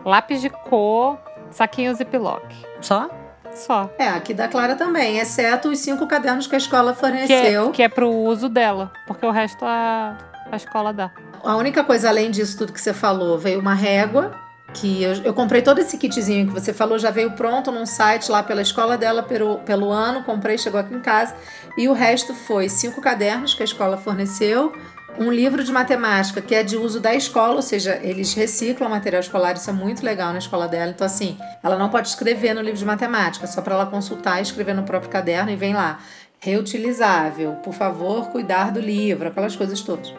lápis 0.03 0.41
de 0.41 0.49
cor, 0.49 1.17
saquinhos 1.51 1.99
e 1.99 2.05
piloque. 2.05 2.55
Só? 2.81 3.09
Só. 3.55 3.89
É, 3.97 4.07
aqui 4.07 4.33
da 4.33 4.47
Clara 4.47 4.75
também, 4.75 5.17
exceto 5.17 5.69
os 5.69 5.79
cinco 5.79 6.05
cadernos 6.07 6.45
que 6.45 6.55
a 6.55 6.57
escola 6.57 6.93
forneceu. 6.93 7.71
Que 7.71 7.71
é, 7.71 7.75
que 7.75 7.83
é 7.83 7.89
pro 7.89 8.09
uso 8.11 8.49
dela, 8.49 8.91
porque 9.07 9.25
o 9.25 9.31
resto 9.31 9.65
a, 9.65 10.17
a 10.51 10.55
escola 10.55 10.93
dá. 10.93 11.11
A 11.43 11.55
única 11.55 11.83
coisa 11.83 12.09
além 12.09 12.31
disso 12.31 12.57
tudo 12.57 12.73
que 12.73 12.81
você 12.81 12.93
falou, 12.93 13.37
veio 13.37 13.59
uma 13.59 13.73
régua, 13.73 14.31
que 14.73 15.01
eu, 15.01 15.13
eu, 15.23 15.33
comprei 15.33 15.61
todo 15.61 15.79
esse 15.79 15.97
kitzinho 15.97 16.47
que 16.47 16.53
você 16.53 16.73
falou, 16.73 16.99
já 16.99 17.09
veio 17.09 17.31
pronto 17.31 17.71
num 17.71 17.85
site 17.85 18.29
lá 18.29 18.43
pela 18.43 18.61
escola 18.61 18.97
dela 18.97 19.23
pelo, 19.23 19.59
pelo 19.59 19.91
ano, 19.91 20.23
comprei, 20.23 20.57
chegou 20.57 20.79
aqui 20.79 20.93
em 20.93 20.99
casa. 20.99 21.35
E 21.77 21.87
o 21.87 21.93
resto 21.93 22.33
foi 22.33 22.67
cinco 22.67 23.01
cadernos 23.01 23.53
que 23.53 23.63
a 23.63 23.65
escola 23.65 23.97
forneceu, 23.97 24.73
um 25.19 25.31
livro 25.31 25.63
de 25.63 25.71
matemática 25.71 26.41
que 26.41 26.53
é 26.53 26.63
de 26.63 26.77
uso 26.77 26.99
da 26.99 27.13
escola, 27.13 27.55
ou 27.55 27.61
seja, 27.61 27.99
eles 28.01 28.33
reciclam 28.33 28.89
material 28.89 29.21
escolar, 29.21 29.55
isso 29.55 29.69
é 29.69 29.73
muito 29.73 30.03
legal 30.03 30.31
na 30.31 30.39
escola 30.39 30.67
dela. 30.67 30.91
Então, 30.91 31.05
assim, 31.05 31.37
ela 31.63 31.77
não 31.77 31.89
pode 31.89 32.09
escrever 32.09 32.53
no 32.53 32.61
livro 32.61 32.77
de 32.77 32.85
matemática, 32.85 33.47
só 33.47 33.61
para 33.61 33.75
ela 33.75 33.85
consultar 33.85 34.39
e 34.39 34.43
escrever 34.43 34.73
no 34.73 34.83
próprio 34.83 35.09
caderno 35.09 35.51
e 35.51 35.55
vem 35.55 35.73
lá. 35.73 35.99
Reutilizável, 36.39 37.53
por 37.63 37.73
favor, 37.73 38.27
cuidar 38.27 38.71
do 38.71 38.79
livro, 38.79 39.27
aquelas 39.27 39.55
coisas 39.55 39.81
todas. 39.81 40.13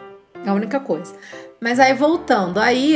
É 0.45 0.49
a 0.49 0.53
única 0.53 0.79
coisa. 0.79 1.13
Mas 1.61 1.79
aí, 1.79 1.93
voltando, 1.93 2.59
aí, 2.59 2.95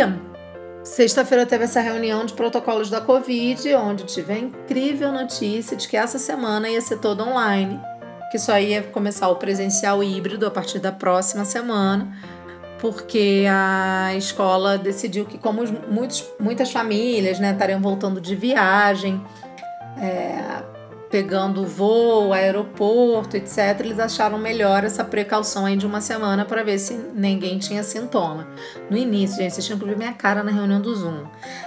sexta-feira 0.84 1.46
teve 1.46 1.64
essa 1.64 1.82
reunião 1.82 2.26
de 2.26 2.34
protocolos 2.34 2.90
da 2.90 3.00
Covid, 3.00 3.74
onde 3.76 4.06
tive 4.06 4.34
a 4.34 4.38
incrível 4.38 5.12
notícia 5.12 5.78
de 5.78 5.88
que 5.88 5.96
essa 5.96 6.20
semana 6.20 6.70
ia 6.70 6.82
ser 6.82 6.98
toda 6.98 7.24
online 7.24 7.80
que 8.32 8.40
só 8.40 8.58
ia 8.58 8.82
começar 8.82 9.28
o 9.28 9.36
presencial 9.36 10.02
híbrido 10.02 10.48
a 10.48 10.52
partir 10.52 10.80
da 10.80 10.92
próxima 10.92 11.44
semana, 11.44 12.08
porque 12.80 13.46
a 13.50 14.16
escola 14.16 14.78
decidiu 14.78 15.26
que, 15.26 15.38
como 15.38 15.64
muitos, 15.90 16.26
muitas 16.40 16.72
famílias 16.72 17.40
né, 17.40 17.52
estariam 17.52 17.82
voltando 17.82 18.22
de 18.22 18.34
viagem, 18.34 19.22
é, 20.02 20.64
pegando 21.12 21.68
voo, 21.68 22.32
aeroporto, 22.32 23.36
etc., 23.36 23.82
eles 23.82 24.00
acharam 24.00 24.38
melhor 24.38 24.86
essa 24.86 25.04
precaução 25.04 25.66
aí 25.66 25.76
de 25.76 25.86
uma 25.86 26.00
semana 26.00 26.46
para 26.46 26.64
ver 26.64 26.80
se 26.80 26.94
ninguém 27.14 27.60
tinha 27.60 27.84
sintoma. 27.84 28.48
No 28.90 28.96
início, 28.96 29.38
gente, 29.38 29.54
vocês 29.54 29.66
tinham 29.66 29.78
que 29.78 29.86
ver 29.86 29.98
minha 29.98 30.14
cara 30.14 30.42
na 30.42 30.52
reunião 30.52 30.80
do 30.80 30.96
Zoom. 30.96 31.26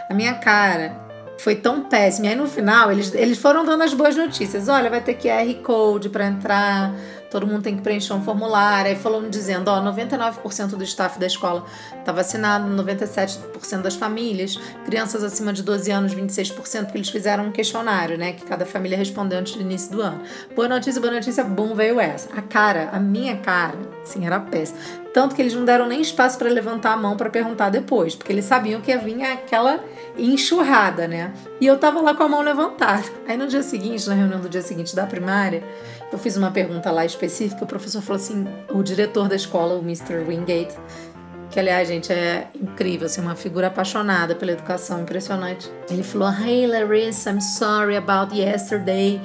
A 0.09 0.15
minha 0.15 0.35
cara 0.37 1.04
foi 1.45 1.57
tão 1.57 1.83
péssimo. 1.83 2.25
E 2.25 2.31
aí 2.31 2.35
no 2.35 2.47
final 2.47 2.91
eles, 2.91 3.15
eles 3.15 3.37
foram 3.37 3.67
dando 3.67 3.83
as 3.83 3.93
boas 3.93 4.17
notícias. 4.17 4.67
Olha, 4.67 4.89
vai 4.89 5.03
ter 5.03 5.13
QR 5.15 5.55
Code 5.63 6.09
para 6.09 6.27
entrar, 6.27 6.95
todo 7.31 7.47
mundo 7.47 7.63
tem 7.63 7.77
que 7.77 7.83
preencher 7.83 8.15
um 8.15 8.25
formulário. 8.25 8.91
Aí 8.91 8.97
falando 8.97 9.29
dizendo, 9.29 9.69
ó, 9.69 9.79
99% 9.83 10.69
do 10.69 10.83
staff 10.83 11.19
da 11.19 11.27
escola 11.27 11.67
está 11.99 12.13
vacinado, 12.13 12.67
97% 12.83 13.83
das 13.83 13.95
famílias, 13.95 14.59
crianças 14.87 15.23
acima 15.23 15.53
de 15.53 15.63
12 15.63 15.91
anos, 15.91 16.15
26%, 16.15 16.85
porque 16.85 16.97
eles 16.97 17.11
fizeram 17.11 17.49
um 17.49 17.53
questionário, 17.53 18.17
né, 18.17 18.33
que 18.33 18.47
cada 18.47 18.65
família 18.65 18.97
respondeu 18.97 19.39
antes 19.39 19.55
do 19.55 19.61
início 19.61 19.93
do 19.93 20.01
ano. 20.01 20.23
Boa 20.57 20.67
notícia, 20.67 20.99
boa 20.99 21.13
notícia, 21.13 21.45
bum, 21.45 21.75
veio 21.75 22.01
essa. 22.01 22.31
A 22.35 22.41
cara, 22.41 22.89
a 22.91 22.99
minha 22.99 23.37
cara, 23.37 23.77
sim, 24.03 24.25
era 24.25 24.41
péssima. 24.41 25.04
Tanto 25.15 25.37
que 25.37 25.41
eles 25.41 25.55
não 25.55 25.65
deram 25.65 25.87
nem 25.87 26.01
espaço 26.01 26.37
para 26.37 26.51
levantar 26.51 26.93
a 26.93 26.97
mão 26.97 27.17
para 27.17 27.31
perguntar 27.31 27.71
depois, 27.71 28.17
porque 28.17 28.33
eles 28.33 28.45
sabiam 28.45 28.81
que 28.81 28.91
ia 28.91 28.99
vir 28.99 29.23
aquela 29.23 29.79
enxurrada, 30.19 31.07
né? 31.07 31.33
E 31.61 31.67
eu 31.69 31.79
tava 31.79 32.01
lá 32.01 32.15
com 32.15 32.25
a 32.25 32.29
mão 32.29 32.43
levantada. 32.43 33.05
Aí 33.29 33.37
no 33.37 33.47
dia 33.47 33.63
seguinte, 33.63 34.09
na 34.09 34.15
reunião 34.15 34.41
do 34.41 34.49
dia 34.49 34.61
seguinte 34.61 34.95
da 34.95 35.07
primária, 35.07 35.63
eu 36.11 36.19
fiz 36.19 36.37
uma 36.37 36.51
pergunta 36.51 36.91
lá 36.91 37.07
específica, 37.07 37.63
o 37.63 37.67
professor 37.67 38.03
falou 38.03 38.17
assim, 38.17 38.45
o 38.71 38.83
diretor 38.83 39.29
da 39.29 39.37
escola, 39.37 39.77
o 39.77 39.83
Mr. 39.83 40.17
Wingate, 40.27 40.75
que 41.49 41.61
aliás, 41.61 41.87
gente, 41.87 42.13
é 42.13 42.49
incrível, 42.61 43.07
assim, 43.07 43.21
uma 43.21 43.37
figura 43.37 43.69
apaixonada 43.69 44.35
pela 44.35 44.51
educação, 44.51 45.01
impressionante. 45.01 45.71
Ele 45.89 46.03
falou: 46.03 46.29
Hey 46.29 46.67
Larissa, 46.67 47.31
I'm 47.31 47.41
sorry 47.41 47.97
about 47.97 48.37
yesterday 48.37 49.21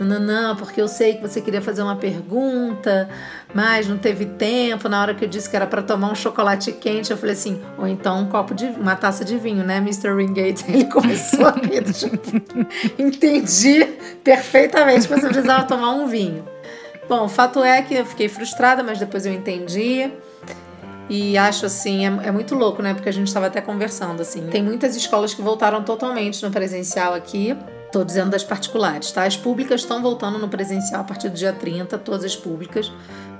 não, 0.00 0.56
porque 0.56 0.80
eu 0.80 0.88
sei 0.88 1.14
que 1.14 1.22
você 1.22 1.40
queria 1.40 1.60
fazer 1.60 1.82
uma 1.82 1.96
pergunta, 1.96 3.08
mas 3.54 3.88
não 3.88 3.98
teve 3.98 4.24
tempo. 4.26 4.88
Na 4.88 5.00
hora 5.00 5.14
que 5.14 5.24
eu 5.24 5.28
disse 5.28 5.48
que 5.48 5.56
era 5.56 5.66
para 5.66 5.82
tomar 5.82 6.10
um 6.10 6.14
chocolate 6.14 6.72
quente, 6.72 7.10
eu 7.10 7.16
falei 7.16 7.34
assim, 7.34 7.60
ou 7.78 7.86
então 7.86 8.20
um 8.20 8.26
copo 8.26 8.54
de 8.54 8.66
uma 8.66 8.96
taça 8.96 9.24
de 9.24 9.36
vinho, 9.36 9.64
né, 9.64 9.78
Mr. 9.78 10.14
Ringate? 10.14 10.64
Ele 10.70 10.84
começou 10.86 11.46
a 11.46 11.52
rir, 11.52 11.84
tipo, 11.92 12.16
entendi 12.98 13.84
perfeitamente 14.24 15.08
que 15.08 15.14
você 15.14 15.26
precisava 15.26 15.64
tomar 15.64 15.92
um 15.92 16.06
vinho. 16.06 16.44
Bom, 17.08 17.24
o 17.24 17.28
fato 17.28 17.62
é 17.62 17.82
que 17.82 17.94
eu 17.94 18.06
fiquei 18.06 18.28
frustrada, 18.28 18.82
mas 18.82 18.98
depois 18.98 19.26
eu 19.26 19.32
entendi. 19.32 20.10
E 21.10 21.36
acho 21.36 21.66
assim, 21.66 22.06
é, 22.06 22.28
é, 22.28 22.30
muito 22.30 22.54
louco, 22.54 22.80
né? 22.80 22.94
Porque 22.94 23.08
a 23.08 23.12
gente 23.12 23.26
estava 23.26 23.46
até 23.46 23.60
conversando 23.60 24.22
assim. 24.22 24.46
Tem 24.46 24.62
muitas 24.62 24.96
escolas 24.96 25.34
que 25.34 25.42
voltaram 25.42 25.82
totalmente 25.82 26.42
no 26.42 26.50
presencial 26.50 27.12
aqui. 27.12 27.56
Estou 27.92 28.06
dizendo 28.06 28.30
das 28.30 28.42
particulares, 28.42 29.12
tá? 29.12 29.24
As 29.24 29.36
públicas 29.36 29.82
estão 29.82 30.00
voltando 30.00 30.38
no 30.38 30.48
presencial 30.48 31.02
a 31.02 31.04
partir 31.04 31.28
do 31.28 31.34
dia 31.34 31.52
30, 31.52 31.98
todas 31.98 32.24
as 32.24 32.34
públicas, 32.34 32.90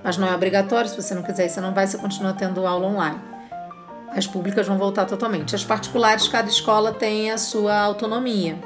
mas 0.05 0.19
não 0.19 0.29
é 0.29 0.35
obrigatório. 0.35 0.91
Se 0.91 0.95
você 0.95 1.15
não 1.15 1.23
quiser, 1.23 1.49
você 1.49 1.59
não 1.59 1.73
vai, 1.73 1.87
você 1.87 1.97
continua 1.97 2.35
tendo 2.35 2.67
aula 2.67 2.87
online. 2.87 3.19
As 4.15 4.27
públicas 4.27 4.67
vão 4.67 4.77
voltar 4.77 5.07
totalmente. 5.07 5.55
As 5.55 5.65
particulares, 5.65 6.29
cada 6.29 6.51
escola 6.51 6.93
tem 6.93 7.31
a 7.31 7.39
sua 7.39 7.81
autonomia. 7.81 8.59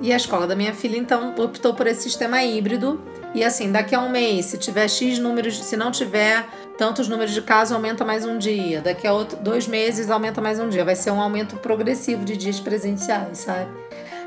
E 0.00 0.12
a 0.12 0.16
escola 0.16 0.46
da 0.46 0.54
minha 0.54 0.72
filha, 0.72 0.96
então, 0.96 1.34
optou 1.36 1.74
por 1.74 1.88
esse 1.88 2.02
sistema 2.02 2.44
híbrido. 2.44 3.02
E 3.34 3.42
assim, 3.42 3.72
daqui 3.72 3.96
a 3.96 4.00
um 4.00 4.08
mês, 4.08 4.44
se 4.44 4.58
tiver 4.58 4.86
X 4.86 5.18
números, 5.18 5.58
se 5.58 5.76
não 5.76 5.90
tiver 5.90 6.46
tantos 6.78 7.08
números 7.08 7.34
de 7.34 7.42
casos, 7.42 7.72
aumenta 7.72 8.04
mais 8.04 8.24
um 8.24 8.38
dia. 8.38 8.80
Daqui 8.80 9.04
a 9.08 9.12
outro, 9.12 9.36
dois 9.38 9.66
meses, 9.66 10.08
aumenta 10.08 10.40
mais 10.40 10.60
um 10.60 10.68
dia. 10.68 10.84
Vai 10.84 10.94
ser 10.94 11.10
um 11.10 11.20
aumento 11.20 11.56
progressivo 11.56 12.24
de 12.24 12.36
dias 12.36 12.60
presenciais, 12.60 13.38
sabe? 13.38 13.68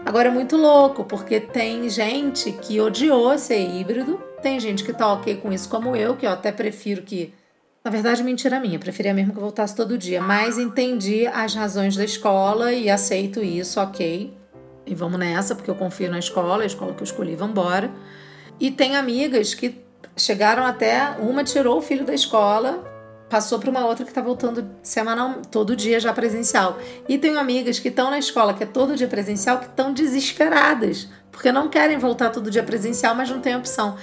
Agora 0.06 0.30
é 0.30 0.32
muito 0.32 0.58
louco, 0.58 1.04
porque 1.04 1.40
tem 1.40 1.90
gente 1.90 2.52
que 2.52 2.80
odiou 2.80 3.38
ser 3.38 3.60
híbrido, 3.60 4.22
tem 4.42 4.60
gente 4.60 4.84
que 4.84 4.94
tá 4.94 5.12
ok 5.14 5.36
com 5.38 5.52
isso, 5.52 5.70
como 5.70 5.96
eu, 5.96 6.16
que 6.16 6.26
eu 6.26 6.32
até 6.32 6.52
prefiro 6.52 7.04
que. 7.04 7.34
Na 7.84 7.92
verdade, 7.92 8.24
mentira 8.24 8.60
minha, 8.60 8.78
preferia 8.78 9.14
mesmo 9.14 9.32
que 9.32 9.38
eu 9.38 9.42
voltasse 9.42 9.76
todo 9.76 9.98
dia, 9.98 10.22
mas 10.22 10.58
entendi 10.58 11.26
as 11.28 11.56
razões 11.56 11.96
da 11.96 12.04
escola 12.04 12.74
e 12.74 12.90
aceito 12.90 13.42
isso, 13.42 13.80
ok. 13.80 14.34
E 14.86 14.96
vamos 14.96 15.20
nessa, 15.20 15.56
porque 15.56 15.70
eu 15.70 15.76
confio 15.76 16.10
na 16.10 16.20
escola, 16.20 16.64
a 16.64 16.66
escola 16.66 16.94
que 16.94 17.02
eu 17.02 17.06
escolhi, 17.06 17.36
vambora. 17.36 17.90
E 18.60 18.70
tem 18.72 18.96
amigas 18.96 19.54
que 19.54 19.82
chegaram 20.18 20.66
até. 20.66 21.12
Uma 21.20 21.44
tirou 21.44 21.78
o 21.78 21.82
filho 21.82 22.04
da 22.06 22.14
escola 22.14 22.84
passou 23.30 23.60
para 23.60 23.70
uma 23.70 23.86
outra 23.86 24.04
que 24.04 24.12
está 24.12 24.22
voltando 24.22 24.68
semanal, 24.82 25.36
todo 25.52 25.76
dia 25.76 26.00
já 26.00 26.12
presencial. 26.12 26.80
E 27.08 27.18
tenho 27.18 27.40
amigas 27.40 27.78
que 27.80 27.90
estão 27.90 28.10
na 28.10 28.18
escola, 28.18 28.54
que 28.54 28.64
é 28.64 28.66
todo 28.66 28.96
dia 28.96 29.08
presencial, 29.08 29.60
que 29.60 29.68
estão 29.68 29.94
desesperadas, 29.94 31.08
porque 31.32 31.52
não 31.52 31.70
querem 31.70 31.98
voltar 31.98 32.32
todo 32.32 32.50
dia 32.50 32.64
presencial, 32.64 33.14
mas 33.14 33.30
não 33.30 33.40
tem 33.40 33.56
opção. 33.56 33.96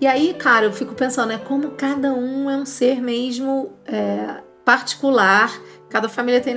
E 0.00 0.06
aí, 0.06 0.32
cara, 0.34 0.64
eu 0.64 0.72
fico 0.72 0.94
pensando, 0.94 1.32
é 1.32 1.38
como 1.38 1.72
cada 1.72 2.12
um 2.14 2.48
é 2.48 2.56
um 2.56 2.64
ser 2.64 3.02
mesmo 3.02 3.72
é, 3.84 4.40
particular, 4.64 5.52
cada 5.90 6.08
família 6.08 6.40
tem 6.40 6.54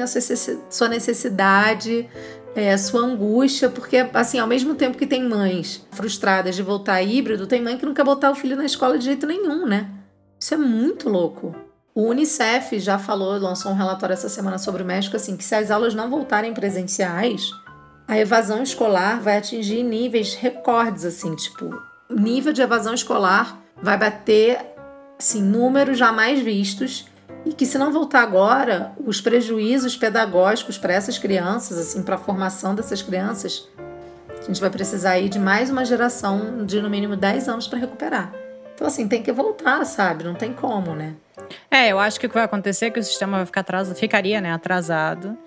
sua 0.70 0.88
necessidade, 0.88 2.08
é, 2.56 2.78
sua 2.78 3.02
angústia, 3.02 3.70
porque, 3.70 3.98
assim, 4.14 4.40
ao 4.40 4.48
mesmo 4.48 4.76
tempo 4.76 4.98
que 4.98 5.08
tem 5.08 5.28
mães 5.28 5.86
frustradas 5.92 6.56
de 6.56 6.62
voltar 6.62 7.02
híbrido, 7.02 7.48
tem 7.48 7.62
mãe 7.62 7.78
que 7.78 7.86
não 7.86 7.94
quer 7.94 8.06
botar 8.06 8.32
o 8.32 8.36
filho 8.36 8.56
na 8.56 8.66
escola 8.66 8.98
de 8.98 9.06
jeito 9.06 9.26
nenhum, 9.26 9.66
né? 9.66 9.90
Isso 10.40 10.54
é 10.54 10.58
muito 10.58 11.10
louco. 11.10 11.56
O 11.96 12.10
Unicef 12.10 12.80
já 12.80 12.98
falou, 12.98 13.38
lançou 13.38 13.72
um 13.72 13.76
relatório 13.76 14.14
essa 14.14 14.28
semana 14.28 14.58
sobre 14.58 14.82
o 14.82 14.86
México, 14.86 15.16
assim, 15.16 15.38
que 15.38 15.44
se 15.44 15.54
as 15.54 15.70
aulas 15.70 15.94
não 15.94 16.10
voltarem 16.10 16.52
presenciais, 16.52 17.52
a 18.08 18.18
evasão 18.18 18.64
escolar 18.64 19.22
vai 19.22 19.38
atingir 19.38 19.84
níveis 19.84 20.34
recordes, 20.34 21.06
assim, 21.06 21.36
tipo, 21.36 21.80
nível 22.10 22.52
de 22.52 22.64
evasão 22.64 22.96
escolar 22.96 23.60
vai 23.80 23.96
bater, 23.96 24.60
assim, 25.20 25.42
números 25.42 25.98
jamais 25.98 26.40
vistos 26.40 27.08
e 27.46 27.54
que 27.54 27.66
se 27.66 27.78
não 27.78 27.92
voltar 27.92 28.24
agora, 28.24 28.94
os 29.06 29.22
prejuízos 29.22 29.96
pedagógicos 29.96 30.80
para 30.80 30.94
essas 30.94 31.20
crianças, 31.20 31.78
assim, 31.78 32.02
para 32.02 32.16
a 32.16 32.20
formação 32.20 32.74
dessas 32.74 33.04
crianças, 33.04 33.68
a 34.30 34.42
gente 34.42 34.60
vai 34.60 34.72
precisar 34.72 35.12
aí 35.12 35.30
de 35.30 35.38
mais 35.38 35.70
uma 35.70 35.86
geração 35.86 36.66
de 36.66 36.82
no 36.82 36.90
mínimo 36.90 37.16
10 37.16 37.48
anos 37.50 37.68
para 37.68 37.78
recuperar. 37.78 38.34
Então, 38.74 38.88
assim, 38.88 39.08
tem 39.08 39.22
que 39.22 39.32
voltar, 39.32 39.86
sabe? 39.86 40.24
Não 40.24 40.34
tem 40.34 40.54
como, 40.54 40.96
né? 40.96 41.14
É, 41.70 41.90
eu 41.90 42.00
acho 42.00 42.20
que 42.20 42.26
o 42.26 42.30
que 42.30 42.36
vai 42.36 42.44
acontecer 42.44 42.86
é 42.86 42.90
que 42.90 43.00
o 43.00 43.04
sistema 43.04 43.38
vai 43.38 43.46
ficar 43.46 43.62
atrasado, 43.62 43.96
ficaria, 43.96 44.40
né, 44.40 44.54
atrasado. 44.54 45.38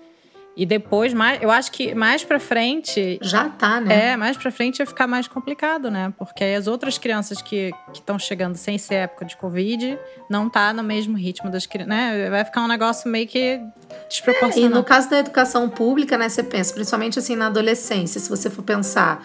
E 0.57 0.65
depois, 0.65 1.13
mais, 1.13 1.39
eu 1.39 1.51
acho 1.51 1.71
que 1.71 1.93
mais 1.93 2.23
pra 2.23 2.39
frente. 2.39 3.19
Já 3.21 3.47
tá, 3.47 3.79
né? 3.79 4.13
É, 4.13 4.17
mais 4.17 4.35
pra 4.35 4.49
frente 4.49 4.79
vai 4.79 4.87
ficar 4.87 5.05
mais 5.05 5.27
complicado, 5.27 5.91
né? 5.91 6.11
Porque 6.17 6.43
aí 6.43 6.55
as 6.55 6.65
outras 6.65 6.97
crianças 6.97 7.43
que 7.43 7.71
estão 7.93 8.17
chegando 8.17 8.55
sem 8.55 8.75
ser 8.79 8.95
época 8.95 9.23
de 9.23 9.37
Covid 9.37 9.99
não 10.27 10.49
tá 10.49 10.73
no 10.73 10.81
mesmo 10.81 11.15
ritmo 11.15 11.51
das 11.51 11.67
crianças, 11.67 11.89
né? 11.89 12.29
Vai 12.31 12.43
ficar 12.43 12.63
um 12.63 12.67
negócio 12.67 13.07
meio 13.07 13.27
que 13.27 13.61
desproporcional. 14.09 14.69
É, 14.69 14.71
e 14.71 14.73
no 14.73 14.83
caso 14.83 15.07
da 15.11 15.19
educação 15.19 15.69
pública, 15.69 16.17
né, 16.17 16.27
você 16.27 16.41
pensa, 16.41 16.73
principalmente 16.73 17.19
assim 17.19 17.35
na 17.35 17.45
adolescência, 17.45 18.19
se 18.19 18.27
você 18.27 18.49
for 18.49 18.63
pensar 18.63 19.23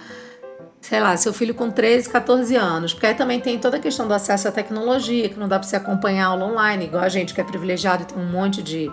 sei 0.83 1.01
lá, 1.01 1.17
seu 1.17 1.33
filho 1.33 1.55
com 1.55 1.71
13, 1.71 2.11
14 2.11 2.57
anos. 2.57 2.93
Porque 2.93 3.07
aí 3.07 3.15
também 3.15 3.41
tem 3.41 3.59
toda 3.59 3.77
a 3.77 3.81
questão 3.81 4.07
do 4.07 4.13
acesso 4.13 4.49
à 4.49 4.53
tecnologia, 4.53 5.29
que 5.29 5.39
não 5.39 5.49
dá 5.49 5.59
para 5.59 5.67
você 5.67 5.77
acompanhar 5.77 6.27
aula 6.27 6.45
online, 6.45 6.87
igual 6.87 7.05
a 7.05 7.09
gente 7.09 7.33
que 7.33 7.41
é 7.41 7.45
privilegiado 7.45 8.03
e 8.03 8.07
tem 8.07 8.19
um 8.19 8.29
monte 8.29 8.63
de 8.63 8.91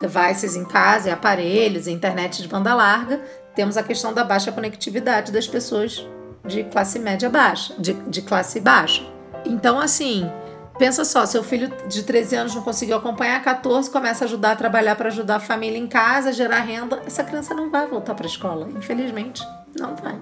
devices 0.00 0.56
em 0.56 0.64
casa, 0.64 1.12
aparelhos, 1.12 1.88
internet 1.88 2.40
de 2.40 2.48
banda 2.48 2.72
larga. 2.74 3.20
Temos 3.54 3.76
a 3.76 3.82
questão 3.82 4.14
da 4.14 4.24
baixa 4.24 4.52
conectividade 4.52 5.32
das 5.32 5.46
pessoas 5.46 6.06
de 6.46 6.64
classe 6.64 6.98
média 6.98 7.28
baixa, 7.28 7.74
de, 7.76 7.92
de 7.92 8.22
classe 8.22 8.60
baixa. 8.60 9.02
Então, 9.44 9.80
assim, 9.80 10.30
pensa 10.78 11.04
só, 11.04 11.26
seu 11.26 11.42
filho 11.42 11.70
de 11.88 12.04
13 12.04 12.36
anos 12.36 12.54
não 12.54 12.62
conseguiu 12.62 12.96
acompanhar, 12.96 13.42
14 13.42 13.90
começa 13.90 14.24
a 14.24 14.26
ajudar 14.26 14.52
a 14.52 14.56
trabalhar 14.56 14.94
para 14.94 15.08
ajudar 15.08 15.36
a 15.36 15.40
família 15.40 15.76
em 15.76 15.88
casa, 15.88 16.32
gerar 16.32 16.60
renda, 16.60 17.02
essa 17.04 17.24
criança 17.24 17.52
não 17.52 17.68
vai 17.68 17.86
voltar 17.86 18.14
para 18.14 18.24
a 18.24 18.30
escola, 18.30 18.68
infelizmente, 18.74 19.42
não 19.78 19.94
vai. 19.96 20.18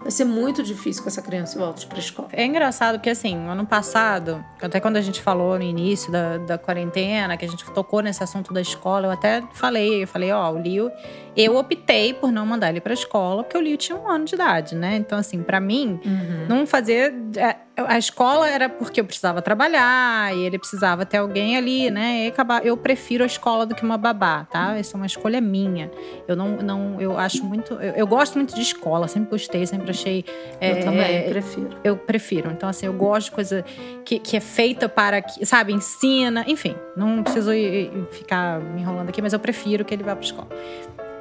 Vai 0.00 0.12
ser 0.12 0.24
muito 0.24 0.62
difícil 0.62 1.02
que 1.02 1.08
essa 1.08 1.20
criança 1.20 1.58
volte 1.58 1.86
para 1.86 1.96
a 1.96 2.00
escola. 2.00 2.28
É 2.32 2.44
engraçado 2.44 2.94
porque, 2.94 3.10
assim, 3.10 3.36
ano 3.48 3.66
passado, 3.66 4.44
até 4.62 4.78
quando 4.78 4.96
a 4.96 5.00
gente 5.00 5.20
falou 5.20 5.58
no 5.58 5.64
início 5.64 6.10
da, 6.12 6.38
da 6.38 6.58
quarentena, 6.58 7.36
que 7.36 7.44
a 7.44 7.48
gente 7.48 7.64
tocou 7.72 8.00
nesse 8.00 8.22
assunto 8.22 8.52
da 8.52 8.60
escola, 8.60 9.08
eu 9.08 9.10
até 9.10 9.42
falei, 9.54 10.04
eu 10.04 10.08
falei, 10.08 10.30
ó, 10.30 10.52
o 10.52 10.58
Lio, 10.58 10.90
eu 11.36 11.56
optei 11.56 12.14
por 12.14 12.30
não 12.30 12.46
mandar 12.46 12.70
ele 12.70 12.80
para 12.80 12.92
a 12.92 12.94
escola, 12.94 13.42
porque 13.42 13.56
o 13.58 13.60
Lio 13.60 13.76
tinha 13.76 13.98
um 13.98 14.08
ano 14.08 14.24
de 14.24 14.34
idade, 14.34 14.74
né? 14.74 14.96
Então, 14.96 15.18
assim, 15.18 15.42
para 15.42 15.60
mim, 15.60 16.00
uhum. 16.04 16.46
não 16.48 16.66
fazer. 16.66 17.14
É, 17.36 17.56
a 17.76 17.96
escola 17.96 18.48
era 18.48 18.68
porque 18.68 19.00
eu 19.00 19.04
precisava 19.04 19.40
trabalhar 19.40 20.34
e 20.34 20.40
ele 20.42 20.58
precisava 20.58 21.06
ter 21.06 21.18
alguém 21.18 21.56
ali, 21.56 21.90
né? 21.90 22.24
E 22.24 22.28
acabar, 22.28 22.66
eu 22.66 22.76
prefiro 22.76 23.22
a 23.22 23.26
escola 23.26 23.64
do 23.64 23.74
que 23.74 23.84
uma 23.84 23.96
babá, 23.96 24.44
tá? 24.50 24.76
Essa 24.76 24.96
é 24.96 24.96
uma 24.96 25.06
escolha 25.06 25.40
minha. 25.40 25.90
Eu 26.26 26.34
não, 26.34 26.56
não 26.56 27.00
eu 27.00 27.16
acho 27.16 27.44
muito, 27.44 27.74
eu, 27.74 27.92
eu 27.92 28.06
gosto 28.06 28.34
muito 28.34 28.52
de 28.54 28.62
escola, 28.62 28.77
sempre 29.08 29.30
gostei, 29.30 29.66
sempre 29.66 29.90
achei. 29.90 30.24
É, 30.60 30.72
eu 30.72 30.84
também 30.84 31.16
é, 31.16 31.28
prefiro. 31.28 31.70
Eu 31.84 31.96
prefiro. 31.96 32.50
Então 32.50 32.68
assim, 32.68 32.86
eu 32.86 32.92
gosto 32.92 33.26
de 33.26 33.32
coisa 33.32 33.64
que, 34.04 34.18
que 34.18 34.36
é 34.36 34.40
feita 34.40 34.88
para, 34.88 35.22
sabe, 35.44 35.72
ensina, 35.72 36.44
enfim. 36.46 36.74
Não 36.96 37.22
preciso 37.22 37.52
ir, 37.52 37.90
ficar 38.10 38.60
me 38.60 38.80
enrolando 38.80 39.08
aqui, 39.08 39.20
mas 39.22 39.32
eu 39.32 39.40
prefiro 39.40 39.84
que 39.84 39.94
ele 39.94 40.02
vá 40.02 40.14
para 40.14 40.24
escola. 40.24 40.48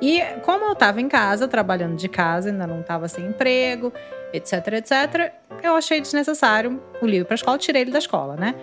E 0.01 0.22
como 0.43 0.66
eu 0.66 0.74
estava 0.74 1.01
em 1.01 1.08
casa, 1.08 1.47
trabalhando 1.47 1.95
de 1.95 2.08
casa, 2.08 2.49
ainda 2.49 2.68
não 2.68 2.82
estava 2.82 3.08
sem 3.08 3.26
emprego, 3.26 3.91
etc, 4.32 4.53
etc, 4.74 5.34
eu 5.64 5.76
achei 5.76 5.99
desnecessário 5.99 6.82
o 7.01 7.08
livro 7.08 7.26
para 7.26 7.34
a 7.34 7.38
escola, 7.38 7.58
tirei 7.58 7.82
ele 7.82 7.91
da 7.91 7.97
escola, 7.97 8.36
né? 8.36 8.53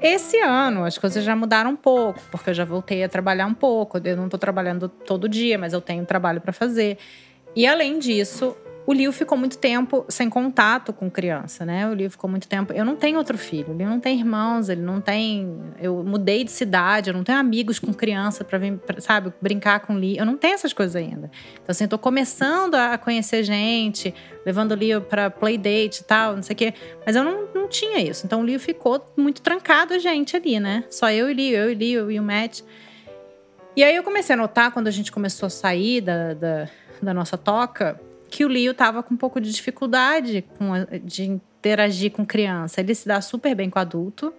Esse 0.00 0.40
ano 0.40 0.84
as 0.84 0.96
coisas 0.96 1.22
já 1.22 1.36
mudaram 1.36 1.72
um 1.72 1.76
pouco, 1.76 2.18
porque 2.30 2.50
eu 2.50 2.54
já 2.54 2.64
voltei 2.64 3.04
a 3.04 3.08
trabalhar 3.08 3.46
um 3.46 3.52
pouco. 3.52 4.00
Eu 4.02 4.16
não 4.16 4.24
estou 4.24 4.40
trabalhando 4.40 4.88
todo 4.88 5.28
dia, 5.28 5.58
mas 5.58 5.74
eu 5.74 5.80
tenho 5.80 6.06
trabalho 6.06 6.40
para 6.40 6.54
fazer. 6.54 6.96
E 7.54 7.66
além 7.66 7.98
disso, 7.98 8.56
o 8.90 8.92
Liu 8.92 9.12
ficou 9.12 9.38
muito 9.38 9.56
tempo 9.56 10.04
sem 10.08 10.28
contato 10.28 10.92
com 10.92 11.08
criança, 11.08 11.64
né? 11.64 11.88
O 11.88 11.94
Liu 11.94 12.10
ficou 12.10 12.28
muito 12.28 12.48
tempo. 12.48 12.72
Eu 12.72 12.84
não 12.84 12.96
tenho 12.96 13.18
outro 13.18 13.38
filho, 13.38 13.72
ele 13.72 13.84
não 13.84 14.00
tem 14.00 14.18
irmãos, 14.18 14.68
ele 14.68 14.80
não 14.80 15.00
tem. 15.00 15.60
Eu 15.80 16.02
mudei 16.02 16.42
de 16.42 16.50
cidade, 16.50 17.08
eu 17.10 17.14
não 17.14 17.22
tenho 17.22 17.38
amigos 17.38 17.78
com 17.78 17.92
criança 17.92 18.42
para 18.42 18.58
vir, 18.58 18.78
pra, 18.78 19.00
sabe, 19.00 19.32
brincar 19.40 19.78
com 19.78 19.96
Liu. 19.96 20.16
Eu 20.16 20.26
não 20.26 20.36
tenho 20.36 20.54
essas 20.54 20.72
coisas 20.72 20.96
ainda. 20.96 21.30
Então, 21.54 21.66
assim, 21.68 21.84
eu 21.84 21.88
tô 21.88 21.98
começando 21.98 22.74
a 22.74 22.98
conhecer 22.98 23.44
gente, 23.44 24.12
levando 24.44 24.72
o 24.72 24.74
Liu 24.74 25.00
pra 25.00 25.30
playdate 25.30 26.00
e 26.00 26.04
tal, 26.04 26.34
não 26.34 26.42
sei 26.42 26.54
o 26.54 26.56
quê. 26.56 26.74
Mas 27.06 27.14
eu 27.14 27.22
não, 27.22 27.46
não 27.54 27.68
tinha 27.68 28.00
isso. 28.00 28.26
Então, 28.26 28.40
o 28.40 28.44
Liu 28.44 28.58
ficou 28.58 29.04
muito 29.16 29.40
trancado 29.40 29.94
a 29.94 29.98
gente 29.98 30.36
ali, 30.36 30.58
né? 30.58 30.82
Só 30.90 31.10
eu 31.12 31.30
e 31.30 31.32
o 31.32 31.34
Liu, 31.34 31.56
eu 31.56 31.70
e 31.70 31.74
o 31.74 31.78
Liu 31.78 32.10
e 32.10 32.18
o 32.18 32.22
Matt. 32.22 32.62
E 33.76 33.84
aí 33.84 33.94
eu 33.94 34.02
comecei 34.02 34.34
a 34.34 34.36
notar, 34.36 34.72
quando 34.72 34.88
a 34.88 34.90
gente 34.90 35.12
começou 35.12 35.46
a 35.46 35.50
sair 35.50 36.00
da, 36.00 36.34
da, 36.34 36.68
da 37.04 37.14
nossa 37.14 37.36
toca 37.38 38.00
que 38.30 38.44
o 38.44 38.48
Leo 38.48 38.72
tava 38.72 39.02
com 39.02 39.14
um 39.14 39.16
pouco 39.16 39.40
de 39.40 39.50
dificuldade 39.52 40.44
com 40.56 40.72
de 41.02 41.24
interagir 41.24 42.12
com 42.12 42.24
criança. 42.24 42.80
Ele 42.80 42.94
se 42.94 43.06
dá 43.06 43.20
super 43.20 43.54
bem 43.54 43.68
com 43.68 43.78
adulto, 43.78 44.32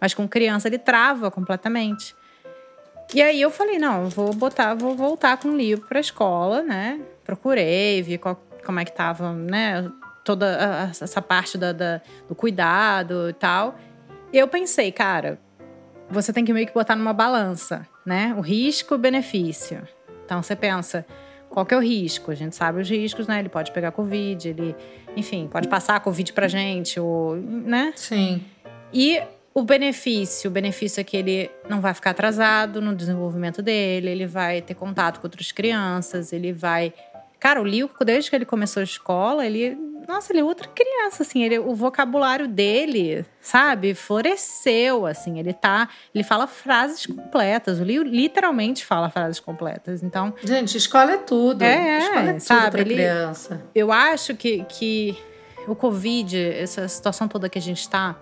mas 0.00 0.14
com 0.14 0.26
criança 0.26 0.68
ele 0.68 0.78
trava 0.78 1.30
completamente. 1.30 2.14
E 3.14 3.22
aí 3.22 3.40
eu 3.40 3.50
falei, 3.50 3.78
não, 3.78 4.08
vou 4.08 4.32
botar, 4.34 4.74
vou 4.74 4.96
voltar 4.96 5.36
com 5.36 5.48
o 5.48 5.54
Leo 5.54 5.80
para 5.80 6.00
escola, 6.00 6.62
né? 6.62 7.00
Procurei, 7.24 8.02
vi 8.02 8.18
qual, 8.18 8.42
como 8.64 8.80
é 8.80 8.84
que 8.84 8.92
tava, 8.92 9.32
né? 9.32 9.90
Toda 10.24 10.90
essa 10.90 11.22
parte 11.22 11.56
da, 11.56 11.72
da, 11.72 12.00
do 12.28 12.34
cuidado 12.34 13.30
e 13.30 13.32
tal. 13.32 13.78
Eu 14.32 14.48
pensei, 14.48 14.90
cara, 14.90 15.38
você 16.10 16.32
tem 16.32 16.44
que 16.44 16.52
meio 16.52 16.66
que 16.66 16.74
botar 16.74 16.96
numa 16.96 17.12
balança, 17.12 17.86
né? 18.04 18.34
O 18.36 18.40
risco 18.40 18.94
e 18.94 18.96
o 18.96 18.98
benefício. 18.98 19.86
Então 20.24 20.42
você 20.42 20.56
pensa, 20.56 21.06
qual 21.56 21.64
que 21.64 21.72
é 21.72 21.76
o 21.78 21.80
risco? 21.80 22.30
A 22.30 22.34
gente 22.34 22.54
sabe 22.54 22.82
os 22.82 22.90
riscos, 22.90 23.26
né? 23.26 23.38
Ele 23.38 23.48
pode 23.48 23.72
pegar 23.72 23.90
Covid, 23.90 24.46
ele, 24.46 24.76
enfim, 25.16 25.48
pode 25.50 25.68
passar 25.68 25.96
a 25.96 26.00
Covid 26.00 26.30
pra 26.34 26.46
gente, 26.48 27.00
ou, 27.00 27.34
né? 27.34 27.94
Sim. 27.96 28.44
E 28.92 29.22
o 29.54 29.62
benefício, 29.62 30.50
o 30.50 30.52
benefício 30.52 31.00
é 31.00 31.04
que 31.04 31.16
ele 31.16 31.50
não 31.66 31.80
vai 31.80 31.94
ficar 31.94 32.10
atrasado 32.10 32.82
no 32.82 32.94
desenvolvimento 32.94 33.62
dele, 33.62 34.10
ele 34.10 34.26
vai 34.26 34.60
ter 34.60 34.74
contato 34.74 35.18
com 35.18 35.26
outras 35.26 35.50
crianças, 35.50 36.30
ele 36.30 36.52
vai 36.52 36.92
Cara, 37.38 37.60
o 37.60 37.64
Liu, 37.64 37.90
desde 38.04 38.30
que 38.30 38.36
ele 38.36 38.44
começou 38.44 38.80
a 38.80 38.84
escola, 38.84 39.46
ele. 39.46 39.76
Nossa, 40.08 40.32
ele 40.32 40.40
é 40.40 40.44
outra 40.44 40.68
criança, 40.68 41.22
assim. 41.22 41.42
Ele, 41.42 41.58
o 41.58 41.74
vocabulário 41.74 42.46
dele, 42.46 43.26
sabe, 43.40 43.92
floresceu, 43.94 45.04
assim. 45.04 45.38
Ele 45.38 45.52
tá. 45.52 45.88
Ele 46.14 46.22
fala 46.22 46.46
frases 46.46 47.06
completas. 47.06 47.80
O 47.80 47.84
Liu 47.84 48.02
literalmente 48.02 48.84
fala 48.84 49.10
frases 49.10 49.40
completas. 49.40 50.02
Então. 50.02 50.32
Gente, 50.42 50.76
escola 50.76 51.12
é 51.12 51.18
tudo. 51.18 51.62
É, 51.62 51.98
escola 51.98 52.20
é 52.20 52.32
tudo 52.32 52.40
sabe, 52.40 52.70
pra 52.70 52.80
ele, 52.80 52.94
criança. 52.94 53.62
Eu 53.74 53.90
acho 53.92 54.34
que, 54.34 54.64
que 54.64 55.18
o 55.66 55.74
Covid, 55.74 56.38
essa 56.38 56.86
situação 56.88 57.26
toda 57.26 57.48
que 57.48 57.58
a 57.58 57.62
gente 57.62 57.88
tá 57.88 58.16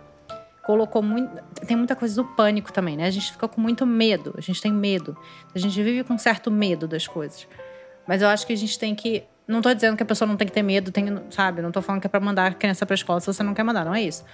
colocou 0.65 1.03
muito. 1.03 1.31
Tem 1.67 1.77
muita 1.77 1.95
coisa 1.95 2.17
do 2.17 2.25
pânico 2.25 2.73
também, 2.73 2.97
né? 2.97 3.07
A 3.07 3.11
gente 3.11 3.31
fica 3.31 3.47
com 3.47 3.61
muito 3.61 3.87
medo, 3.87 4.35
a 4.37 4.41
gente 4.41 4.61
tem 4.61 4.73
medo. 4.73 5.17
A 5.55 5.59
gente 5.59 5.81
vive 5.83 6.03
com 6.03 6.19
certo 6.19 6.51
medo 6.51 6.89
das 6.89 7.07
coisas. 7.07 7.47
Mas 8.07 8.23
eu 8.23 8.29
acho 8.29 8.47
que 8.47 8.53
a 8.53 8.57
gente 8.57 8.79
tem 8.79 8.95
que. 8.95 9.25
Não 9.47 9.61
tô 9.61 9.73
dizendo 9.75 9.97
que 9.97 10.03
a 10.03 10.07
pessoa 10.07 10.27
não 10.27 10.37
tem 10.37 10.47
que 10.47 10.53
ter 10.53 10.63
medo, 10.63 10.91
tem, 10.91 11.07
sabe? 11.31 11.61
Não 11.61 11.71
tô 11.71 11.83
falando 11.83 12.01
que 12.01 12.07
é 12.07 12.11
pra 12.11 12.21
mandar 12.21 12.47
a 12.47 12.55
criança 12.55 12.87
pra 12.87 12.95
escola 12.95 13.21
se 13.21 13.27
você 13.27 13.43
não 13.43 13.53
quer 13.53 13.63
mandar, 13.63 13.85
não 13.85 13.95
é 13.95 14.03
isso. 14.03 14.25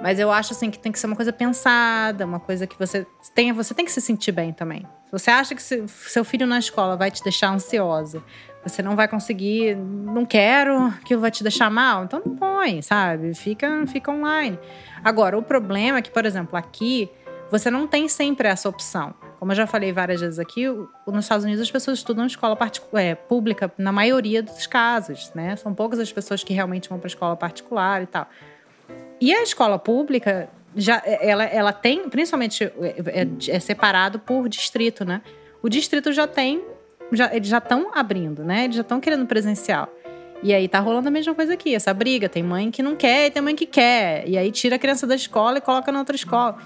Mas 0.00 0.18
eu 0.18 0.30
acho 0.30 0.52
assim 0.52 0.70
que 0.70 0.78
tem 0.78 0.92
que 0.92 0.98
ser 0.98 1.06
uma 1.06 1.16
coisa 1.16 1.32
pensada, 1.32 2.26
uma 2.26 2.40
coisa 2.40 2.66
que 2.66 2.78
você 2.78 3.06
tenha, 3.34 3.54
você 3.54 3.72
tem 3.72 3.84
que 3.84 3.92
se 3.92 4.00
sentir 4.00 4.32
bem 4.32 4.52
também. 4.52 4.82
Se 5.06 5.12
você 5.12 5.30
acha 5.30 5.54
que 5.54 5.62
se, 5.62 5.86
seu 5.88 6.24
filho 6.24 6.46
na 6.46 6.58
escola 6.58 6.96
vai 6.96 7.10
te 7.10 7.22
deixar 7.22 7.50
ansiosa, 7.50 8.22
você 8.62 8.82
não 8.82 8.96
vai 8.96 9.08
conseguir, 9.08 9.76
não 9.76 10.26
quero, 10.26 10.92
que 11.04 11.16
vai 11.16 11.30
te 11.30 11.42
deixar 11.42 11.70
mal, 11.70 12.04
então 12.04 12.20
não 12.24 12.36
põe, 12.36 12.82
sabe? 12.82 13.32
Fica, 13.34 13.86
fica 13.86 14.10
online. 14.10 14.58
Agora, 15.02 15.38
o 15.38 15.42
problema 15.42 15.98
é 15.98 16.02
que, 16.02 16.10
por 16.10 16.26
exemplo, 16.26 16.58
aqui 16.58 17.08
você 17.50 17.70
não 17.70 17.86
tem 17.86 18.08
sempre 18.08 18.48
essa 18.48 18.68
opção. 18.68 19.14
Como 19.38 19.52
eu 19.52 19.56
já 19.56 19.66
falei 19.66 19.92
várias 19.92 20.20
vezes 20.20 20.38
aqui, 20.38 20.66
nos 21.06 21.24
Estados 21.24 21.44
Unidos 21.44 21.62
as 21.62 21.70
pessoas 21.70 21.98
estudam 21.98 22.26
escola 22.26 22.56
é, 22.94 23.14
pública 23.14 23.70
na 23.76 23.92
maioria 23.92 24.42
dos 24.42 24.66
casos, 24.66 25.30
né? 25.34 25.56
São 25.56 25.74
poucas 25.74 25.98
as 25.98 26.10
pessoas 26.10 26.42
que 26.42 26.54
realmente 26.54 26.88
vão 26.88 26.98
para 26.98 27.08
escola 27.08 27.36
particular 27.36 28.02
e 28.02 28.06
tal. 28.06 28.28
E 29.20 29.34
a 29.34 29.42
escola 29.42 29.78
pública 29.78 30.48
já 30.74 31.02
ela, 31.04 31.44
ela 31.44 31.72
tem, 31.72 32.08
principalmente 32.08 32.64
é, 32.64 32.70
é, 33.22 33.56
é 33.56 33.60
separado 33.60 34.18
por 34.18 34.48
distrito, 34.48 35.04
né? 35.04 35.22
O 35.62 35.68
distrito 35.68 36.12
já 36.12 36.26
tem, 36.26 36.62
já, 37.12 37.34
eles 37.34 37.48
já 37.48 37.58
estão 37.58 37.90
abrindo, 37.94 38.44
né? 38.44 38.64
Eles 38.64 38.76
já 38.76 38.82
estão 38.82 39.00
querendo 39.00 39.26
presencial. 39.26 39.88
E 40.42 40.52
aí 40.52 40.68
tá 40.68 40.78
rolando 40.80 41.08
a 41.08 41.10
mesma 41.10 41.34
coisa 41.34 41.54
aqui, 41.54 41.74
essa 41.74 41.92
briga. 41.94 42.28
Tem 42.28 42.42
mãe 42.42 42.70
que 42.70 42.82
não 42.82 42.94
quer 42.94 43.26
e 43.26 43.30
tem 43.30 43.42
mãe 43.42 43.56
que 43.56 43.66
quer. 43.66 44.28
E 44.28 44.36
aí 44.36 44.52
tira 44.52 44.76
a 44.76 44.78
criança 44.78 45.06
da 45.06 45.14
escola 45.14 45.58
e 45.58 45.60
coloca 45.60 45.90
na 45.90 45.98
outra 45.98 46.14
escola. 46.14 46.58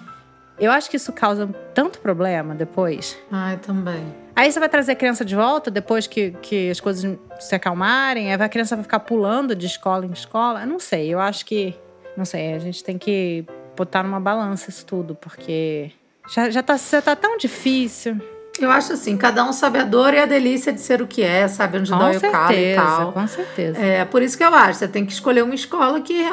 Eu 0.60 0.70
acho 0.70 0.90
que 0.90 0.96
isso 0.96 1.12
causa 1.12 1.48
tanto 1.74 2.00
problema 2.00 2.54
depois. 2.54 3.16
Ai, 3.30 3.56
também. 3.56 4.04
Aí 4.36 4.52
você 4.52 4.60
vai 4.60 4.68
trazer 4.68 4.92
a 4.92 4.94
criança 4.94 5.24
de 5.24 5.34
volta 5.34 5.70
depois 5.70 6.06
que, 6.06 6.32
que 6.42 6.70
as 6.70 6.80
coisas 6.80 7.18
se 7.38 7.54
acalmarem, 7.54 8.32
aí 8.32 8.40
a 8.40 8.48
criança 8.48 8.76
vai 8.76 8.82
ficar 8.82 9.00
pulando 9.00 9.54
de 9.56 9.66
escola 9.66 10.04
em 10.04 10.12
escola. 10.12 10.62
Eu 10.62 10.66
não 10.66 10.78
sei, 10.78 11.08
eu 11.12 11.18
acho 11.18 11.44
que. 11.46 11.74
Não 12.16 12.24
sei, 12.24 12.52
a 12.52 12.58
gente 12.58 12.84
tem 12.84 12.98
que 12.98 13.44
botar 13.76 14.02
numa 14.02 14.20
balança 14.20 14.68
isso 14.68 14.84
tudo, 14.84 15.14
porque 15.14 15.90
já, 16.28 16.50
já, 16.50 16.62
tá, 16.62 16.76
já 16.76 17.00
tá 17.00 17.16
tão 17.16 17.38
difícil. 17.38 18.20
Eu 18.60 18.70
acho 18.70 18.92
assim, 18.92 19.16
cada 19.16 19.42
um 19.42 19.52
sabe 19.52 19.78
a 19.78 19.84
dor 19.84 20.12
e 20.12 20.18
a 20.18 20.26
delícia 20.26 20.70
de 20.72 20.80
ser 20.80 21.00
o 21.00 21.06
que 21.06 21.22
é, 21.22 21.48
sabe 21.48 21.78
onde 21.78 21.90
com 21.90 21.98
dói 21.98 22.18
certeza, 22.18 22.28
o 22.28 22.32
calo 22.32 22.58
e 22.58 22.74
tal. 22.74 23.12
Com 23.12 23.26
certeza. 23.26 23.78
É, 23.78 24.04
por 24.04 24.22
isso 24.22 24.36
que 24.36 24.44
eu 24.44 24.54
acho, 24.54 24.80
você 24.80 24.88
tem 24.88 25.06
que 25.06 25.12
escolher 25.12 25.42
uma 25.42 25.54
escola 25.54 26.00
que 26.00 26.24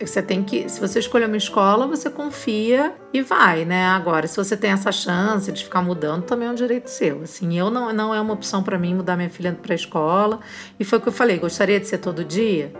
você 0.00 0.22
tem 0.22 0.42
que, 0.42 0.68
se 0.68 0.80
você 0.80 0.98
escolher 0.98 1.26
uma 1.26 1.36
escola, 1.36 1.86
você 1.86 2.08
confia 2.08 2.94
e 3.12 3.20
vai, 3.20 3.64
né? 3.66 3.86
Agora, 3.86 4.26
se 4.26 4.36
você 4.36 4.56
tem 4.56 4.70
essa 4.70 4.90
chance 4.90 5.52
de 5.52 5.62
ficar 5.62 5.82
mudando, 5.82 6.22
também 6.22 6.48
é 6.48 6.50
um 6.50 6.54
direito 6.54 6.88
seu. 6.88 7.22
Assim, 7.22 7.58
eu 7.58 7.70
não, 7.70 7.92
não 7.92 8.14
é 8.14 8.20
uma 8.20 8.32
opção 8.32 8.62
para 8.62 8.78
mim 8.78 8.94
mudar 8.94 9.16
minha 9.16 9.30
filha 9.30 9.52
para 9.52 9.74
escola. 9.74 10.40
E 10.80 10.84
foi 10.84 10.98
o 10.98 11.02
que 11.02 11.08
eu 11.08 11.12
falei, 11.12 11.38
gostaria 11.38 11.78
de 11.78 11.86
ser 11.86 11.98
todo 11.98 12.24
dia? 12.24 12.72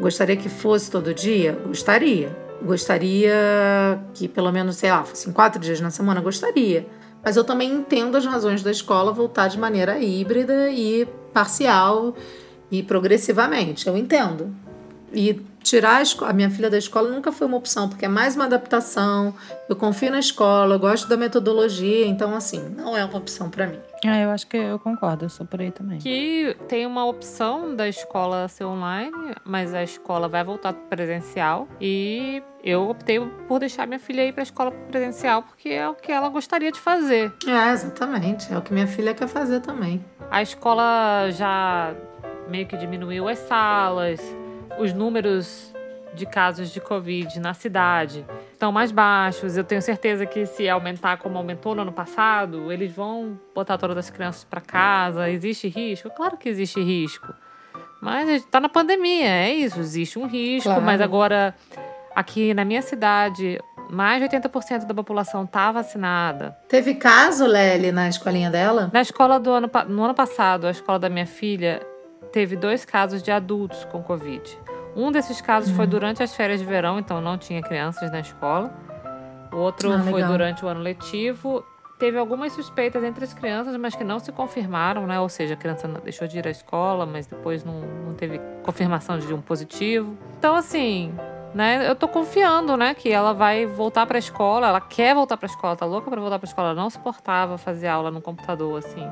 Gostaria 0.00 0.36
que 0.36 0.48
fosse 0.48 0.90
todo 0.90 1.12
dia? 1.12 1.58
Gostaria. 1.66 2.36
Gostaria 2.62 3.34
que 4.14 4.28
pelo 4.28 4.52
menos, 4.52 4.76
sei 4.76 4.90
lá, 4.90 5.02
fossem 5.02 5.32
quatro 5.32 5.60
dias 5.60 5.80
na 5.80 5.90
semana, 5.90 6.20
gostaria. 6.20 6.86
Mas 7.24 7.36
eu 7.36 7.44
também 7.44 7.70
entendo 7.70 8.16
as 8.16 8.26
razões 8.26 8.62
da 8.62 8.70
escola 8.70 9.12
voltar 9.12 9.48
de 9.48 9.58
maneira 9.58 9.98
híbrida 9.98 10.70
e 10.70 11.06
parcial 11.32 12.14
e 12.70 12.82
progressivamente. 12.82 13.86
Eu 13.86 13.96
entendo. 13.96 14.54
E 15.12 15.40
tirar 15.62 16.02
a, 16.02 16.28
a, 16.28 16.32
minha 16.32 16.50
filha 16.50 16.68
da 16.68 16.78
escola 16.78 17.10
nunca 17.10 17.30
foi 17.30 17.46
uma 17.46 17.56
opção, 17.56 17.88
porque 17.88 18.04
é 18.04 18.08
mais 18.08 18.34
uma 18.34 18.46
adaptação. 18.46 19.34
Eu 19.68 19.76
confio 19.76 20.10
na 20.10 20.18
escola, 20.18 20.74
eu 20.74 20.78
gosto 20.78 21.06
da 21.06 21.16
metodologia, 21.16 22.06
então, 22.06 22.34
assim, 22.34 22.60
não 22.76 22.96
é 22.96 23.04
uma 23.04 23.18
opção 23.18 23.48
para 23.48 23.66
mim. 23.66 23.78
É, 24.04 24.24
eu 24.24 24.30
acho 24.30 24.46
que 24.46 24.56
eu 24.56 24.78
concordo, 24.78 25.24
eu 25.24 25.28
sou 25.28 25.46
por 25.46 25.60
aí 25.60 25.70
também. 25.70 25.98
Que 25.98 26.56
tem 26.68 26.84
uma 26.86 27.06
opção 27.06 27.74
da 27.76 27.88
escola 27.88 28.48
ser 28.48 28.64
online, 28.64 29.34
mas 29.44 29.72
a 29.72 29.82
escola 29.82 30.28
vai 30.28 30.42
voltar 30.42 30.72
presencial. 30.72 31.68
E 31.80 32.42
eu 32.64 32.88
optei 32.88 33.20
por 33.46 33.60
deixar 33.60 33.86
minha 33.86 34.00
filha 34.00 34.26
ir 34.26 34.32
para 34.32 34.42
a 34.42 34.44
escola 34.44 34.70
presencial 34.70 35.42
porque 35.42 35.68
é 35.68 35.88
o 35.88 35.94
que 35.94 36.10
ela 36.10 36.28
gostaria 36.28 36.72
de 36.72 36.80
fazer. 36.80 37.32
É, 37.46 37.70
exatamente. 37.70 38.52
É 38.52 38.58
o 38.58 38.62
que 38.62 38.72
minha 38.72 38.88
filha 38.88 39.14
quer 39.14 39.28
fazer 39.28 39.60
também. 39.60 40.04
A 40.30 40.42
escola 40.42 41.30
já 41.30 41.94
meio 42.48 42.66
que 42.66 42.76
diminuiu 42.76 43.28
as 43.28 43.38
salas, 43.38 44.20
os 44.78 44.92
números 44.92 45.71
de 46.14 46.26
casos 46.26 46.70
de 46.70 46.80
Covid 46.80 47.40
na 47.40 47.54
cidade 47.54 48.24
estão 48.52 48.70
mais 48.70 48.92
baixos. 48.92 49.56
Eu 49.56 49.64
tenho 49.64 49.80
certeza 49.80 50.26
que 50.26 50.44
se 50.46 50.68
aumentar 50.68 51.16
como 51.18 51.38
aumentou 51.38 51.74
no 51.74 51.82
ano 51.82 51.92
passado, 51.92 52.70
eles 52.70 52.92
vão 52.92 53.38
botar 53.54 53.78
todas 53.78 53.96
as 53.96 54.10
crianças 54.10 54.44
para 54.44 54.60
casa. 54.60 55.30
Existe 55.30 55.68
risco? 55.68 56.10
Claro 56.10 56.36
que 56.36 56.48
existe 56.48 56.80
risco. 56.80 57.32
Mas 58.00 58.28
a 58.28 58.32
gente 58.32 58.46
tá 58.46 58.60
na 58.60 58.68
pandemia, 58.68 59.28
é 59.28 59.52
isso. 59.54 59.78
Existe 59.80 60.18
um 60.18 60.26
risco, 60.26 60.68
Claro. 60.68 60.82
mas 60.82 61.00
agora 61.00 61.54
aqui 62.14 62.52
na 62.52 62.64
minha 62.64 62.82
cidade, 62.82 63.58
mais 63.88 64.18
de 64.20 64.24
80% 64.28 64.86
da 64.86 64.92
população 64.94 65.46
tá 65.46 65.70
vacinada. 65.72 66.56
Teve 66.68 66.94
caso, 66.94 67.46
Lely, 67.46 67.92
na 67.92 68.08
escolinha 68.08 68.50
dela? 68.50 68.90
Na 68.92 69.00
escola 69.00 69.38
do 69.38 69.50
ano, 69.50 69.70
no 69.88 70.04
ano 70.04 70.14
passado, 70.14 70.66
a 70.66 70.70
escola 70.70 70.98
da 70.98 71.08
minha 71.08 71.26
filha 71.26 71.80
teve 72.32 72.56
dois 72.56 72.84
casos 72.84 73.22
de 73.22 73.30
adultos 73.30 73.84
com 73.84 74.02
Covid. 74.02 74.42
Um 74.96 75.10
desses 75.10 75.40
casos 75.40 75.70
Uhum. 75.70 75.76
foi 75.76 75.86
durante 75.86 76.22
as 76.22 76.34
férias 76.34 76.60
de 76.60 76.66
verão, 76.66 76.98
então 76.98 77.20
não 77.20 77.38
tinha 77.38 77.62
crianças 77.62 78.10
na 78.10 78.20
escola. 78.20 78.72
O 79.52 79.56
outro 79.56 79.92
Ah, 79.92 79.98
foi 80.00 80.22
durante 80.22 80.64
o 80.64 80.68
ano 80.68 80.80
letivo. 80.80 81.64
Teve 81.98 82.18
algumas 82.18 82.52
suspeitas 82.52 83.02
entre 83.04 83.24
as 83.24 83.32
crianças, 83.32 83.76
mas 83.76 83.94
que 83.94 84.02
não 84.02 84.18
se 84.18 84.32
confirmaram, 84.32 85.06
né? 85.06 85.20
Ou 85.20 85.28
seja, 85.28 85.54
a 85.54 85.56
criança 85.56 85.86
deixou 86.02 86.26
de 86.26 86.38
ir 86.38 86.46
à 86.46 86.50
escola, 86.50 87.06
mas 87.06 87.26
depois 87.26 87.62
não, 87.64 87.80
não 88.06 88.14
teve 88.14 88.40
confirmação 88.64 89.18
de 89.18 89.32
um 89.32 89.40
positivo. 89.40 90.16
Então, 90.38 90.56
assim, 90.56 91.14
né? 91.54 91.88
Eu 91.88 91.94
tô 91.94 92.08
confiando, 92.08 92.76
né? 92.76 92.92
Que 92.94 93.12
ela 93.12 93.32
vai 93.32 93.66
voltar 93.66 94.04
pra 94.06 94.18
escola. 94.18 94.66
Ela 94.66 94.80
quer 94.80 95.14
voltar 95.14 95.36
pra 95.36 95.46
escola, 95.46 95.76
tá 95.76 95.86
louca 95.86 96.10
pra 96.10 96.20
voltar 96.20 96.38
pra 96.40 96.48
escola. 96.48 96.70
Ela 96.70 96.82
não 96.82 96.90
suportava 96.90 97.56
fazer 97.56 97.86
aula 97.86 98.10
no 98.10 98.20
computador, 98.20 98.78
assim. 98.78 99.08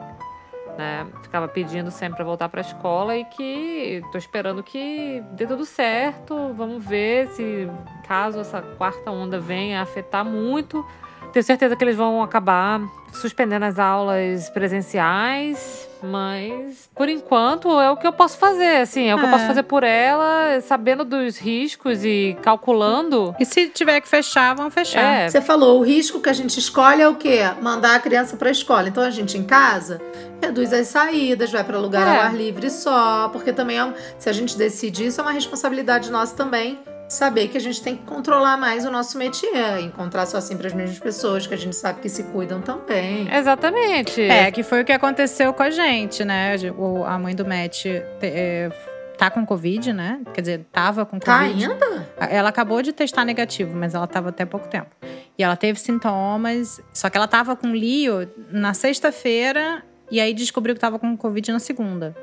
Né? 0.78 1.06
Ficava 1.22 1.48
pedindo 1.48 1.90
sempre 1.90 2.16
pra 2.16 2.24
voltar 2.24 2.48
pra 2.48 2.60
escola 2.60 3.16
e 3.16 3.24
que 3.24 4.02
tô 4.12 4.16
esperando 4.16 4.62
que 4.62 5.22
dê 5.32 5.46
tudo 5.46 5.64
certo. 5.64 6.54
Vamos 6.54 6.84
ver 6.84 7.28
se 7.28 7.68
caso 8.06 8.40
essa 8.40 8.62
quarta 8.62 9.10
onda 9.10 9.38
venha 9.38 9.80
a 9.80 9.82
afetar 9.82 10.24
muito. 10.24 10.86
Tenho 11.32 11.44
certeza 11.44 11.76
que 11.76 11.84
eles 11.84 11.96
vão 11.96 12.22
acabar 12.22 12.80
suspendendo 13.12 13.64
as 13.64 13.78
aulas 13.78 14.48
presenciais, 14.50 15.89
mas 16.02 16.88
por 16.94 17.08
enquanto 17.08 17.80
é 17.80 17.90
o 17.90 17.96
que 17.96 18.06
eu 18.06 18.12
posso 18.12 18.36
fazer, 18.38 18.78
assim, 18.82 19.08
é 19.08 19.14
o 19.14 19.18
que 19.18 19.24
eu 19.24 19.28
É. 19.28 19.32
posso 19.32 19.46
fazer 19.46 19.62
por 19.64 19.82
ela, 19.82 20.60
sabendo 20.62 21.04
dos 21.04 21.38
riscos 21.38 22.04
e 22.04 22.36
calculando. 22.42 23.34
E 23.38 23.44
se 23.44 23.68
tiver 23.68 24.00
que 24.00 24.08
fechar, 24.08 24.54
vão 24.54 24.70
fechar. 24.70 25.00
É, 25.00 25.28
Você 25.28 25.40
falou, 25.40 25.78
o 25.80 25.82
risco 25.84 26.20
que 26.20 26.28
a 26.28 26.32
gente 26.32 26.58
escolhe 26.58 27.02
é 27.02 27.08
o 27.08 27.14
quê? 27.14 27.40
Mandar 27.60 27.96
a 27.96 28.00
criança 28.00 28.36
para 28.36 28.48
a 28.48 28.52
escola. 28.52 28.88
Então 28.88 29.02
a 29.02 29.10
gente 29.10 29.36
em 29.38 29.44
casa 29.44 30.00
reduz 30.42 30.72
as 30.72 30.86
saídas, 30.88 31.50
vai 31.52 31.62
para 31.62 31.78
lugar 31.78 32.06
É. 32.06 32.10
ao 32.16 32.22
ar 32.26 32.34
livre 32.34 32.70
só, 32.70 33.28
porque 33.30 33.52
também 33.52 33.76
é 33.78 33.84
um- 33.84 33.92
se 34.18 34.28
a 34.28 34.32
gente 34.32 34.56
decide 34.56 35.06
isso 35.06 35.20
é 35.20 35.22
uma 35.22 35.32
responsabilidade 35.32 36.10
nossa 36.10 36.34
também. 36.34 36.78
Saber 37.10 37.48
que 37.48 37.56
a 37.58 37.60
gente 37.60 37.82
tem 37.82 37.96
que 37.96 38.04
controlar 38.04 38.56
mais 38.56 38.86
o 38.86 38.90
nosso 38.90 39.18
métier, 39.18 39.80
encontrar 39.80 40.26
só 40.26 40.40
sempre 40.40 40.68
as 40.68 40.72
mesmas 40.72 41.00
pessoas 41.00 41.44
que 41.44 41.52
a 41.52 41.56
gente 41.56 41.74
sabe 41.74 42.00
que 42.00 42.08
se 42.08 42.22
cuidam 42.22 42.60
também. 42.62 43.28
exatamente. 43.34 44.22
É, 44.22 44.48
que 44.52 44.62
foi 44.62 44.82
o 44.82 44.84
que 44.84 44.92
aconteceu 44.92 45.52
com 45.52 45.62
a 45.64 45.70
gente, 45.70 46.24
né? 46.24 46.54
O, 46.78 47.02
a 47.04 47.18
mãe 47.18 47.34
do 47.34 47.44
Matt 47.44 47.84
é, 48.22 48.70
tá 49.18 49.28
com 49.28 49.44
Covid, 49.44 49.92
né? 49.92 50.20
Quer 50.32 50.40
dizer, 50.40 50.66
tava 50.70 51.04
com 51.04 51.18
Tá 51.18 51.40
Covid. 51.40 51.64
ainda? 51.64 52.08
Ela 52.16 52.48
acabou 52.48 52.80
de 52.80 52.92
testar 52.92 53.24
negativo, 53.24 53.74
mas 53.76 53.92
ela 53.92 54.06
tava 54.06 54.28
até 54.28 54.46
pouco 54.46 54.68
tempo. 54.68 54.90
E 55.36 55.42
ela 55.42 55.56
teve 55.56 55.80
sintomas, 55.80 56.80
só 56.94 57.10
que 57.10 57.16
ela 57.16 57.26
tava 57.26 57.56
com 57.56 57.72
Leo 57.72 58.30
na 58.52 58.72
sexta-feira 58.72 59.82
e 60.12 60.20
aí 60.20 60.32
descobriu 60.32 60.76
que 60.76 60.80
tava 60.80 60.96
com 60.96 61.16
Covid 61.16 61.50
na 61.50 61.58
segunda. 61.58 62.14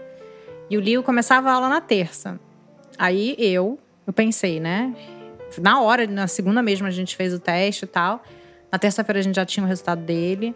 E 0.70 0.78
o 0.78 0.82
Leo 0.82 1.04
começava 1.04 1.50
a 1.50 1.54
aula 1.54 1.68
na 1.68 1.82
terça. 1.82 2.40
Aí 2.98 3.36
eu, 3.38 3.78
eu 4.08 4.14
pensei, 4.14 4.60
né? 4.60 4.95
Na 5.60 5.82
hora, 5.82 6.08
na 6.08 6.28
segunda 6.28 6.64
mesmo, 6.64 6.88
a 6.88 6.91
gente 6.91 7.16
fez 7.16 7.34
o 7.34 7.39
teste 7.39 7.84
e 7.84 7.88
tal. 7.88 8.24
Na 8.72 8.80
terça-feira 8.80 9.20
a 9.20 9.22
gente 9.22 9.36
já 9.36 9.45
tinha 9.45 9.66
o 9.66 9.68
resultado 9.68 10.01
dele. 10.01 10.55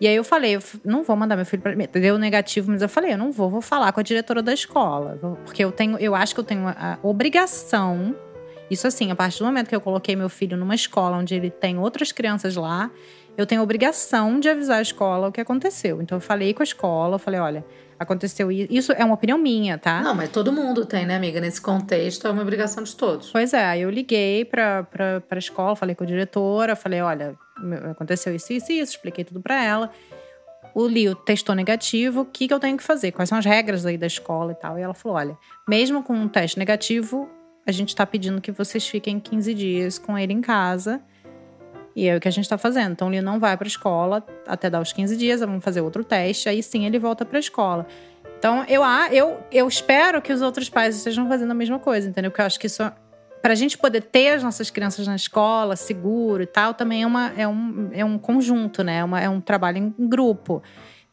E 0.00 0.06
aí 0.06 0.14
eu 0.14 0.24
falei, 0.24 0.56
eu 0.56 0.62
não 0.84 1.02
vou 1.02 1.16
mandar 1.16 1.36
meu 1.36 1.46
filho 1.46 1.62
mim. 1.76 1.88
Deu 1.90 2.18
negativo, 2.18 2.70
mas 2.70 2.82
eu 2.82 2.88
falei, 2.88 3.12
eu 3.12 3.18
não 3.18 3.32
vou, 3.32 3.48
vou 3.48 3.62
falar 3.62 3.92
com 3.92 4.00
a 4.00 4.02
diretora 4.02 4.42
da 4.42 4.52
escola. 4.52 5.18
Porque 5.44 5.64
eu 5.64 5.72
tenho, 5.72 5.98
eu 5.98 6.14
acho 6.14 6.34
que 6.34 6.40
eu 6.40 6.44
tenho 6.44 6.68
a 6.68 6.98
obrigação. 7.02 8.14
Isso 8.70 8.86
assim, 8.86 9.10
a 9.10 9.16
partir 9.16 9.38
do 9.38 9.46
momento 9.46 9.68
que 9.68 9.76
eu 9.76 9.80
coloquei 9.80 10.16
meu 10.16 10.28
filho 10.28 10.56
numa 10.56 10.74
escola 10.74 11.16
onde 11.16 11.34
ele 11.34 11.50
tem 11.50 11.78
outras 11.78 12.12
crianças 12.12 12.56
lá, 12.56 12.90
eu 13.36 13.46
tenho 13.46 13.60
a 13.60 13.64
obrigação 13.64 14.40
de 14.40 14.48
avisar 14.48 14.78
a 14.78 14.82
escola 14.82 15.28
o 15.28 15.32
que 15.32 15.40
aconteceu. 15.40 16.02
Então 16.02 16.16
eu 16.16 16.20
falei 16.20 16.52
com 16.52 16.62
a 16.62 16.64
escola, 16.64 17.14
eu 17.14 17.18
falei, 17.18 17.40
olha, 17.40 17.64
aconteceu 17.98 18.50
isso. 18.50 18.72
Isso 18.72 18.92
é 18.92 19.04
uma 19.04 19.14
opinião 19.14 19.38
minha, 19.38 19.78
tá? 19.78 20.00
Não, 20.00 20.14
mas 20.14 20.30
todo 20.30 20.52
mundo 20.52 20.84
tem, 20.84 21.06
né, 21.06 21.16
amiga? 21.16 21.40
Nesse 21.40 21.60
contexto 21.60 22.26
é 22.26 22.30
uma 22.30 22.42
obrigação 22.42 22.82
de 22.82 22.94
todos. 22.94 23.30
Pois 23.30 23.52
é, 23.52 23.64
aí 23.64 23.82
eu 23.82 23.90
liguei 23.90 24.44
pra, 24.44 24.84
pra, 24.84 25.20
pra 25.20 25.38
escola, 25.38 25.76
falei 25.76 25.94
com 25.94 26.04
a 26.04 26.06
diretora, 26.06 26.76
falei, 26.76 27.00
olha, 27.00 27.34
aconteceu 27.90 28.34
isso, 28.34 28.52
isso 28.52 28.72
e 28.72 28.80
isso, 28.80 28.92
expliquei 28.92 29.24
tudo 29.24 29.40
pra 29.40 29.62
ela. 29.62 29.90
O 30.74 30.86
Lio 30.86 31.14
testou 31.14 31.54
negativo, 31.54 32.20
o 32.20 32.24
que, 32.24 32.46
que 32.46 32.52
eu 32.52 32.60
tenho 32.60 32.76
que 32.76 32.82
fazer? 32.82 33.12
Quais 33.12 33.28
são 33.28 33.38
as 33.38 33.44
regras 33.44 33.86
aí 33.86 33.96
da 33.96 34.06
escola 34.06 34.52
e 34.52 34.54
tal? 34.54 34.78
E 34.78 34.82
ela 34.82 34.92
falou, 34.92 35.16
olha, 35.16 35.38
mesmo 35.66 36.02
com 36.02 36.12
um 36.12 36.28
teste 36.28 36.58
negativo, 36.58 37.28
a 37.66 37.72
gente 37.72 37.96
tá 37.96 38.04
pedindo 38.04 38.40
que 38.40 38.52
vocês 38.52 38.86
fiquem 38.86 39.18
15 39.18 39.54
dias 39.54 39.98
com 39.98 40.18
ele 40.18 40.32
em 40.32 40.40
casa. 40.40 41.00
E 41.96 42.06
é 42.06 42.14
o 42.16 42.20
que 42.20 42.28
a 42.28 42.30
gente 42.30 42.46
tá 42.46 42.58
fazendo. 42.58 42.92
Então, 42.92 43.08
o 43.08 43.10
Lio 43.10 43.22
não 43.22 43.40
vai 43.40 43.56
pra 43.56 43.66
escola 43.66 44.22
até 44.46 44.68
dar 44.68 44.80
os 44.82 44.92
15 44.92 45.16
dias, 45.16 45.40
vamos 45.40 45.64
fazer 45.64 45.80
outro 45.80 46.04
teste, 46.04 46.46
aí 46.48 46.62
sim 46.62 46.84
ele 46.84 46.98
volta 46.98 47.24
pra 47.24 47.38
escola. 47.38 47.86
Então, 48.38 48.62
eu, 48.68 48.84
ah, 48.84 49.08
eu, 49.10 49.38
eu 49.50 49.66
espero 49.66 50.20
que 50.20 50.30
os 50.30 50.42
outros 50.42 50.68
pais 50.68 50.94
estejam 50.94 51.26
fazendo 51.26 51.50
a 51.52 51.54
mesma 51.54 51.78
coisa, 51.78 52.06
entendeu? 52.06 52.30
Porque 52.30 52.42
eu 52.42 52.46
acho 52.46 52.60
que 52.60 52.66
isso 52.66 52.82
para 53.40 53.52
a 53.52 53.56
gente 53.56 53.78
poder 53.78 54.02
ter 54.02 54.30
as 54.34 54.42
nossas 54.42 54.70
crianças 54.70 55.06
na 55.06 55.14
escola, 55.16 55.74
seguro 55.76 56.42
e 56.42 56.46
tal, 56.46 56.74
também 56.74 57.02
é, 57.02 57.06
uma, 57.06 57.32
é, 57.36 57.46
um, 57.48 57.88
é 57.92 58.04
um 58.04 58.18
conjunto, 58.18 58.82
né? 58.84 58.98
É, 58.98 59.04
uma- 59.04 59.20
é 59.20 59.28
um 59.28 59.40
trabalho 59.40 59.78
em 59.78 60.08
grupo. 60.08 60.62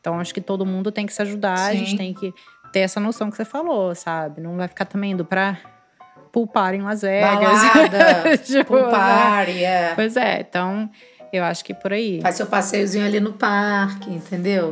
Então, 0.01 0.19
acho 0.19 0.33
que 0.33 0.41
todo 0.41 0.65
mundo 0.65 0.91
tem 0.91 1.05
que 1.05 1.13
se 1.13 1.21
ajudar, 1.21 1.53
a 1.53 1.71
Sim. 1.71 1.77
gente 1.85 1.95
tem 1.97 2.13
que 2.13 2.33
ter 2.73 2.79
essa 2.79 2.99
noção 2.99 3.29
que 3.29 3.37
você 3.37 3.45
falou, 3.45 3.93
sabe? 3.95 4.41
Não 4.41 4.57
vai 4.57 4.67
ficar 4.67 4.85
também 4.85 5.11
indo 5.11 5.23
pra 6.33 6.41
pulpar 6.41 6.73
em 6.73 6.81
Las 6.81 7.01
Vegas. 7.01 7.29
Balada, 7.61 8.37
Tipo, 8.43 8.65
pool 8.65 8.81
né? 8.85 8.89
party, 8.91 9.63
é. 9.63 9.91
Pois 9.95 10.17
é, 10.17 10.41
então 10.41 10.89
eu 11.31 11.43
acho 11.43 11.63
que 11.63 11.73
por 11.73 11.93
aí. 11.93 12.19
Faz 12.21 12.35
seu 12.35 12.45
passeiozinho 12.47 13.05
ali 13.05 13.19
no 13.19 13.33
parque, 13.33 14.09
entendeu? 14.11 14.69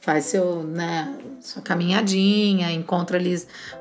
Faz 0.00 0.26
seu, 0.26 0.62
né, 0.62 1.14
sua 1.40 1.62
caminhadinha, 1.62 2.70
encontra 2.70 3.16
ali 3.16 3.34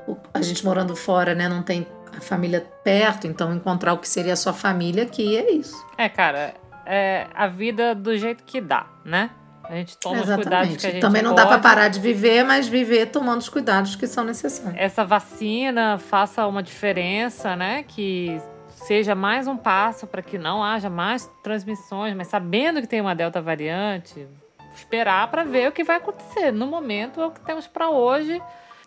o- 0.08 0.16
a 0.34 0.42
gente 0.42 0.64
morando 0.66 0.96
fora, 0.96 1.36
né, 1.36 1.50
não 1.50 1.62
tem 1.62 1.86
a 2.18 2.22
família 2.22 2.66
perto, 2.84 3.28
então 3.28 3.54
encontrar 3.54 3.94
o 3.94 3.98
que 3.98 4.08
seria 4.08 4.34
a 4.34 4.36
sua 4.38 4.54
família 4.54 5.04
aqui 5.04 5.36
é 5.36 5.52
isso. 5.52 5.76
É, 5.98 6.08
cara, 6.08 6.54
é 6.86 7.28
a 7.36 7.48
vida 7.48 7.94
do 7.94 8.16
jeito 8.18 8.44
que 8.46 8.62
dá, 8.62 8.86
né? 9.04 9.32
A 9.64 9.76
gente 9.76 9.98
toma 9.98 10.22
os 10.22 10.30
cuidados 10.30 10.76
que 10.78 10.88
a 10.88 10.92
gente 10.92 11.02
Também 11.02 11.22
não 11.22 11.34
dá 11.34 11.44
pra 11.46 11.52
pode. 11.58 11.64
parar 11.64 11.88
de 11.88 12.00
viver, 12.00 12.44
mas 12.44 12.68
viver 12.68 13.08
tomando 13.08 13.40
os 13.42 13.50
cuidados 13.50 13.96
que 13.96 14.06
são 14.06 14.24
necessários. 14.24 14.76
Essa 14.78 15.06
vacina 15.06 15.98
faça 15.98 16.46
uma 16.46 16.62
diferença, 16.62 17.56
né? 17.56 17.84
Que 17.88 18.42
seja 18.70 19.16
mais 19.16 19.48
um 19.48 19.56
passo 19.56 20.06
para 20.06 20.22
que 20.22 20.38
não 20.38 20.64
haja 20.64 20.90
mais 20.90 21.32
transmissões, 21.42 22.14
mas 22.16 22.28
sabendo 22.28 22.82
que 22.82 22.88
tem 22.88 23.00
uma 23.00 23.16
delta 23.16 23.42
variante, 23.42 24.28
esperar 24.76 25.30
para 25.32 25.44
ver 25.44 25.70
o 25.70 25.72
que 25.72 25.84
vai 25.84 25.98
acontecer. 25.98 26.52
No 26.52 26.68
momento 26.68 27.22
é 27.22 27.26
o 27.26 27.32
que 27.32 27.40
temos 27.42 27.66
para 27.68 27.90
hoje. 27.90 28.42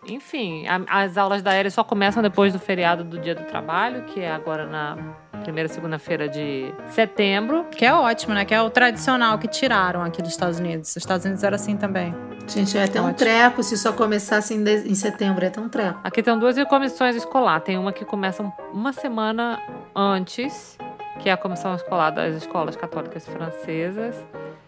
Enfim, 0.05 0.65
a- 0.67 1.01
as 1.03 1.17
aulas 1.17 1.41
da 1.41 1.57
Ellie 1.57 1.71
só 1.71 1.83
começam 1.83 2.21
depois 2.21 2.53
do 2.53 2.59
feriado 2.59 3.03
do 3.03 3.17
Dia 3.19 3.35
do 3.35 3.43
Trabalho, 3.43 4.03
que 4.03 4.19
é 4.21 4.31
agora 4.31 4.65
na 4.65 4.97
primeira 5.43 5.67
segunda-feira 5.69 6.29
de 6.29 6.71
setembro. 6.87 7.65
Que 7.71 7.85
é 7.85 7.93
ótimo, 7.93 8.33
né? 8.33 8.45
Que 8.45 8.53
é 8.53 8.61
o 8.61 8.69
tradicional 8.69 9.37
que 9.37 9.47
tiraram 9.47 10.01
aqui 10.03 10.21
dos 10.21 10.31
Estados 10.31 10.59
Unidos. 10.59 10.89
Os 10.91 10.97
Estados 10.97 11.25
Unidos 11.25 11.43
era 11.43 11.55
assim 11.55 11.75
também. 11.75 12.13
Gente, 12.47 12.77
ia 12.77 12.87
ter 12.87 13.01
um 13.01 13.11
treco 13.13 13.61
se 13.63 13.77
só 13.77 13.91
começasse 13.91 14.53
em, 14.53 14.63
de- 14.63 14.89
em 14.89 14.95
setembro, 14.95 15.43
ia 15.43 15.51
ter 15.51 15.59
um 15.59 15.67
treco. 15.69 15.99
Aqui 16.03 16.23
tem 16.23 16.37
duas 16.39 16.61
comissões 16.65 17.15
escolar. 17.15 17.59
Tem 17.61 17.77
uma 17.77 17.91
que 17.91 18.05
começa 18.05 18.41
um- 18.43 18.51
uma 18.71 18.93
semana 18.93 19.59
antes, 19.95 20.77
que 21.19 21.27
é 21.29 21.33
a 21.33 21.37
comissão 21.37 21.75
escolar 21.75 22.11
das 22.11 22.35
escolas 22.35 22.75
católicas 22.75 23.25
francesas, 23.27 24.15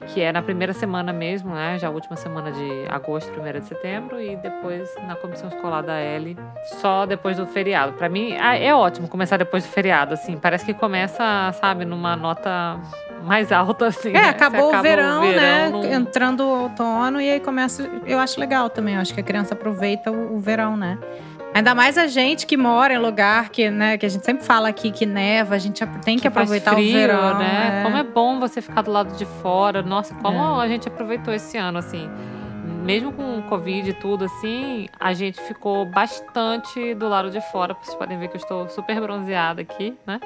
que 0.07 0.21
é 0.21 0.31
na 0.31 0.41
primeira 0.41 0.73
semana 0.73 1.11
mesmo, 1.13 1.53
né? 1.53 1.77
Já 1.77 1.87
a 1.87 1.91
última 1.91 2.15
semana 2.15 2.51
de 2.51 2.85
agosto, 2.89 3.31
primeira 3.31 3.59
de 3.59 3.67
setembro, 3.67 4.19
e 4.21 4.35
depois 4.37 4.89
na 5.07 5.15
comissão 5.15 5.49
escolar 5.49 5.81
da 5.81 5.97
L, 5.97 6.37
só 6.79 7.05
depois 7.05 7.37
do 7.37 7.45
feriado. 7.45 7.93
Pra 7.93 8.09
mim 8.09 8.35
ah, 8.39 8.55
é 8.57 8.73
ótimo 8.73 9.07
começar 9.07 9.37
depois 9.37 9.63
do 9.63 9.69
feriado, 9.69 10.13
assim. 10.13 10.37
Parece 10.37 10.65
que 10.65 10.73
começa, 10.73 11.51
sabe, 11.59 11.85
numa 11.85 12.15
nota 12.15 12.79
mais 13.23 13.51
alta, 13.51 13.87
assim. 13.87 14.09
É, 14.09 14.13
né? 14.13 14.29
acabou, 14.29 14.71
Você 14.71 14.77
o 14.77 14.81
verão, 14.81 15.21
né? 15.21 15.69
num- 15.69 15.83
Entrando 15.85 16.41
o 16.43 16.61
outono 16.63 17.19
e 17.21 17.29
aí 17.29 17.39
começa. 17.39 17.83
Eu 18.05 18.19
acho 18.19 18.39
legal 18.39 18.69
também. 18.69 18.95
Eu 18.95 19.01
acho 19.01 19.13
que 19.13 19.19
a 19.19 19.23
criança 19.23 19.53
aproveita 19.53 20.11
o, 20.11 20.35
o 20.37 20.39
verão, 20.39 20.75
né? 20.77 20.97
Ainda 21.53 21.73
mais 21.75 21.97
a 21.97 22.07
gente 22.07 22.45
que 22.45 22.55
mora 22.55 22.93
em 22.93 22.97
lugar 22.99 23.49
que, 23.49 23.69
né, 23.69 23.97
que 23.97 24.05
a 24.05 24.09
gente 24.09 24.23
sempre 24.23 24.45
fala 24.45 24.69
aqui 24.69 24.91
que 24.91 25.05
neva, 25.05 25.55
a 25.55 25.57
gente 25.57 25.83
tem 26.05 26.15
que, 26.15 26.21
que 26.21 26.27
aproveitar 26.27 26.73
frio, 26.73 26.89
o 26.89 26.93
verão. 26.93 27.37
né? 27.39 27.79
é. 27.79 27.83
Como 27.83 27.97
é 27.97 28.03
bom 28.03 28.39
você 28.39 28.61
ficar 28.61 28.81
do 28.83 28.91
lado 28.91 29.15
de 29.17 29.25
fora. 29.41 29.81
Nossa, 29.81 30.13
como 30.15 30.37
É. 30.61 30.63
a 30.63 30.67
gente 30.67 30.87
aproveitou 30.87 31.33
esse 31.33 31.57
ano, 31.57 31.79
assim. 31.79 32.09
Mesmo 32.83 33.11
com 33.11 33.39
o 33.39 33.43
Covid 33.43 33.89
e 33.89 33.93
tudo, 33.93 34.25
assim, 34.25 34.87
a 34.99 35.11
gente 35.13 35.39
ficou 35.41 35.85
bastante 35.85 36.93
do 36.95 37.09
lado 37.09 37.29
de 37.29 37.41
fora. 37.51 37.75
Vocês 37.81 37.95
podem 37.95 38.17
ver 38.17 38.29
que 38.29 38.35
eu 38.37 38.39
estou 38.39 38.69
super 38.69 38.99
bronzeada 39.01 39.61
aqui, 39.61 39.95
né? 40.07 40.19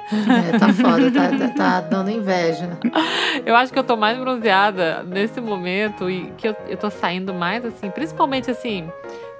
É, 0.54 0.58
tá 0.58 0.68
foda, 0.72 1.10
tá, 1.10 1.28
tá, 1.36 1.48
tá 1.48 1.80
dando 1.80 2.10
inveja. 2.10 2.68
Eu 3.44 3.56
acho 3.56 3.72
que 3.72 3.78
eu 3.78 3.82
tô 3.84 3.96
mais 3.96 4.16
bronzeada 4.16 5.02
nesse 5.02 5.40
momento 5.40 6.08
e 6.08 6.30
que 6.38 6.48
eu, 6.48 6.56
eu 6.68 6.76
tô 6.76 6.88
saindo 6.88 7.34
mais, 7.34 7.64
assim, 7.64 7.90
principalmente, 7.90 8.50
assim, 8.50 8.88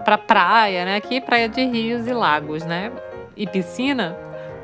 pra 0.05 0.19
praia, 0.19 0.85
né? 0.85 0.97
Aqui, 0.97 1.21
praia 1.21 1.49
de 1.49 1.65
rios 1.65 2.07
e 2.07 2.13
lagos, 2.13 2.65
né? 2.65 2.91
E 3.37 3.47
piscina. 3.47 4.17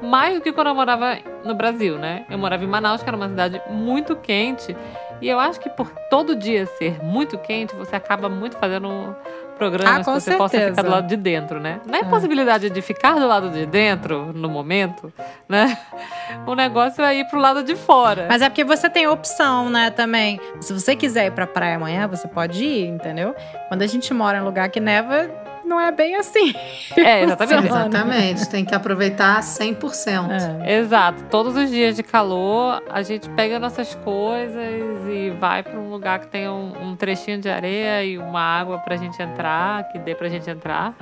Mais 0.03 0.35
do 0.35 0.41
que 0.41 0.53
quando 0.53 0.69
eu 0.69 0.75
morava 0.75 1.19
no 1.45 1.55
Brasil, 1.55 1.99
né? 1.99 2.25
Eu 2.31 2.39
morava 2.39 2.65
em 2.65 2.67
Manaus, 2.67 3.03
que 3.03 3.09
era 3.09 3.17
uma 3.17 3.29
cidade 3.29 3.61
muito 3.69 4.17
quente. 4.17 4.75
E 5.21 5.29
eu 5.29 5.39
acho 5.39 5.61
que 5.61 5.69
por 5.69 5.91
todo 6.09 6.35
dia 6.35 6.65
ser 6.65 7.03
muito 7.05 7.37
quente, 7.37 7.75
você 7.75 7.95
acaba 7.95 8.29
muito 8.29 8.57
fazendo 8.57 9.15
programas 9.61 10.09
Ah, 10.09 10.13
que 10.15 10.21
você 10.21 10.37
possa 10.37 10.53
certeza. 10.57 10.71
ficar 10.71 10.83
do 10.83 10.91
lado 10.91 11.07
de 11.07 11.17
dentro, 11.17 11.61
né? 11.61 11.81
Não 11.87 11.95
é 11.99 12.01
É. 12.01 12.05
possibilidade 12.05 12.71
de 12.71 12.81
ficar 12.83 13.15
do 13.21 13.27
lado 13.27 13.51
de 13.51 13.67
dentro 13.67 14.33
no 14.35 14.49
momento, 14.49 15.13
né? 15.49 15.77
O 16.47 16.55
negócio 16.55 17.03
é 17.05 17.17
ir 17.17 17.25
pro 17.27 17.39
lado 17.41 17.63
de 17.63 17.75
fora. 17.77 18.27
Mas 18.29 18.41
é 18.41 18.49
porque 18.49 18.65
você 18.65 18.89
tem 18.89 19.07
opção, 19.07 19.69
né, 19.69 19.91
também. 19.91 20.41
Se 20.61 20.73
você 20.73 20.95
quiser 20.97 21.27
ir 21.27 21.33
pra 21.33 21.47
praia 21.47 21.77
amanhã, 21.77 22.07
você 22.07 22.27
pode 22.29 22.65
ir, 22.65 22.87
entendeu? 22.87 23.35
Quando 23.69 23.83
a 23.83 23.87
gente 23.87 24.15
mora 24.15 24.39
em 24.39 24.43
lugar 24.43 24.69
que 24.71 24.79
neva, 24.81 25.29
não 25.71 25.81
é 25.81 25.91
bem 25.93 26.17
assim. 26.17 26.53
É, 26.97 27.23
exatamente. 27.23 27.67
Exatamente, 27.67 28.51
tem 28.51 28.65
que 28.65 28.75
aproveitar 28.75 29.41
100%. 29.41 30.29
É. 30.67 30.75
Exato. 30.79 31.23
Todos 31.31 31.57
os 31.57 31.71
dias 31.71 31.97
de 31.97 32.03
calor, 32.03 32.83
a 32.91 33.01
gente 33.03 33.29
pega 33.31 33.59
nossas 33.59 33.95
coisas 33.95 34.63
e 35.09 35.31
vai 35.41 35.63
para 35.63 35.79
um 35.79 35.89
lugar 35.89 36.19
que 36.19 36.27
tem 36.27 36.49
um, 36.49 36.73
um 36.91 36.97
trechinho 36.97 37.39
de 37.41 37.49
areia 37.49 38.05
e 38.05 38.19
uma 38.19 38.41
água 38.43 38.79
pra 38.79 38.97
gente 38.97 39.21
entrar, 39.23 39.85
que 39.91 39.99
dê 39.99 40.15
pra 40.15 40.29
gente 40.29 40.51
entrar. 40.51 40.95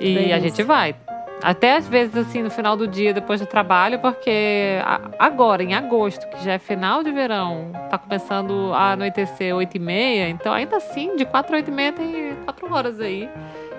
E 0.00 0.14
Delícia. 0.14 0.36
a 0.36 0.38
gente 0.38 0.62
vai. 0.62 0.94
Até 1.42 1.76
às 1.76 1.86
vezes, 1.86 2.16
assim, 2.16 2.42
no 2.42 2.50
final 2.50 2.74
do 2.74 2.86
dia, 2.88 3.12
depois 3.12 3.38
do 3.38 3.46
trabalho, 3.46 3.98
porque 3.98 4.78
a- 4.82 5.00
agora, 5.18 5.62
em 5.62 5.74
agosto, 5.74 6.26
que 6.28 6.42
já 6.42 6.52
é 6.54 6.58
final 6.58 7.02
de 7.02 7.12
verão, 7.12 7.70
tá 7.90 7.98
começando 7.98 8.72
a 8.72 8.92
anoitecer 8.92 9.54
8 9.54 9.76
e 9.76 9.78
meia, 9.80 10.28
então 10.30 10.52
ainda 10.54 10.76
assim, 10.78 11.16
de 11.16 11.24
4 11.26 11.52
a 11.52 11.56
8 11.58 11.68
e 11.70 11.74
meia 11.74 11.92
tem 11.92 12.34
4 12.44 12.72
horas 12.72 12.98
aí. 12.98 13.28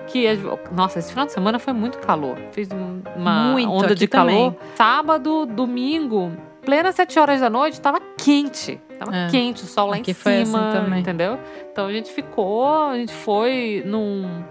Que, 0.06 0.26
as- 0.26 0.38
nossa, 0.72 0.98
esse 0.98 1.10
final 1.10 1.26
de 1.26 1.32
semana 1.32 1.58
foi 1.58 1.72
muito 1.72 1.98
calor. 1.98 2.36
Um- 2.72 3.02
uma 3.16 3.52
Muito, 3.52 3.70
onda 3.70 3.94
de 3.94 4.06
calor. 4.06 4.30
também. 4.52 4.56
Sábado, 4.76 5.46
domingo, 5.46 6.32
plena 6.62 6.92
7 6.92 7.18
horas 7.18 7.40
da 7.40 7.50
noite, 7.50 7.80
tava 7.80 8.00
quente. 8.16 8.80
Tava 8.98 9.14
É. 9.14 9.28
quente, 9.28 9.62
o 9.62 9.66
sol 9.66 9.88
lá 9.88 9.96
Aqui 9.96 10.10
em 10.10 10.14
assim 10.14 10.44
cima, 10.46 10.70
também. 10.72 11.00
entendeu? 11.00 11.38
Então 11.70 11.86
a 11.86 11.92
gente 11.92 12.10
ficou, 12.10 12.66
a 12.88 12.96
gente 12.96 13.12
foi 13.12 13.82
num, 13.84 14.42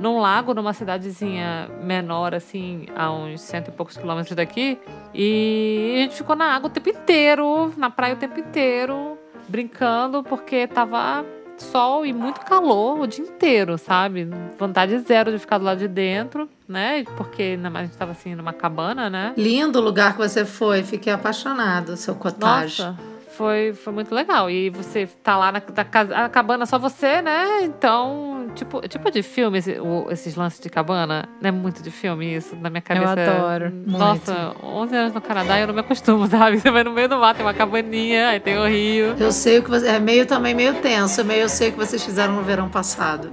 num 0.00 0.18
lago, 0.18 0.52
numa 0.54 0.72
cidadezinha 0.72 1.70
menor, 1.80 2.34
assim, 2.34 2.86
a 2.96 3.12
uns 3.12 3.40
cento 3.42 3.68
e 3.68 3.70
poucos 3.70 3.96
quilômetros 3.96 4.34
daqui. 4.34 4.76
E 5.14 5.94
a 5.98 6.02
gente 6.02 6.16
ficou 6.16 6.34
na 6.34 6.46
água 6.54 6.68
o 6.68 6.70
tempo 6.72 6.88
inteiro, 6.88 7.72
na 7.76 7.90
praia 7.90 8.14
o 8.14 8.16
tempo 8.16 8.40
inteiro, 8.40 9.16
brincando, 9.48 10.22
porque 10.24 10.66
tava 10.66 11.24
sol 11.62 12.04
e 12.04 12.12
muito 12.12 12.40
calor 12.40 13.00
o 13.00 13.06
dia 13.06 13.24
inteiro, 13.24 13.78
sabe? 13.78 14.28
Vontade 14.58 14.98
zero 14.98 15.30
de 15.30 15.38
ficar 15.38 15.58
do 15.58 15.64
lado 15.64 15.78
de 15.78 15.88
dentro, 15.88 16.48
né? 16.68 17.04
Porque 17.16 17.42
ainda 17.42 17.70
mais 17.70 17.84
a 17.84 17.86
gente 17.88 17.98
tava 17.98 18.12
assim 18.12 18.34
numa 18.34 18.52
cabana, 18.52 19.08
né? 19.08 19.32
Lindo 19.36 19.78
o 19.78 19.82
lugar 19.82 20.12
que 20.12 20.18
você 20.18 20.44
foi, 20.44 20.82
fiquei 20.82 21.12
apaixonado, 21.12 21.96
seu 21.96 22.14
cottage. 22.14 22.82
Nossa, 22.82 23.11
foi, 23.36 23.72
foi 23.74 23.92
muito 23.92 24.14
legal. 24.14 24.50
E 24.50 24.70
você 24.70 25.06
tá 25.22 25.36
lá 25.36 25.50
na, 25.52 25.62
na 25.74 25.84
casa, 25.84 26.16
a 26.16 26.28
cabana 26.28 26.66
só 26.66 26.78
você, 26.78 27.20
né? 27.22 27.62
Então, 27.62 28.46
tipo, 28.54 28.80
tipo 28.88 29.10
de 29.10 29.22
filme, 29.22 29.58
esse- 29.58 29.78
o- 29.80 30.06
esses 30.10 30.34
lances 30.36 30.60
de 30.60 30.68
cabana. 30.68 31.28
Não 31.40 31.48
é 31.48 31.50
muito 31.52 31.82
de 31.82 31.90
filme 31.90 32.34
isso, 32.34 32.54
na 32.56 32.70
minha 32.70 32.80
cabeça. 32.82 33.12
adoro, 33.12 33.72
Nossa, 33.86 34.54
11 34.62 34.96
anos 34.96 35.12
no 35.14 35.20
Canadá 35.20 35.58
e 35.58 35.62
eu 35.62 35.66
não 35.66 35.74
me 35.74 35.80
acostumo, 35.80 36.26
sabe? 36.28 36.58
Você 36.60 36.70
vai 36.70 36.84
no 36.84 36.90
meio 36.92 37.08
do 37.08 37.16
mato, 37.18 37.36
tem 37.38 37.46
uma 37.46 37.54
cabaninha, 37.54 38.28
aí 38.28 38.40
tem 38.40 38.56
o 38.58 38.66
rio. 38.66 39.14
Eu 39.18 39.32
sei 39.32 39.58
o 39.58 39.62
que 39.62 39.70
você. 39.70 39.86
É 39.88 39.98
meio 39.98 40.26
também 40.26 40.54
meio 40.54 40.74
tenso, 40.74 41.24
meio 41.24 41.42
eu 41.42 41.48
sei 41.48 41.68
o 41.70 41.72
que 41.72 41.78
vocês 41.78 42.04
fizeram 42.04 42.34
no 42.34 42.42
verão 42.42 42.68
passado. 42.68 43.32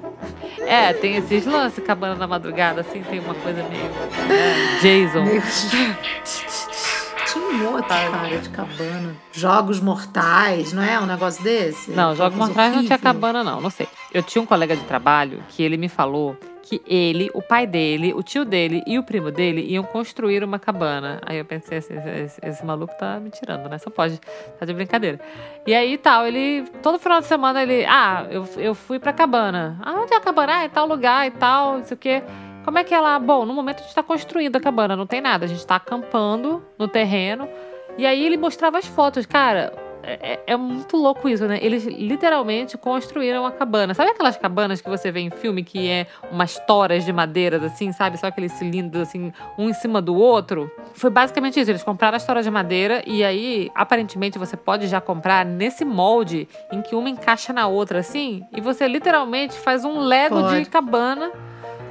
É, 0.66 0.94
tem 0.94 1.16
esses 1.16 1.46
lances, 1.46 1.84
cabana 1.84 2.16
na 2.16 2.28
madrugada, 2.28 2.82
assim, 2.82 3.02
tem 3.02 3.20
uma 3.20 3.34
coisa 3.36 3.64
meio. 3.64 3.84
né, 4.28 4.80
Jason. 4.82 5.24
Meio- 5.24 5.44
Tinha 7.32 7.46
um 7.46 7.74
outro 7.74 7.88
cara 7.88 8.38
de 8.38 8.50
cabana. 8.50 9.16
Jogos 9.32 9.80
mortais, 9.80 10.74
não 10.74 10.82
é? 10.82 11.00
Um 11.00 11.06
negócio 11.06 11.44
desse? 11.44 11.92
Não, 11.92 12.16
Jogos 12.16 12.38
Mortais 12.38 12.74
não 12.74 12.82
tinha 12.84 12.96
horrível. 12.96 13.14
cabana, 13.14 13.44
não. 13.44 13.62
Não 13.62 13.70
sei. 13.70 13.88
Eu 14.14 14.24
tinha 14.24 14.42
um 14.42 14.46
colega 14.46 14.76
de 14.76 14.84
trabalho 14.84 15.44
que 15.50 15.62
ele 15.62 15.78
me 15.78 15.88
falou 15.90 16.38
que 16.70 16.82
ele, 16.86 17.32
o 17.34 17.42
pai 17.42 17.66
dele, 17.66 18.14
o 18.14 18.22
tio 18.22 18.46
dele 18.46 18.84
e 18.86 19.00
o 19.00 19.04
primo 19.04 19.32
dele 19.32 19.62
iam 19.62 19.84
construir 19.84 20.44
uma 20.44 20.60
cabana. 20.60 21.20
Aí 21.26 21.38
eu 21.38 21.46
pensei 21.46 21.80
assim, 21.80 21.96
esse, 22.24 22.40
esse 22.44 22.64
maluco 22.64 22.94
tá 23.00 23.20
me 23.20 23.32
tirando, 23.32 23.68
né? 23.68 23.80
Só 23.80 23.90
pode. 23.90 24.22
Tá 24.60 24.66
de 24.68 24.74
brincadeira. 24.74 25.20
E 25.66 25.74
aí 25.74 25.98
tal, 25.98 26.28
ele. 26.28 26.66
Todo 26.84 27.00
final 27.00 27.20
de 27.22 27.26
semana 27.26 27.64
ele. 27.64 27.86
Ah, 27.86 28.28
eu, 28.30 28.48
eu 28.58 28.76
fui 28.76 29.00
pra 29.00 29.12
cabana. 29.12 29.80
Ah, 29.82 29.94
onde 29.94 30.14
é 30.14 30.18
a 30.18 30.22
cabana? 30.22 30.58
Ah, 30.58 30.64
é 30.64 30.70
tal 30.70 30.88
lugar 30.88 31.26
e 31.26 31.32
tal, 31.32 31.80
não 31.80 31.86
sei 31.86 31.96
o 31.96 32.00
quê. 32.00 32.24
Como 32.66 32.78
é 32.78 32.84
que 32.84 32.94
é 32.94 33.00
lá? 33.00 33.18
Bom, 33.20 33.46
no 33.46 33.54
momento 33.54 33.80
a 33.80 33.84
gente 33.84 33.96
tá 33.96 34.04
construindo 34.04 34.56
a 34.56 34.60
cabana, 34.60 34.96
não 34.96 35.08
tem 35.08 35.22
nada. 35.22 35.46
A 35.46 35.48
gente 35.48 35.66
tá 35.66 35.76
acampando 35.76 36.64
no 36.78 36.88
terreno. 36.88 37.48
E 37.98 38.06
aí 38.06 38.24
ele 38.26 38.38
mostrava 38.38 38.78
as 38.78 38.86
fotos. 38.86 39.26
Cara, 39.26 39.74
é, 40.04 40.34
é- 40.34 40.40
é 40.48 40.56
muito 40.58 40.96
louco 40.96 41.28
isso, 41.28 41.46
né? 41.48 41.58
Eles 41.62 41.86
literalmente 41.86 42.78
construíram 42.78 43.46
a 43.46 43.52
cabana. 43.52 43.94
Sabe 43.94 44.12
aquelas 44.12 44.38
cabanas 44.38 44.82
que 44.82 44.90
você 44.90 45.12
vê 45.12 45.20
em 45.22 45.30
filme 45.30 45.64
que 45.64 45.90
é 45.90 46.06
umas 46.32 46.58
toras 46.66 47.04
de 47.04 47.12
madeiras, 47.12 47.64
assim, 47.64 47.92
sabe? 47.92 48.18
Só 48.18 48.28
aqueles 48.28 48.52
cilindros, 48.54 49.02
assim, 49.02 49.34
um 49.58 49.70
em 49.70 49.74
cima 49.74 50.02
do 50.02 50.16
outro? 50.16 50.72
Foi 50.94 51.10
basicamente 51.10 51.60
isso. 51.60 51.72
Eles 51.72 51.84
compraram 51.84 52.16
as 52.16 52.26
toras 52.26 52.46
de 52.46 52.52
madeira 52.52 53.02
e 53.06 53.24
aí, 53.24 53.70
aparentemente, 53.76 54.38
você 54.38 54.56
pode 54.56 54.88
já 54.88 55.02
comprar 55.02 55.44
nesse 55.46 55.84
molde 55.84 56.48
em 56.72 56.82
que 56.82 56.96
uma 56.96 57.10
encaixa 57.10 57.52
na 57.52 57.68
outra, 57.68 58.00
assim, 58.00 58.44
e 58.56 58.62
você 58.62 58.88
literalmente 58.88 59.58
faz 59.60 59.84
um 59.84 60.00
Lego 60.00 60.42
Pode. 60.42 60.64
de 60.64 60.70
cabana 60.70 61.32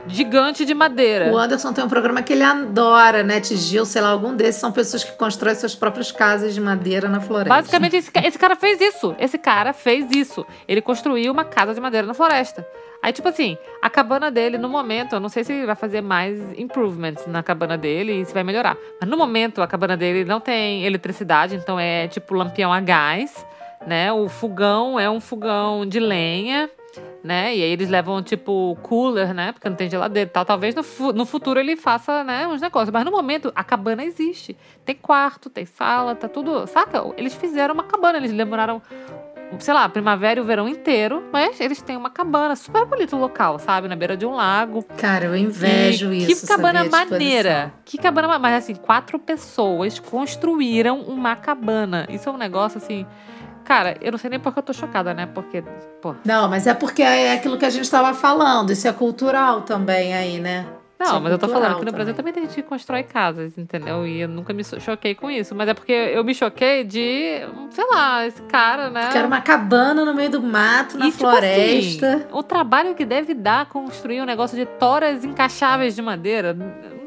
gigante 0.08 0.64
de 0.64 0.74
madeira. 0.74 1.32
O 1.32 1.38
Anderson 1.38 1.72
tem 1.72 1.84
um 1.84 1.88
programa 1.88 2.22
que 2.22 2.32
ele 2.32 2.42
adora, 2.42 3.22
né? 3.22 3.40
Tigil, 3.40 3.84
sei 3.84 4.02
lá, 4.02 4.08
algum 4.08 4.34
desses 4.34 4.60
são 4.60 4.72
pessoas 4.72 5.04
que 5.04 5.12
constroem 5.12 5.54
suas 5.54 5.74
próprias 5.74 6.10
casas 6.10 6.54
de 6.54 6.60
madeira 6.60 7.08
na 7.08 7.20
floresta. 7.20 7.54
Basicamente, 7.54 7.96
esse, 7.96 8.10
esse 8.24 8.38
cara 8.38 8.56
fez 8.56 8.80
isso. 8.80 9.14
Esse 9.18 9.38
cara 9.38 9.72
fez 9.72 10.10
isso. 10.10 10.46
Ele 10.66 10.80
construiu 10.80 11.32
uma 11.32 11.44
casa 11.44 11.74
de 11.74 11.80
madeira 11.80 12.06
na 12.06 12.14
floresta. 12.14 12.66
Aí, 13.02 13.12
tipo 13.12 13.28
assim, 13.28 13.56
a 13.80 13.88
cabana 13.88 14.30
dele, 14.30 14.58
no 14.58 14.68
momento, 14.68 15.14
eu 15.14 15.20
não 15.20 15.28
sei 15.28 15.44
se 15.44 15.52
ele 15.52 15.66
vai 15.66 15.76
fazer 15.76 16.00
mais 16.00 16.36
improvements 16.58 17.26
na 17.26 17.42
cabana 17.42 17.78
dele 17.78 18.20
e 18.20 18.24
se 18.24 18.34
vai 18.34 18.42
melhorar. 18.42 18.76
Mas 19.00 19.08
no 19.08 19.16
momento, 19.16 19.62
a 19.62 19.68
cabana 19.68 19.96
dele 19.96 20.24
não 20.24 20.40
tem 20.40 20.84
eletricidade, 20.84 21.54
então 21.54 21.78
é 21.78 22.08
tipo 22.08 22.34
lampião 22.34 22.72
a 22.72 22.80
gás, 22.80 23.46
né? 23.86 24.12
O 24.12 24.28
fogão 24.28 24.98
é 24.98 25.08
um 25.08 25.20
fogão 25.20 25.86
de 25.86 26.00
lenha. 26.00 26.68
Né? 27.28 27.54
E 27.56 27.62
aí 27.62 27.70
eles 27.70 27.90
levam, 27.90 28.22
tipo, 28.22 28.74
cooler, 28.82 29.34
né? 29.34 29.52
Porque 29.52 29.68
não 29.68 29.76
tem 29.76 29.90
geladeira 29.90 30.26
e 30.30 30.32
tal. 30.32 30.46
Talvez 30.46 30.74
no, 30.74 30.82
fu- 30.82 31.12
no 31.12 31.26
futuro 31.26 31.60
ele 31.60 31.76
faça, 31.76 32.24
né, 32.24 32.46
uns 32.48 32.62
negócios. 32.62 32.88
Mas 32.90 33.04
no 33.04 33.10
momento, 33.10 33.52
a 33.54 33.62
cabana 33.62 34.02
existe. 34.02 34.56
Tem 34.82 34.94
quarto, 34.94 35.50
tem 35.50 35.66
sala, 35.66 36.14
tá 36.14 36.26
tudo. 36.26 36.66
Saca? 36.66 37.04
Eles 37.18 37.34
fizeram 37.34 37.74
uma 37.74 37.84
cabana, 37.84 38.16
eles 38.16 38.32
demoraram, 38.32 38.80
sei 39.58 39.74
lá, 39.74 39.84
a 39.84 39.88
primavera 39.90 40.40
e 40.40 40.42
o 40.42 40.46
verão 40.46 40.66
inteiro, 40.66 41.22
mas 41.30 41.60
eles 41.60 41.82
têm 41.82 41.98
uma 41.98 42.08
cabana 42.08 42.56
super 42.56 42.86
bonito 42.86 43.14
o 43.14 43.20
local, 43.20 43.58
sabe? 43.58 43.88
Na 43.88 43.94
beira 43.96 44.16
de 44.16 44.24
um 44.24 44.32
lago. 44.34 44.82
Cara, 44.96 45.26
eu 45.26 45.36
invejo 45.36 46.10
E 46.14 46.24
isso. 46.30 46.46
Que 46.46 46.46
cabana 46.56 46.82
maneira. 47.10 47.72
Que 47.84 47.98
cabana 47.98 48.26
ma- 48.26 48.38
Mas 48.38 48.54
assim, 48.54 48.74
quatro 48.74 49.18
pessoas 49.18 49.98
construíram 49.98 51.00
uma 51.02 51.36
cabana. 51.36 52.06
Isso 52.08 52.26
é 52.26 52.32
um 52.32 52.38
negócio 52.38 52.78
assim. 52.78 53.04
Cara, 53.68 53.98
eu 54.00 54.10
não 54.10 54.18
sei 54.18 54.30
nem 54.30 54.40
porque 54.40 54.58
eu 54.58 54.62
tô 54.62 54.72
chocada, 54.72 55.12
né? 55.12 55.26
Porque, 55.26 55.62
pô. 56.00 56.14
Não, 56.24 56.48
mas 56.48 56.66
é 56.66 56.72
porque 56.72 57.02
é 57.02 57.34
aquilo 57.34 57.58
que 57.58 57.66
a 57.66 57.70
gente 57.70 57.84
estava 57.84 58.14
falando. 58.14 58.70
Isso 58.72 58.88
é 58.88 58.92
cultural 58.94 59.60
também 59.60 60.14
aí, 60.14 60.40
né? 60.40 60.64
Não, 60.98 61.18
é 61.18 61.20
mas 61.20 61.32
eu 61.32 61.38
tô 61.38 61.48
falando 61.48 61.78
que 61.78 61.84
no 61.84 61.92
Brasil 61.92 62.14
também 62.14 62.32
tem 62.32 62.44
gente 62.44 62.54
que 62.54 62.62
constrói 62.62 63.02
casas, 63.02 63.58
entendeu? 63.58 64.06
E 64.06 64.22
eu 64.22 64.28
nunca 64.28 64.54
me 64.54 64.64
choquei 64.64 65.14
com 65.14 65.30
isso. 65.30 65.54
Mas 65.54 65.68
é 65.68 65.74
porque 65.74 65.92
eu 65.92 66.24
me 66.24 66.34
choquei 66.34 66.82
de, 66.82 67.42
sei 67.70 67.86
lá, 67.90 68.26
esse 68.26 68.40
cara, 68.42 68.88
né? 68.88 69.02
Porque 69.02 69.18
era 69.18 69.26
uma 69.26 69.42
cabana 69.42 70.02
no 70.02 70.14
meio 70.14 70.30
do 70.30 70.42
mato, 70.42 70.96
na 70.96 71.06
E, 71.06 71.10
tipo 71.10 71.24
floresta. 71.24 72.14
assim, 72.14 72.24
o 72.32 72.42
trabalho 72.42 72.94
que 72.94 73.04
deve 73.04 73.34
dar 73.34 73.66
construir 73.66 74.22
um 74.22 74.24
negócio 74.24 74.56
de 74.56 74.64
toras 74.64 75.26
encaixáveis 75.26 75.94
de 75.94 76.00
madeira. 76.00 76.56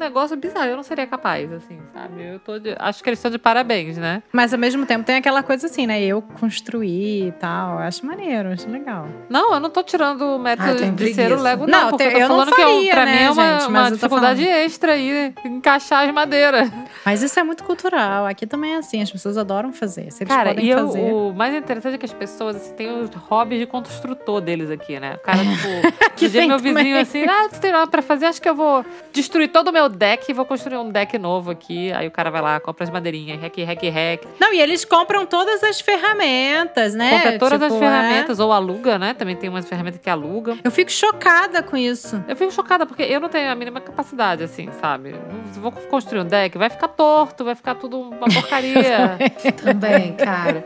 Negócio 0.02 0.36
bizarro. 0.38 0.66
Eu 0.68 0.76
não 0.76 0.84
seria 0.84 1.08
capaz, 1.08 1.52
assim, 1.54 1.80
sabe? 1.94 2.22
Eu 2.24 2.40
tô 2.40 2.60
de... 2.60 2.76
Acho 2.80 3.02
que 3.04 3.10
eles 3.10 3.20
estão 3.20 3.32
de 3.32 3.38
parabéns, 3.38 3.98
né? 3.98 4.22
Mas 4.32 4.54
ao 4.54 4.60
mesmo 4.60 4.86
tempo 4.86 5.06
tem 5.06 5.16
aquela 5.16 5.42
coisa 5.44 5.68
assim, 5.68 5.88
né? 5.88 6.02
Eu 6.02 6.22
construí 6.22 7.28
e 7.28 7.32
tal. 7.34 7.78
Acho 7.80 8.06
maneiro, 8.06 8.50
acho 8.50 8.70
legal. 8.70 9.08
Não, 9.30 9.54
eu 9.54 9.60
não 9.60 9.70
tô 9.70 9.82
tirando 9.84 10.22
o 10.22 10.40
método 10.40 10.84
Ah, 10.84 10.90
de 10.90 11.14
ser 11.14 11.32
o. 11.32 11.42
Lego, 11.42 11.66
não. 11.68 11.82
Não, 11.84 11.90
porque 11.92 12.04
eu 12.04 12.12
tô 12.12 12.18
eu 12.18 12.22
não 12.22 12.28
falando 12.38 12.50
que 12.56 12.62
faria, 12.62 12.90
eu, 12.90 12.92
pra 12.92 13.06
né, 13.06 13.12
mim 13.12 13.24
é 13.24 13.32
uma, 13.32 13.44
gente? 13.60 13.62
uma 13.62 13.70
Mas 13.72 13.84
eu 13.84 13.90
tô 13.92 13.96
dificuldade 13.96 14.48
extra 14.48 14.92
aí, 14.94 15.34
encaixar 15.46 16.08
as 16.08 16.14
madeiras. 16.14 16.70
Mas 17.06 17.22
isso 17.24 17.40
é 17.40 17.44
muito 17.44 17.64
cultural. 17.64 18.26
Aqui 18.26 18.46
também 18.46 18.74
é 18.74 18.78
assim, 18.78 19.02
as 19.02 19.12
pessoas 19.12 19.38
adoram 19.38 19.72
fazer. 19.74 20.12
Se 20.12 20.24
eles 20.24 20.34
Cara, 20.34 20.50
podem 20.50 20.66
e 20.66 20.70
eu- 20.70 20.78
fazer. 20.88 21.00
o 21.14 21.34
mais 21.34 21.54
interessante 21.54 21.96
é 21.96 21.98
que 21.98 22.06
as 22.06 22.14
pessoas 22.14 22.56
assim, 22.58 22.74
têm 22.74 22.92
os 23.02 23.10
hobbies 23.16 23.60
de 23.60 23.66
construtor 23.66 24.42
deles 24.42 24.70
aqui, 24.70 25.00
né? 25.00 25.16
O 25.16 25.20
cara, 25.20 25.40
tipo, 25.40 26.14
que 26.16 26.28
dia 26.28 26.48
meu 26.48 26.58
também. 26.58 26.74
vizinho 26.76 27.00
assim, 27.00 27.24
ah, 27.26 27.48
tu 27.52 27.60
tem 27.60 27.72
nada 27.72 27.88
pra 27.88 28.02
fazer, 28.02 28.26
acho 28.26 28.42
que 28.42 28.50
eu 28.50 28.56
vou 28.56 28.86
destruir 29.12 29.50
todo 29.50 29.70
o 29.70 29.72
meu 29.72 29.90
deck 29.92 30.30
e 30.30 30.34
vou 30.34 30.46
construir 30.46 30.78
um 30.78 30.90
deck 30.90 31.18
novo 31.18 31.52
aqui. 31.52 31.92
Aí 31.94 32.08
o 32.08 32.12
cara 32.12 32.30
vai 32.30 32.42
lá, 32.42 32.60
compra 32.60 32.84
as 32.84 32.90
madeirinhas, 32.90 33.40
rec, 33.40 33.56
rec, 33.58 33.82
rec, 33.84 34.24
Não, 34.40 34.54
e 34.54 34.60
eles 34.62 34.84
compram 34.86 35.26
todas 35.26 35.64
as 35.64 35.80
ferramentas, 35.82 36.94
né? 36.94 37.12
compra 37.12 37.40
todas 37.40 37.62
as 37.62 37.72
Tipo, 37.72 37.80
ferramentas, 37.80 38.40
ou 38.40 38.52
aluga, 38.52 38.98
né? 39.00 39.14
Também 39.14 39.36
tem 39.36 39.50
umas 39.50 39.68
ferramentas 39.68 40.00
que 40.02 40.10
alugam. 40.10 40.56
é. 40.56 40.68
Eu 40.68 40.72
fico 40.72 40.92
chocada 40.92 41.62
com 41.64 41.76
isso. 41.78 42.24
Eu 42.28 42.36
fico 42.36 42.52
chocada, 42.52 42.86
porque 42.86 43.04
eu 43.04 43.20
não 43.20 43.30
tenho 43.30 43.50
a 43.52 43.56
mínima 43.56 43.80
capacidade, 43.82 44.44
assim, 44.44 44.70
sabe? 44.80 45.16
Vou 45.54 45.72
construir 45.72 46.20
um 46.22 46.26
deck, 46.26 46.58
vai 46.58 46.70
ficar 46.70 46.88
torto, 46.90 47.44
vai 47.46 47.56
ficar 47.56 47.76
tudo 47.76 48.00
uma 48.00 48.28
porcaria. 48.28 49.18
Também, 49.64 50.14
cara. 50.14 50.66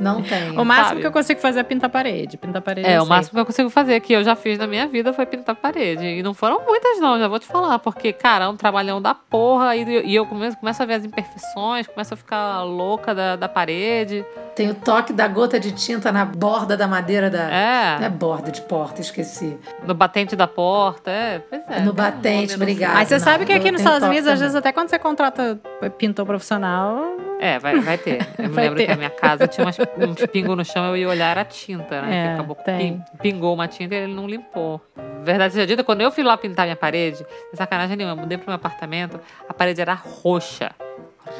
Não 0.00 0.22
tem. 0.22 0.58
O 0.58 0.64
máximo 0.64 0.88
sabe? 0.88 1.00
que 1.00 1.06
eu 1.06 1.12
consigo 1.12 1.40
fazer 1.40 1.60
é 1.60 1.62
pintar 1.62 1.88
parede. 1.90 2.36
Pintar 2.36 2.60
parede. 2.60 2.88
É, 2.88 3.00
o 3.00 3.06
máximo 3.06 3.34
que 3.34 3.40
eu 3.40 3.46
consigo 3.46 3.70
fazer, 3.70 4.00
que 4.00 4.12
eu 4.12 4.24
já 4.24 4.34
fiz 4.34 4.58
na 4.58 4.66
minha 4.66 4.86
vida, 4.88 5.12
foi 5.12 5.24
pintar 5.26 5.54
parede. 5.54 6.04
E 6.04 6.22
não 6.22 6.34
foram 6.34 6.60
muitas, 6.66 6.98
não, 6.98 7.18
já 7.18 7.28
vou 7.28 7.38
te 7.38 7.46
falar. 7.46 7.78
Porque, 7.78 8.12
cara, 8.12 8.46
é 8.46 8.48
um 8.52 8.56
trabalhão 8.56 9.00
da 9.00 9.14
porra. 9.14 9.74
E, 9.76 9.82
e 10.06 10.14
eu 10.14 10.26
começo, 10.26 10.56
começo 10.58 10.82
a 10.82 10.86
ver 10.86 10.94
as 10.94 11.04
imperfeições, 11.04 11.86
começo 11.86 12.14
a 12.14 12.16
ficar 12.16 12.62
louca 12.62 13.14
da, 13.14 13.36
da 13.36 13.48
parede. 13.48 14.24
Tem 14.54 14.70
o 14.70 14.74
toque 14.74 15.12
da 15.12 15.26
gota 15.26 15.58
de 15.58 15.72
tinta 15.72 16.12
na 16.12 16.24
borda 16.24 16.76
da 16.76 16.86
madeira 16.86 17.30
da. 17.30 17.44
Não 17.44 17.52
é 17.52 18.04
É, 18.04 18.08
borda 18.08 18.50
de 18.50 18.60
porta, 18.62 19.00
esqueci. 19.00 19.56
no 19.86 19.94
batente 19.94 20.36
da 20.36 20.46
porta. 20.46 21.10
É, 21.10 21.38
pois 21.38 21.62
é. 21.68 21.80
No 21.80 21.92
um 21.92 21.94
batente, 21.94 22.48
sei. 22.52 22.56
obrigada. 22.56 22.94
Mas 22.94 23.08
você 23.08 23.14
não, 23.18 23.24
sabe 23.24 23.44
que 23.46 23.52
aqui 23.52 23.70
nos 23.70 23.80
Estados 23.80 24.06
Unidos, 24.06 24.28
às 24.28 24.38
vezes, 24.40 24.54
até 24.54 24.72
quando 24.72 24.88
você 24.90 24.98
contrata 24.98 25.58
pintor 25.98 26.26
profissional, 26.26 27.02
É, 27.44 27.58
vai, 27.58 27.80
vai 27.80 27.98
ter. 27.98 28.24
Eu 28.38 28.44
me 28.48 28.54
Vai 28.54 28.64
lembro 28.64 28.78
ter. 28.78 28.86
que 28.86 28.92
a 28.92 28.96
minha 28.96 29.10
casa 29.10 29.48
tinha 29.48 29.66
umas, 29.66 29.76
uns 29.78 30.26
pingos 30.26 30.56
no 30.56 30.64
chão, 30.64 30.84
eu 30.86 30.96
ia 30.96 31.08
olhar, 31.08 31.30
era 31.32 31.44
tinta, 31.44 32.00
né? 32.02 32.16
É, 32.16 32.26
que 32.28 32.34
acabou 32.34 32.54
tem. 32.54 32.78
pin- 32.78 33.04
pingou 33.20 33.52
uma 33.54 33.66
tinta 33.66 33.94
e 33.96 33.98
ele 33.98 34.14
não 34.14 34.28
limpou. 34.28 34.80
Verdade 35.24 35.52
seja 35.54 35.66
dita, 35.66 35.82
quando 35.82 36.02
eu 36.02 36.12
fui 36.12 36.22
lá 36.22 36.36
pintar 36.36 36.66
minha 36.66 36.76
parede, 36.76 37.26
sacanagem 37.54 37.96
nenhuma, 37.96 38.14
eu 38.14 38.20
mudei 38.20 38.38
pro 38.38 38.46
meu 38.46 38.54
apartamento, 38.54 39.18
a 39.48 39.52
parede 39.52 39.80
era 39.80 39.92
roxa. 39.92 40.70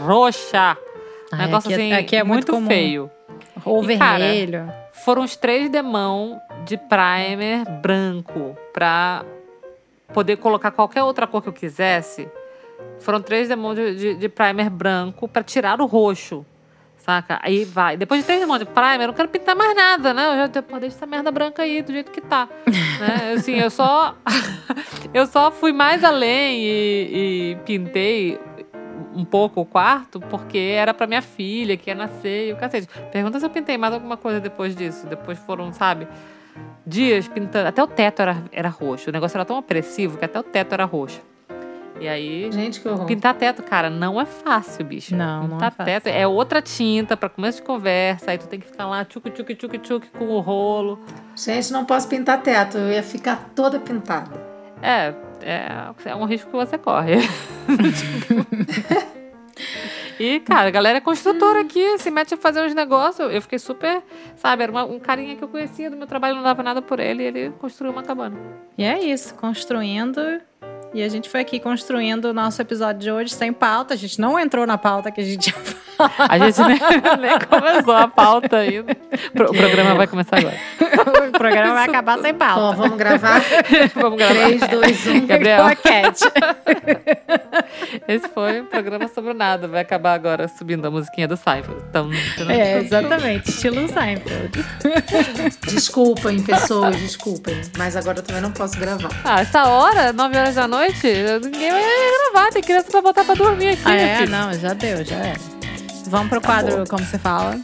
Roxa! 0.00 0.76
Um 1.32 1.36
Ai, 1.36 1.46
negócio 1.46 1.70
aqui 1.70 1.80
é- 1.80 1.84
assim, 1.84 1.92
aqui 1.92 2.16
é 2.16 2.24
muito 2.24 2.52
muito, 2.52 2.66
feio. 2.66 3.10
ou 3.64 3.88
E, 3.88 3.96
cara, 3.96 4.18
vermelho. 4.18 4.72
Foram 5.04 5.22
uns 5.22 5.36
três 5.36 5.70
demão 5.70 6.40
de 6.64 6.76
primer 6.76 7.64
branco 7.80 8.56
pra 8.72 9.24
poder 10.12 10.36
colocar 10.36 10.70
qualquer 10.70 11.02
outra 11.02 11.26
cor 11.26 11.40
que 11.42 11.48
eu 11.48 11.52
quisesse. 11.52 12.28
Foram 13.00 13.20
três 13.20 13.48
demão 13.48 13.74
de, 13.74 13.94
de, 13.96 14.14
de 14.14 14.28
primer 14.28 14.70
branco 14.70 15.26
pra 15.26 15.42
tirar 15.42 15.80
o 15.80 15.86
roxo. 15.86 16.46
Saca? 17.02 17.40
Aí 17.42 17.64
vai. 17.64 17.96
Depois 17.96 18.20
de 18.20 18.26
três 18.26 18.40
demão 18.40 18.58
de 18.58 18.64
primer, 18.64 19.02
eu 19.02 19.06
não 19.08 19.14
quero 19.14 19.28
pintar 19.28 19.56
mais 19.56 19.74
nada, 19.74 20.14
né? 20.14 20.24
Eu 20.24 20.36
já 20.36 20.62
pô, 20.62 20.78
deixa 20.78 20.96
essa 20.96 21.06
merda 21.06 21.32
branca 21.32 21.62
aí, 21.62 21.82
do 21.82 21.92
jeito 21.92 22.12
que 22.12 22.20
tá. 22.20 22.48
né? 23.00 23.32
Assim, 23.36 23.56
eu 23.56 23.70
só. 23.70 24.16
eu 25.12 25.26
só 25.26 25.50
fui 25.50 25.72
mais 25.72 26.04
além 26.04 26.60
e, 26.60 27.50
e 27.52 27.58
pintei 27.64 28.38
um 29.14 29.24
pouco 29.24 29.60
o 29.60 29.66
quarto 29.66 30.20
porque 30.20 30.58
era 30.58 30.94
pra 30.94 31.08
minha 31.08 31.22
filha 31.22 31.76
que 31.76 31.90
ia 31.90 31.94
nascer 31.94 32.50
e 32.50 32.52
o 32.52 32.56
cacete. 32.56 32.86
Pergunta 33.10 33.40
se 33.40 33.46
eu 33.46 33.50
pintei 33.50 33.76
mais 33.76 33.92
alguma 33.92 34.16
coisa 34.16 34.38
depois 34.38 34.76
disso. 34.76 35.04
Depois 35.08 35.40
foram, 35.40 35.72
sabe, 35.72 36.06
dias 36.86 37.26
pintando. 37.26 37.66
Até 37.66 37.82
o 37.82 37.86
teto 37.88 38.22
era, 38.22 38.44
era 38.52 38.68
roxo. 38.68 39.10
O 39.10 39.12
negócio 39.12 39.36
era 39.36 39.44
tão 39.44 39.58
opressivo 39.58 40.18
que 40.18 40.24
até 40.24 40.38
o 40.38 40.44
teto 40.44 40.72
era 40.72 40.84
roxo. 40.84 41.20
E 42.02 42.08
aí. 42.08 42.50
Gente, 42.50 42.80
que 42.80 42.88
horror. 42.88 43.06
Pintar 43.06 43.32
teto, 43.34 43.62
cara, 43.62 43.88
não 43.88 44.20
é 44.20 44.26
fácil, 44.26 44.84
bicho. 44.84 45.14
Não, 45.14 45.42
não 45.42 45.50
Pintar 45.50 45.68
é 45.68 45.70
fácil. 45.70 45.84
teto 45.84 46.06
é 46.08 46.26
outra 46.26 46.60
tinta 46.60 47.16
pra 47.16 47.28
começo 47.28 47.58
de 47.60 47.64
conversa. 47.66 48.32
Aí 48.32 48.38
tu 48.38 48.48
tem 48.48 48.58
que 48.58 48.66
ficar 48.66 48.86
lá, 48.86 49.04
tchuc, 49.04 49.30
tchuc, 49.30 49.54
tchuc, 49.54 49.78
tchuc, 49.78 50.08
com 50.18 50.24
o 50.26 50.40
rolo. 50.40 50.98
Gente, 51.36 51.72
não 51.72 51.84
posso 51.84 52.08
pintar 52.08 52.42
teto. 52.42 52.76
Eu 52.76 52.90
ia 52.92 53.02
ficar 53.04 53.50
toda 53.54 53.78
pintada. 53.78 54.30
É, 54.82 55.14
é, 55.40 55.66
é 56.06 56.14
um 56.16 56.24
risco 56.24 56.50
que 56.50 56.56
você 56.56 56.76
corre. 56.76 57.18
E, 60.20 60.38
cara, 60.40 60.68
a 60.68 60.70
galera 60.70 60.98
é 60.98 61.00
construtora 61.00 61.62
aqui, 61.62 61.98
se 61.98 62.10
mete 62.10 62.34
a 62.34 62.36
fazer 62.36 62.62
uns 62.64 62.74
negócios. 62.74 63.32
Eu 63.32 63.42
fiquei 63.42 63.58
super, 63.58 64.02
sabe, 64.36 64.62
era 64.62 64.70
uma- 64.70 64.84
um 64.84 64.98
carinha 65.00 65.34
que 65.34 65.42
eu 65.42 65.48
conhecia 65.48 65.90
do 65.90 65.96
meu 65.96 66.06
trabalho, 66.06 66.36
não 66.36 66.42
dava 66.44 66.62
nada 66.62 66.80
por 66.80 67.00
ele, 67.00 67.22
e 67.24 67.26
ele 67.26 67.50
construiu 67.58 67.92
uma 67.92 68.02
cabana. 68.04 68.36
E 68.78 68.84
é 68.84 69.00
isso, 69.02 69.34
construindo. 69.34 70.20
E 70.94 71.02
a 71.02 71.08
gente 71.08 71.28
foi 71.28 71.40
aqui 71.40 71.58
construindo 71.58 72.26
o 72.26 72.32
nosso 72.34 72.60
episódio 72.60 73.00
de 73.00 73.10
hoje 73.10 73.32
sem 73.32 73.52
pauta. 73.52 73.94
A 73.94 73.96
gente 73.96 74.20
não 74.20 74.38
entrou 74.38 74.66
na 74.66 74.76
pauta 74.76 75.10
que 75.10 75.20
a 75.20 75.24
gente 75.24 75.50
falar. 75.52 75.91
A 76.28 76.38
gente 76.38 76.60
nem, 76.62 76.78
nem 77.20 77.38
começou 77.48 77.94
a 77.94 78.08
pauta 78.08 78.56
ainda. 78.58 78.94
Pro- 79.34 79.50
O 79.50 79.54
programa 79.56 79.94
vai 79.94 80.06
começar 80.06 80.38
agora. 80.38 80.56
o 81.28 81.32
programa 81.32 81.74
vai 81.74 81.88
acabar 81.88 82.18
sem 82.18 82.32
Bom, 82.32 82.38
pauta. 82.38 82.76
vamos 82.76 82.96
gravar? 82.96 83.40
Vamos 83.94 84.18
gravar. 84.18 84.34
3, 84.34 84.60
2, 84.68 85.06
1. 85.06 85.26
Gabriel, 85.26 85.64
esse 88.08 88.28
foi 88.28 88.60
um 88.60 88.66
programa 88.66 89.08
sobre 89.08 89.30
o 89.30 89.34
nada. 89.34 89.68
Vai 89.68 89.80
acabar 89.80 90.14
agora 90.14 90.48
subindo 90.48 90.86
a 90.86 90.90
musiquinha 90.90 91.28
do 91.28 91.36
Seinfeld. 91.36 91.82
Então, 91.88 92.10
É, 92.48 92.78
exatamente. 92.78 93.50
Estilo 93.50 93.86
Seinfeld. 93.88 94.64
Desculpem, 95.66 96.42
pessoas, 96.42 96.96
desculpem. 96.96 97.60
Mas 97.76 97.96
agora 97.96 98.18
eu 98.18 98.22
também 98.22 98.42
não 98.42 98.50
posso 98.52 98.78
gravar. 98.78 99.10
Ah, 99.24 99.40
essa 99.40 99.64
hora, 99.64 100.12
9 100.12 100.38
horas 100.38 100.54
da 100.54 100.66
noite, 100.68 101.06
ninguém 101.42 101.70
vai 101.70 101.82
gravar. 102.32 102.50
Tem 102.50 102.62
criança 102.62 102.90
pra 102.90 103.00
botar 103.02 103.24
pra 103.24 103.34
dormir 103.34 103.68
aqui, 103.70 103.82
Ah, 103.84 103.90
meu 103.90 103.98
é? 104.00 104.16
filho. 104.16 104.30
Não, 104.30 104.52
já 104.54 104.72
deu, 104.74 105.04
já 105.04 105.16
era. 105.16 105.61
Vamos 106.12 106.28
pro 106.28 106.42
quadro 106.42 106.84
Como 106.86 107.02
Você 107.06 107.18
Fala. 107.18 107.58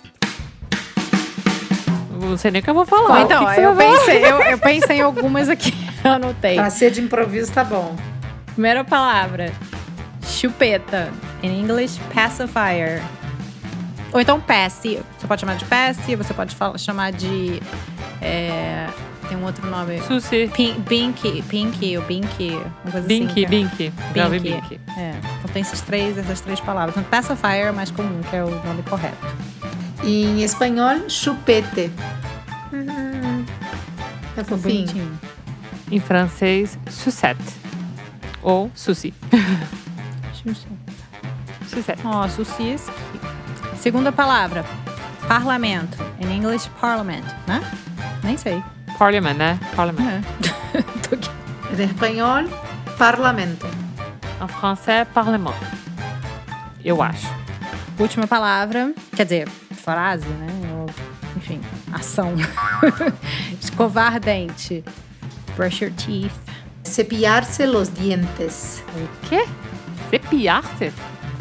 Não 2.19 2.39
sei 2.39 2.51
nem 2.51 2.61
o 2.63 2.65
que 2.65 2.71
eu 2.71 2.75
vou 2.75 2.87
falar. 2.87 3.21
então, 3.21 3.45
que 3.47 3.55
que 3.57 3.61
eu, 3.61 3.77
falar? 3.77 3.93
pensei, 3.99 4.25
eu, 4.25 4.41
eu 4.41 4.59
pensei 4.59 4.97
em 4.97 5.01
algumas 5.03 5.51
aqui. 5.51 5.75
Eu 6.03 6.13
anotei. 6.13 6.55
Pra 6.55 6.71
ser 6.71 6.93
de 6.93 7.01
improviso, 7.03 7.53
tá 7.53 7.63
bom. 7.65 7.95
Primeira 8.53 8.85
palavra: 8.85 9.53
chupeta. 10.25 11.13
In 11.43 11.61
English, 11.61 11.99
pacifier. 12.15 13.03
Ou 14.13 14.21
então 14.21 14.41
passive. 14.41 15.03
Você 15.19 15.27
pode 15.27 15.41
chamar 15.43 15.57
de 15.57 15.65
passive, 15.67 16.17
você 16.17 16.33
pode 16.33 16.55
fala- 16.57 16.79
chamar 16.79 17.11
de. 17.13 17.61
é, 18.23 18.87
tem 19.29 19.37
um 19.39 19.45
outro 19.45 19.68
nome. 19.68 20.01
Sushi. 20.03 20.51
Pin- 20.55 20.81
Binky, 20.81 21.43
Pinky 21.43 21.97
ou 21.99 22.05
Binky. 22.05 22.51
Uma 22.85 22.93
coisa 22.93 23.07
Binky, 23.07 23.26
assim. 23.33 23.45
é- 23.45 23.49
Binky. 23.49 23.93
Já 24.14 24.29
Binky. 24.29 24.51
Binky. 24.55 24.81
É, 24.97 25.14
então 25.39 25.51
tem 25.53 25.62
esses 25.62 25.81
três, 25.83 26.16
essas 26.18 26.41
três 26.41 26.61
palavras. 26.61 26.97
Então, 26.97 27.05
pacifier 27.11 27.66
é 27.68 27.72
mais 27.72 27.91
comum, 27.91 28.20
que 28.29 28.35
é 28.37 28.43
o 28.45 28.51
nome 28.64 28.83
correto. 28.85 29.26
Em 30.05 30.43
espanhol, 30.43 31.09
chupete. 31.09 31.91
É 34.37 34.45
fofinho. 34.45 34.87
Bonitinho. 34.87 35.18
Em 35.91 35.99
francês, 36.01 36.79
sucette. 36.91 37.43
Ou 38.43 38.70
sushi. 38.74 39.12
Sucette. 41.68 42.01
Ó, 42.05 42.26
sucis. 42.29 42.87
Segunda 43.79 44.11
palavra: 44.12 44.64
parlamento. 45.26 45.99
In 46.20 46.31
English, 46.33 46.68
parliament, 46.81 47.24
né? 47.47 47.61
Nem 48.22 48.37
sei. 48.37 48.62
Parliament, 48.99 49.37
né? 49.37 49.59
Parliament. 49.77 50.25
É. 50.75 50.81
Aqui. 51.15 51.83
Em 51.83 51.85
espanhol, 51.85 52.45
parlamento. 52.99 53.67
Em 54.43 54.49
francês, 54.49 55.09
parlement. 55.15 55.55
Eu 56.85 57.01
acho. 57.01 57.27
Última 57.99 58.27
palavra, 58.27 58.93
quer 59.17 59.25
dizer, 59.25 59.49
frase, 59.49 60.29
né? 60.29 60.47
Ou, 60.75 60.87
enfim, 61.37 61.61
ação. 61.91 62.35
Escovar 63.59 64.21
dente. 64.21 64.85
Brush 65.57 65.83
your 65.83 65.93
teeth. 65.93 66.35
Cepillarse 66.85 67.65
los 67.65 67.89
dientes. 67.89 68.85
O 68.95 69.29
quê? 69.29 69.47
Cepiar-se? 70.11 70.93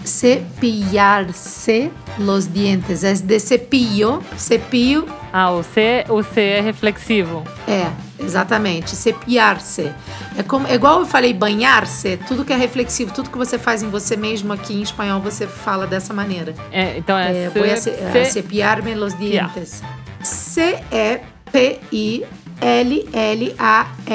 Cepillarse 0.06 1.92
los 2.18 2.48
dientes. 2.52 3.04
É 3.04 3.14
de 3.14 3.40
cepillo. 3.40 4.24
Cepillo 4.38 5.17
Ah, 5.34 5.52
o 5.52 5.62
C, 5.64 6.06
o 6.10 6.24
C 6.24 6.42
é 6.42 6.62
reflexivo. 6.62 7.44
é, 7.68 7.88
exatamente. 8.24 8.96
Cepillarse. 8.96 9.92
É, 10.38 10.44
como, 10.44 10.66
é 10.68 10.76
igual 10.76 11.00
eu 11.02 11.06
falei 11.06 11.34
banhar-se. 11.34 12.18
Tudo 12.28 12.44
que 12.46 12.54
é 12.54 12.56
reflexivo, 12.56 13.12
tudo 13.14 13.30
que 13.30 13.38
você 13.38 13.58
faz 13.60 13.84
em 13.84 13.90
você 13.90 14.16
mesmo 14.16 14.54
aqui 14.54 14.74
em 14.74 14.82
espanhol, 14.82 15.20
você 15.20 15.46
fala 15.48 15.86
dessa 15.88 16.14
maneira. 16.14 16.54
É, 16.72 16.98
então 16.98 17.18
é, 17.18 17.46
É, 17.46 17.50
C, 17.52 17.60
voy 17.60 17.72
a, 17.72 17.78
ce- 17.78 17.90
a 17.90 18.12
C- 18.12 18.26
cepillarme 18.26 18.96
los 18.96 19.18
dientes. 19.18 19.82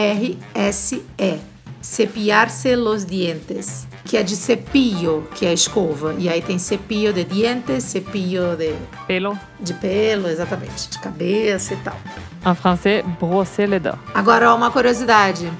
C-E-P-I-L-L-A-R-S-E. 0.02 1.38
Cepillarse 1.80 2.76
los 2.76 3.06
dientes. 3.06 3.86
Que 4.12 4.18
é 4.18 4.22
de 4.22 4.36
cepillo, 4.36 5.26
que 5.34 5.46
é 5.46 5.54
escova. 5.54 6.14
E 6.18 6.28
aí 6.28 6.42
tem 6.42 6.58
cepillo 6.58 7.14
de 7.14 7.24
dientes, 7.24 7.84
cepillo 7.84 8.54
de, 8.54 8.74
Pelo. 9.06 9.38
de 9.58 9.72
pelo, 9.72 10.28
exatamente, 10.28 10.90
de 10.90 10.98
cabeça 10.98 11.72
e 11.72 11.78
tal. 11.78 11.96
En 12.44 12.54
français, 12.54 13.02
brosser 13.18 13.66
les 13.66 13.80
dents. 13.80 13.98
Agora, 14.12 14.52
ó, 14.52 14.54
uma 14.54 14.70
curiosidade. 14.70 15.50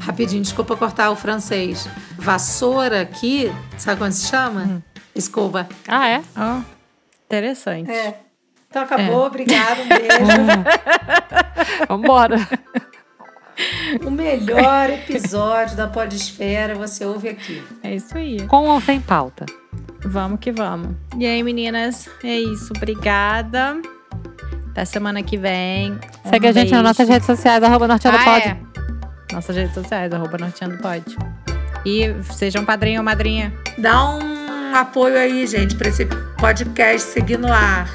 Rapidinho, 0.00 0.40
desculpa 0.40 0.74
cortar 0.74 1.10
o 1.10 1.16
francês. 1.16 1.86
Vassoura 2.16 3.02
aqui, 3.02 3.52
sabe 3.76 3.98
como 3.98 4.10
se 4.10 4.26
chama? 4.26 4.82
Escova. 5.14 5.68
Ah, 5.86 6.08
é? 6.08 6.22
Ó, 6.34 6.62
interessante. 7.26 7.90
É. 7.90 8.20
Então 8.70 8.84
acabou, 8.84 9.26
obrigada, 9.26 9.82
um 9.82 9.88
beijo. 9.88 10.16
Vambora. 11.86 12.38
o 14.04 14.10
melhor 14.10 14.90
episódio 14.90 15.76
da 15.76 15.86
Podesfera 15.86 16.74
você 16.74 17.04
ouve 17.04 17.28
aqui. 17.28 17.62
É 17.82 17.94
isso 17.94 18.16
aí. 18.16 18.46
Com 18.46 18.68
ou 18.68 18.80
sem 18.80 19.00
pauta? 19.00 19.46
Vamos 20.04 20.40
que 20.40 20.50
vamos. 20.50 20.96
E 21.16 21.26
aí, 21.26 21.42
meninas? 21.42 22.08
É 22.24 22.34
isso. 22.34 22.72
Obrigada. 22.76 23.80
Até 24.70 24.84
semana 24.84 25.22
que 25.22 25.36
vem. 25.36 25.98
Segue 26.24 26.46
Um 26.46 26.50
a 26.50 26.52
gente 26.52 26.72
nas 26.72 26.82
nossas 26.82 27.08
redes 27.08 27.26
sociais, 27.26 27.62
arroba 27.62 27.86
norteando 27.86 28.18
Ah, 28.18 28.38
é. 28.38 28.56
Nossas 29.32 29.56
redes 29.56 29.74
sociais, 29.74 30.12
arroba 30.12 30.36
Norteando 30.38 30.78
Pode. 30.78 31.16
E 31.86 32.14
sejam 32.32 32.64
padrinho 32.64 33.00
ou 33.00 33.04
madrinha. 33.04 33.52
Dá 33.78 34.10
um 34.10 34.74
apoio 34.74 35.18
aí, 35.18 35.46
gente, 35.46 35.74
para 35.74 35.88
esse 35.88 36.06
podcast 36.38 37.08
seguir 37.08 37.38
no 37.38 37.52
ar. 37.52 37.88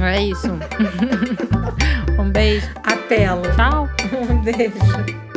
É 0.00 0.22
isso. 0.22 0.48
um 2.22 2.30
beijo. 2.30 2.68
Apelo. 2.84 3.42
Tchau. 3.56 3.88
Um 4.12 4.42
beijo. 4.42 5.31